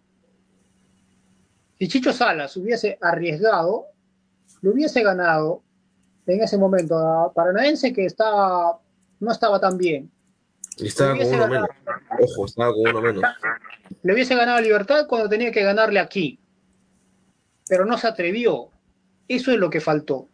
Si 1.77 1.87
Chicho 1.87 2.11
Salas 2.11 2.57
hubiese 2.57 2.97
arriesgado, 2.99 3.85
lo 4.61 4.71
hubiese 4.71 5.03
ganado 5.03 5.61
en 6.25 6.41
ese 6.41 6.57
momento 6.57 6.97
a 6.97 7.31
Paranaense 7.31 7.93
que 7.93 8.05
estaba, 8.05 8.79
no 9.19 9.31
estaba 9.31 9.59
tan 9.59 9.77
bien. 9.77 10.09
estaba 10.77 11.15
con 11.15 11.27
uno 11.27 11.47
menos. 11.47 11.69
Ojo, 12.21 12.45
estaba 12.45 12.73
con 12.73 12.87
uno 12.87 13.01
menos. 13.01 13.23
Le 14.01 14.13
hubiese 14.13 14.33
ganado 14.35 14.57
a 14.57 14.61
Libertad 14.61 15.05
cuando 15.07 15.29
tenía 15.29 15.51
que 15.51 15.61
ganarle 15.61 15.99
aquí. 15.99 16.39
Pero 17.67 17.85
no 17.85 17.99
se 17.99 18.07
atrevió. 18.07 18.69
Eso 19.27 19.51
es 19.51 19.57
lo 19.57 19.69
que 19.69 19.79
faltó. 19.79 20.27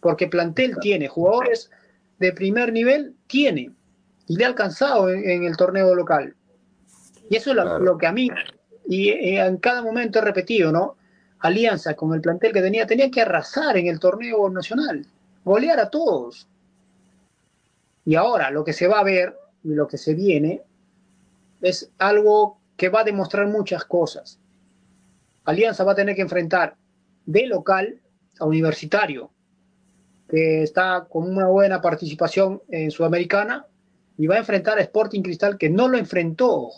Porque 0.00 0.28
plantel 0.28 0.76
tiene, 0.80 1.08
jugadores 1.08 1.70
de 2.20 2.32
primer 2.32 2.72
nivel 2.72 3.16
tiene. 3.26 3.72
Y 4.28 4.36
le 4.36 4.44
ha 4.44 4.48
alcanzado 4.48 5.10
en 5.10 5.42
el 5.42 5.56
torneo 5.56 5.92
local. 5.94 6.36
Y 7.28 7.36
eso 7.36 7.50
es 7.50 7.56
lo, 7.56 7.98
que 7.98 8.06
a 8.06 8.12
mí, 8.12 8.30
y 8.86 9.08
eh, 9.08 9.44
en 9.44 9.56
cada 9.56 9.82
momento 9.82 10.18
he 10.18 10.22
repetido, 10.22 10.70
¿no? 10.70 10.96
Alianza 11.40 11.94
con 11.94 12.14
el 12.14 12.20
plantel 12.20 12.52
que 12.52 12.60
tenía, 12.60 12.86
tenía 12.86 13.10
que 13.10 13.22
arrasar 13.22 13.76
en 13.76 13.86
el 13.86 13.98
torneo 13.98 14.48
nacional, 14.50 15.06
golear 15.44 15.80
a 15.80 15.90
todos. 15.90 16.46
Y 18.04 18.14
ahora 18.14 18.50
lo 18.50 18.62
que 18.62 18.72
se 18.72 18.86
va 18.86 19.00
a 19.00 19.04
ver 19.04 19.36
y 19.64 19.74
lo 19.74 19.88
que 19.88 19.96
se 19.96 20.14
viene 20.14 20.62
es 21.60 21.90
algo 21.98 22.58
que 22.76 22.88
va 22.88 23.00
a 23.00 23.04
demostrar 23.04 23.46
muchas 23.46 23.84
cosas. 23.84 24.38
Alianza 25.44 25.84
va 25.84 25.92
a 25.92 25.96
tener 25.96 26.14
que 26.14 26.22
enfrentar 26.22 26.76
de 27.26 27.46
local 27.46 28.00
a 28.38 28.44
Universitario, 28.44 29.30
que 30.30 30.62
está 30.62 31.06
con 31.08 31.30
una 31.30 31.48
buena 31.48 31.80
participación 31.80 32.62
en 32.68 32.90
Sudamericana, 32.90 33.66
y 34.16 34.26
va 34.26 34.36
a 34.36 34.38
enfrentar 34.38 34.78
a 34.78 34.82
Sporting 34.82 35.22
Cristal, 35.22 35.58
que 35.58 35.70
no 35.70 35.88
lo 35.88 35.98
enfrentó 35.98 36.70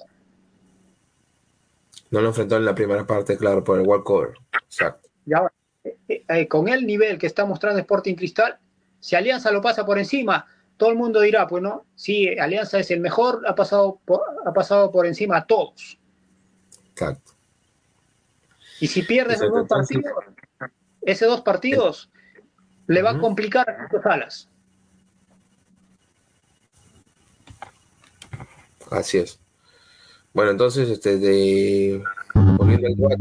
no 2.13 2.21
lo 2.21 2.29
enfrentó 2.29 2.59
en 2.59 2.67
la 2.67 2.75
primera 2.75 3.07
parte, 3.07 3.39
claro, 3.39 3.65
por 3.65 3.81
el 3.81 3.87
walkover. 3.87 4.35
Exacto. 4.53 5.09
Y 5.27 5.33
ahora, 5.33 5.53
eh, 5.83 6.25
eh, 6.29 6.47
con 6.47 6.69
el 6.69 6.87
nivel 6.87 7.19
que 7.19 7.27
está 7.27 7.47
mostrando 7.47 7.81
Sporting 7.81 8.15
Cristal, 8.15 8.59
si 9.01 9.17
Alianza 9.17 9.51
lo 9.51 9.63
pasa 9.63 9.87
por 9.87 9.99
encima, 9.99 10.47
todo 10.77 10.91
el 10.91 10.97
mundo 10.97 11.21
dirá, 11.21 11.47
pues 11.47 11.63
no, 11.63 11.87
sí, 11.95 12.29
Alianza 12.39 12.79
es 12.79 12.91
el 12.91 13.01
mejor, 13.01 13.43
ha 13.47 13.55
pasado 13.55 13.99
por, 14.05 14.21
ha 14.45 14.53
pasado 14.53 14.93
por 14.93 15.07
encima 15.07 15.39
a 15.39 15.47
todos. 15.47 15.99
Exacto. 16.91 17.33
Y 18.79 18.89
si 18.89 19.03
pierde 19.05 19.35
esos 19.35 19.51
dos 19.51 19.67
partidos, 19.67 20.13
esos 21.01 21.29
dos 21.29 21.41
partidos 21.41 22.11
le 22.87 23.03
va 23.03 23.11
a 23.11 23.19
complicar 23.19 23.69
a 23.69 23.89
sus 23.89 24.05
alas. 24.07 24.49
Así 28.91 29.19
es. 29.19 29.41
Bueno, 30.35 30.51
entonces, 30.51 30.89
este, 30.89 31.19
de, 31.19 32.03
volviendo 32.35 33.09
al 33.09 33.19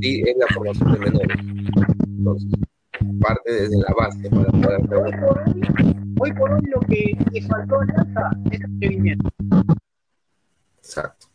ti 0.00 0.22
es 0.26 0.36
la 0.36 0.46
formación 0.54 0.92
de 0.92 0.98
menores. 0.98 1.38
Entonces, 2.04 2.50
parte 3.20 3.52
desde 3.52 3.76
la 3.78 3.94
base 3.96 4.28
para 4.30 4.78
poder 4.78 5.52
Hoy 6.20 6.32
por 6.34 6.52
hoy 6.52 6.62
lo 6.66 6.80
que 6.80 7.16
le 7.32 7.42
faltó 7.42 7.80
a 7.80 7.82
Alianza 7.82 8.30
es 8.50 8.60
el 8.60 8.78
seguimiento. 8.78 9.28
Exacto. 10.78 11.26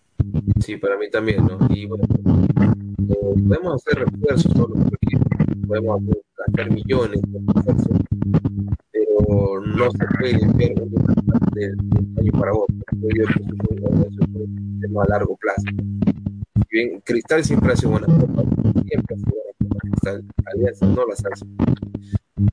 Sí, 0.61 0.77
para 0.77 0.97
mí 0.97 1.09
también, 1.09 1.45
¿no? 1.45 1.57
Y 1.69 1.85
bueno, 1.85 2.05
eh, 2.05 3.35
podemos 3.47 3.75
hacer 3.75 4.05
refuerzos 4.05 4.53
todos 4.53 4.69
los 4.69 4.89
podemos 5.65 6.01
hacer 6.47 6.71
millones 6.71 7.21
pero 8.91 9.61
no 9.61 9.91
se 9.91 10.05
puede 10.17 10.47
ver 10.55 10.75
de, 11.53 11.73
un 11.73 12.15
año 12.19 12.31
para 12.33 12.53
otro. 12.53 12.75
Yo 12.93 13.07
que 13.07 13.21
eso 13.23 13.39
es 14.21 14.27
un 14.35 14.79
tema 14.81 15.03
a 15.03 15.07
largo 15.09 15.37
plazo. 15.37 15.63
bien, 16.69 17.01
Cristal 17.01 17.43
siempre 17.43 17.73
hace 17.73 17.87
buena 17.87 18.07
copa, 18.07 18.43
siempre 18.87 19.15
hace 19.15 19.25
buena 19.25 19.53
copa. 19.59 19.75
Cristal, 19.79 20.25
Alianza 20.45 20.85
no 20.87 21.05
las 21.07 21.25
hace. 21.25 21.45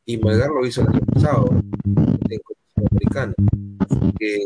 Y 0.06 0.18
Melgar 0.18 0.50
lo 0.50 0.66
hizo 0.66 0.82
el 0.82 0.88
año 0.88 1.00
pasado 1.12 1.46
en 1.86 2.38
Copa 2.38 2.88
Americana. 2.90 3.34
Así 3.80 4.12
que 4.18 4.38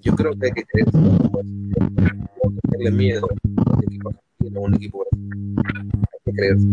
yo 0.00 0.14
creo 0.14 0.32
que 0.32 0.46
hay 0.46 0.52
que 0.52 0.64
tener 0.64 0.94
no 0.94 2.60
tenerle 2.62 2.90
miedo 2.90 3.26
a 3.26 3.76
un 3.76 3.84
equipo 3.84 4.10
argentino, 4.10 4.60
a 4.60 4.62
un 4.62 4.74
equipo 4.74 5.04
brasileño. 5.10 5.62
Hay 5.66 6.18
que 6.24 6.32
creerse. 6.32 6.68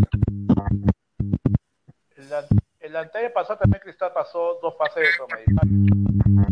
El, 2.80 2.90
el 2.90 2.96
año 2.96 3.32
pasado 3.32 3.58
también 3.60 3.80
Cristal 3.82 4.12
pasó 4.12 4.58
dos 4.60 4.76
fases 4.76 5.02
de 5.02 5.12
Sudamericana. 5.12 6.48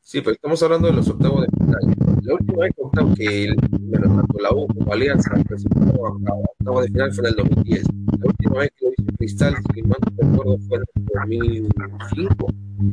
Sí, 0.00 0.20
pero 0.20 0.32
estamos 0.32 0.62
hablando 0.62 0.86
de 0.88 0.94
los 0.94 1.08
octavos 1.08 1.42
de 1.42 1.48
final. 1.56 1.80
La 2.22 2.34
última 2.34 2.62
vez 2.62 2.72
que, 3.16 3.54
bueno, 3.80 4.16
tanto 4.16 4.38
la 4.40 4.52
U 4.52 4.66
como 4.68 4.92
Alianza 4.92 5.30
a 5.34 5.40
octavos 5.40 6.82
de 6.82 6.88
final 6.88 7.12
fue 7.12 7.24
en 7.24 7.30
el 7.30 7.36
2010. 7.36 7.84
La 8.18 8.26
última 8.26 8.58
vez 8.60 8.70
que 8.76 8.86
lo 8.86 8.92
hizo 8.96 9.16
Cristal, 9.18 9.54
si 9.74 9.82
mal 9.82 9.98
no 10.00 10.30
recuerdo, 10.30 10.58
fue 10.68 10.78
en 10.78 10.84
el 11.32 11.68
2005, 11.68 12.46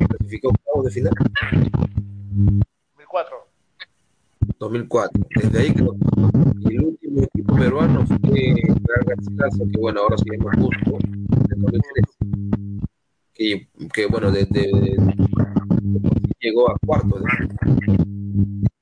clasificó 0.07 0.49
octavos 0.49 0.85
de 0.85 0.91
final. 0.91 1.13
2004. 2.95 3.42
2004. 4.63 5.23
Desde 5.35 5.59
ahí 5.59 5.73
creo 5.73 5.95
que 6.61 6.75
el 6.75 6.85
último 6.85 7.23
equipo 7.23 7.55
peruano 7.55 8.05
fue 8.07 8.55
Real 8.83 9.05
Garcilaso, 9.05 9.65
que 9.71 9.79
bueno, 9.79 10.01
ahora 10.01 10.17
se 10.17 10.25
llama 10.37 10.51
Cusco, 10.57 10.99
en 11.03 11.61
2013. 11.61 12.13
Que, 13.33 13.67
que 13.93 14.05
bueno, 14.05 14.31
desde 14.31 14.69
llegó 16.39 16.69
a 16.69 16.77
cuarto 16.85 17.19
de 17.19 17.25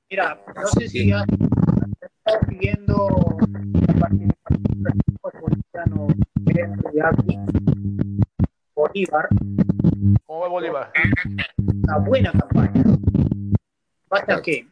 Mira, 0.09 0.39
no 0.55 0.67
sé 0.67 0.89
si 0.89 1.07
ya 1.07 1.23
estás 1.23 2.47
siguiendo 2.49 3.07
Bolívar. 8.75 9.29
¿Cómo 10.25 10.39
va 10.41 10.47
Bolívar? 10.47 10.91
Una 11.57 11.97
buena 11.99 12.31
campaña. 12.31 12.83
Basta 14.09 14.41
que 14.41 14.67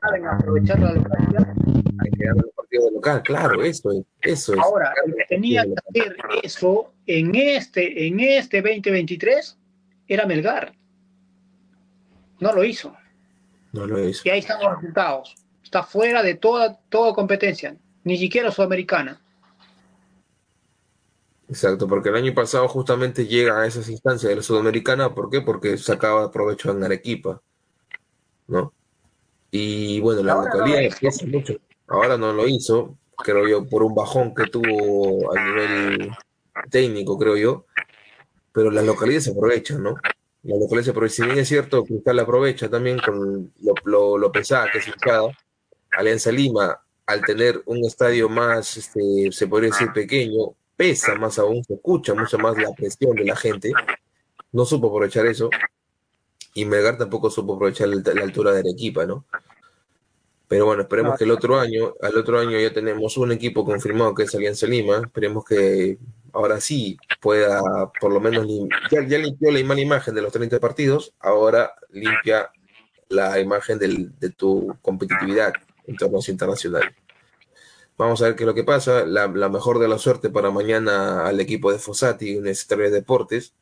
saben 0.00 0.26
aprovechar 0.26 0.80
la 0.80 0.92
localidad. 0.92 1.54
Hay 1.98 2.10
que 2.10 2.24
ganar 2.24 2.44
los 2.44 2.54
partidos 2.54 2.92
local, 2.92 3.22
claro, 3.22 3.62
eso 3.62 3.92
es. 3.92 4.04
Eso 4.20 4.54
es. 4.54 4.60
Ahora, 4.60 4.92
el 5.06 5.14
que 5.14 5.24
tenía 5.28 5.64
que 5.64 5.74
hacer 5.88 6.16
eso 6.42 6.92
en 7.06 7.34
este, 7.34 8.06
en 8.06 8.20
este 8.20 8.62
2023 8.62 9.58
era 10.08 10.26
Melgar. 10.26 10.74
No 12.40 12.52
lo 12.52 12.64
hizo. 12.64 12.96
No 13.72 13.86
lo 13.86 14.06
hizo. 14.06 14.22
Y 14.24 14.30
ahí 14.30 14.40
están 14.40 14.62
los 14.62 14.76
resultados. 14.76 15.34
Está 15.62 15.82
fuera 15.82 16.22
de 16.22 16.34
toda, 16.34 16.78
toda 16.88 17.14
competencia, 17.14 17.76
ni 18.04 18.18
siquiera 18.18 18.50
sudamericana. 18.50 19.20
Exacto, 21.48 21.86
porque 21.86 22.08
el 22.08 22.16
año 22.16 22.34
pasado 22.34 22.66
justamente 22.68 23.26
llega 23.26 23.60
a 23.60 23.66
esas 23.66 23.88
instancias 23.88 24.30
de 24.30 24.36
la 24.36 24.42
Sudamericana, 24.42 25.14
¿por 25.14 25.30
qué? 25.30 25.42
Porque 25.42 25.76
sacaba 25.76 26.30
provecho 26.30 26.70
en 26.70 26.82
Arequipa, 26.82 27.42
¿no? 28.46 28.72
Y 29.56 30.00
bueno, 30.00 30.20
la 30.24 30.34
localidad 30.34 30.90
no 31.00 31.28
mucho. 31.28 31.54
Ahora 31.86 32.18
no 32.18 32.32
lo 32.32 32.48
hizo, 32.48 32.98
creo 33.16 33.46
yo, 33.46 33.64
por 33.68 33.84
un 33.84 33.94
bajón 33.94 34.34
que 34.34 34.46
tuvo 34.46 35.32
a 35.32 35.44
nivel 35.44 36.10
técnico, 36.70 37.16
creo 37.16 37.36
yo, 37.36 37.66
pero 38.50 38.72
las 38.72 38.84
localidades 38.84 39.24
se 39.24 39.30
aprovechan, 39.30 39.80
¿no? 39.80 39.94
la 40.42 40.56
localidad, 40.56 40.92
pero 40.92 41.08
si 41.08 41.22
bien 41.22 41.38
es 41.38 41.46
cierto, 41.46 41.84
Cristal 41.84 42.18
aprovecha 42.18 42.68
también 42.68 42.98
con 42.98 43.52
lo, 43.60 43.74
lo, 43.84 44.18
lo 44.18 44.32
pesada 44.32 44.72
que 44.72 44.78
es 44.78 44.88
hinchada, 44.88 45.30
Alianza 45.92 46.32
Lima, 46.32 46.76
al 47.06 47.22
tener 47.22 47.62
un 47.66 47.84
estadio 47.84 48.28
más, 48.28 48.76
este, 48.76 49.30
se 49.30 49.46
podría 49.46 49.70
decir 49.70 49.92
pequeño, 49.94 50.56
pesa 50.74 51.14
más 51.14 51.38
aún, 51.38 51.62
se 51.62 51.74
escucha 51.74 52.12
mucho 52.12 52.38
más 52.38 52.58
la 52.58 52.72
presión 52.72 53.14
de 53.14 53.24
la 53.24 53.36
gente, 53.36 53.70
no 54.50 54.64
supo 54.64 54.88
aprovechar 54.88 55.26
eso, 55.26 55.48
y 56.54 56.64
Melgar 56.64 56.96
tampoco 56.96 57.30
supo 57.30 57.54
aprovechar 57.54 57.88
la, 57.88 58.22
altura 58.22 58.52
de 58.52 58.60
Arequipa, 58.60 59.04
¿no? 59.04 59.24
Pero 60.48 60.66
bueno, 60.66 60.82
esperemos 60.82 61.18
que 61.18 61.24
el 61.24 61.30
otro 61.30 61.58
año, 61.58 61.94
al 62.00 62.16
otro 62.16 62.38
año 62.38 62.58
ya 62.58 62.72
tenemos 62.72 63.16
un 63.16 63.32
equipo 63.32 63.64
confirmado 63.64 64.14
que 64.14 64.22
es 64.22 64.34
Alianza 64.34 64.66
Lima, 64.66 64.98
esperemos 65.04 65.44
que 65.44 65.98
ahora 66.32 66.60
sí 66.60 66.96
pueda, 67.20 67.60
por 68.00 68.12
lo 68.12 68.20
menos, 68.20 68.46
ya, 68.90 69.06
ya, 69.06 69.18
limpió 69.18 69.50
la 69.50 69.64
mala 69.64 69.80
imagen 69.80 70.14
de 70.14 70.22
los 70.22 70.32
30 70.32 70.60
partidos, 70.60 71.12
ahora 71.18 71.74
limpia 71.90 72.50
la 73.08 73.40
imagen 73.40 73.78
de 73.78 74.30
tu 74.30 74.76
competitividad 74.82 75.52
en 75.86 75.96
torneos 75.96 76.28
internacionales. 76.28 76.94
Vamos 77.96 78.20
a 78.22 78.24
ver 78.26 78.34
qué 78.34 78.42
es 78.42 78.46
lo 78.46 78.54
que 78.54 78.64
pasa. 78.64 79.04
La, 79.06 79.28
mejor 79.28 79.78
de 79.78 79.88
la 79.88 79.98
suerte 79.98 80.28
para 80.28 80.50
mañana 80.50 81.26
al 81.26 81.40
equipo 81.40 81.70
de 81.70 81.78
Fossati, 81.78 82.36
Universitario 82.36 82.86
de 82.86 82.90
Deportes. 82.90 83.54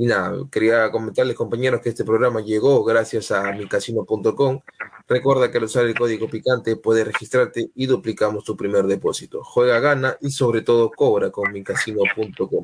Y 0.00 0.06
nada, 0.06 0.38
quería 0.48 0.92
comentarles, 0.92 1.34
compañeros, 1.34 1.80
que 1.80 1.88
este 1.88 2.04
programa 2.04 2.40
llegó 2.40 2.84
gracias 2.84 3.32
a 3.32 3.50
micasino.com. 3.50 4.60
Recuerda 5.08 5.50
que 5.50 5.58
al 5.58 5.64
usar 5.64 5.86
el 5.86 5.98
código 5.98 6.30
picante 6.30 6.76
puedes 6.76 7.04
registrarte 7.04 7.72
y 7.74 7.86
duplicamos 7.86 8.44
tu 8.44 8.56
primer 8.56 8.86
depósito. 8.86 9.42
Juega, 9.42 9.80
gana 9.80 10.16
y 10.20 10.30
sobre 10.30 10.62
todo 10.62 10.92
cobra 10.92 11.32
con 11.32 11.50
micasino.com. 11.50 12.62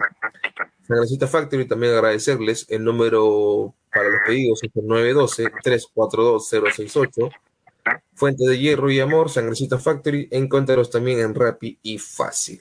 Sangrecita 0.86 1.26
Factory 1.26 1.66
también 1.66 1.94
agradecerles. 1.94 2.66
El 2.68 2.84
número 2.84 3.74
para 3.92 4.10
los 4.10 4.20
pedidos 4.24 4.62
es 4.62 4.70
el 4.72 4.84
912-342-068. 4.84 7.32
Fuente 8.14 8.46
de 8.46 8.60
hierro 8.60 8.92
y 8.92 9.00
amor, 9.00 9.28
Sangrecita 9.28 9.80
Factory. 9.80 10.28
Encuéntralos 10.30 10.88
también 10.88 11.18
en 11.18 11.34
Rappi 11.34 11.80
y 11.82 11.98
Fácil. 11.98 12.60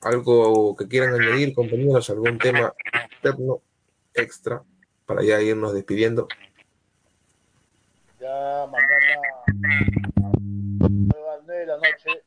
¿Algo 0.00 0.74
que 0.74 0.88
quieran 0.88 1.14
añadir, 1.14 1.54
compañeros? 1.54 2.10
¿Algún 2.10 2.36
tema 2.38 2.74
externo, 3.12 3.62
extra, 4.16 4.62
para 5.04 5.22
ya 5.22 5.40
irnos 5.40 5.74
despidiendo? 5.74 6.26
Ya 8.18 8.66
mañana, 8.70 9.20
9 10.78 11.58
de 11.58 11.66
la 11.66 11.76
noche, 11.76 12.22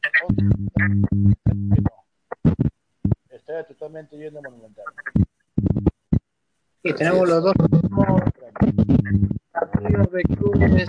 estará 3.29 3.63
totalmente 3.65 4.15
lleno 4.15 4.41
monumental. 4.41 4.85
Y 6.83 6.93
tenemos 6.93 7.27
los 7.27 7.43
dos 7.43 7.53
partidos 9.51 10.11
de 10.11 10.23
clubes 10.23 10.87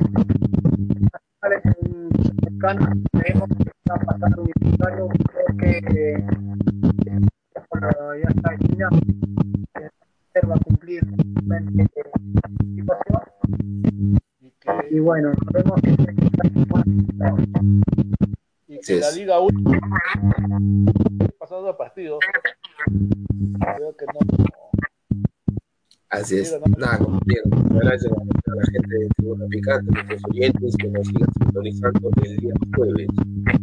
cercanos. 2.61 2.88
Creemos 3.12 3.48
que 3.48 3.70
está 3.70 3.94
pasando 4.07 4.42
un 4.42 4.51
creo 4.51 5.09
que 5.59 6.24
ya 8.22 8.28
está 8.28 8.53
en 8.53 8.59
China, 8.61 8.88
va 10.49 10.55
a 10.55 10.61
cumplir 10.61 11.03
la 11.47 11.61
situación 11.61 13.22
y 14.91 14.99
bueno, 14.99 15.33
vemos 15.53 15.81
que 15.83 15.91
y 18.68 18.78
que 18.81 19.01
la 19.01 19.11
Liga 19.12 19.41
1 19.41 19.81
pasado 21.39 21.68
a 21.68 21.76
partidos 21.76 22.18
creo 23.76 23.97
que 23.97 24.07
no 24.07 24.20
Así 26.11 26.39
es. 26.39 26.59
Nada, 26.76 26.99
como 26.99 27.20
bien. 27.24 27.43
Gracias 27.70 28.12
a 28.12 28.55
la 28.57 28.64
gente 28.72 28.99
de 28.99 29.09
Tribuna 29.16 29.47
Picante, 29.47 29.91
a 29.91 30.03
nuestros 30.03 30.22
oyentes 30.28 30.76
que 30.76 30.89
nos 30.89 31.07
sigan 31.07 31.28
sintonizando 31.39 32.11
el 32.24 32.37
día 32.39 32.53
jueves. 32.74 33.07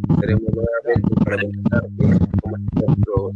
Estaremos 0.09 0.43
nuevamente 0.53 1.15
para 1.25 1.43
comentar 1.43 1.83
cómo 3.05 3.35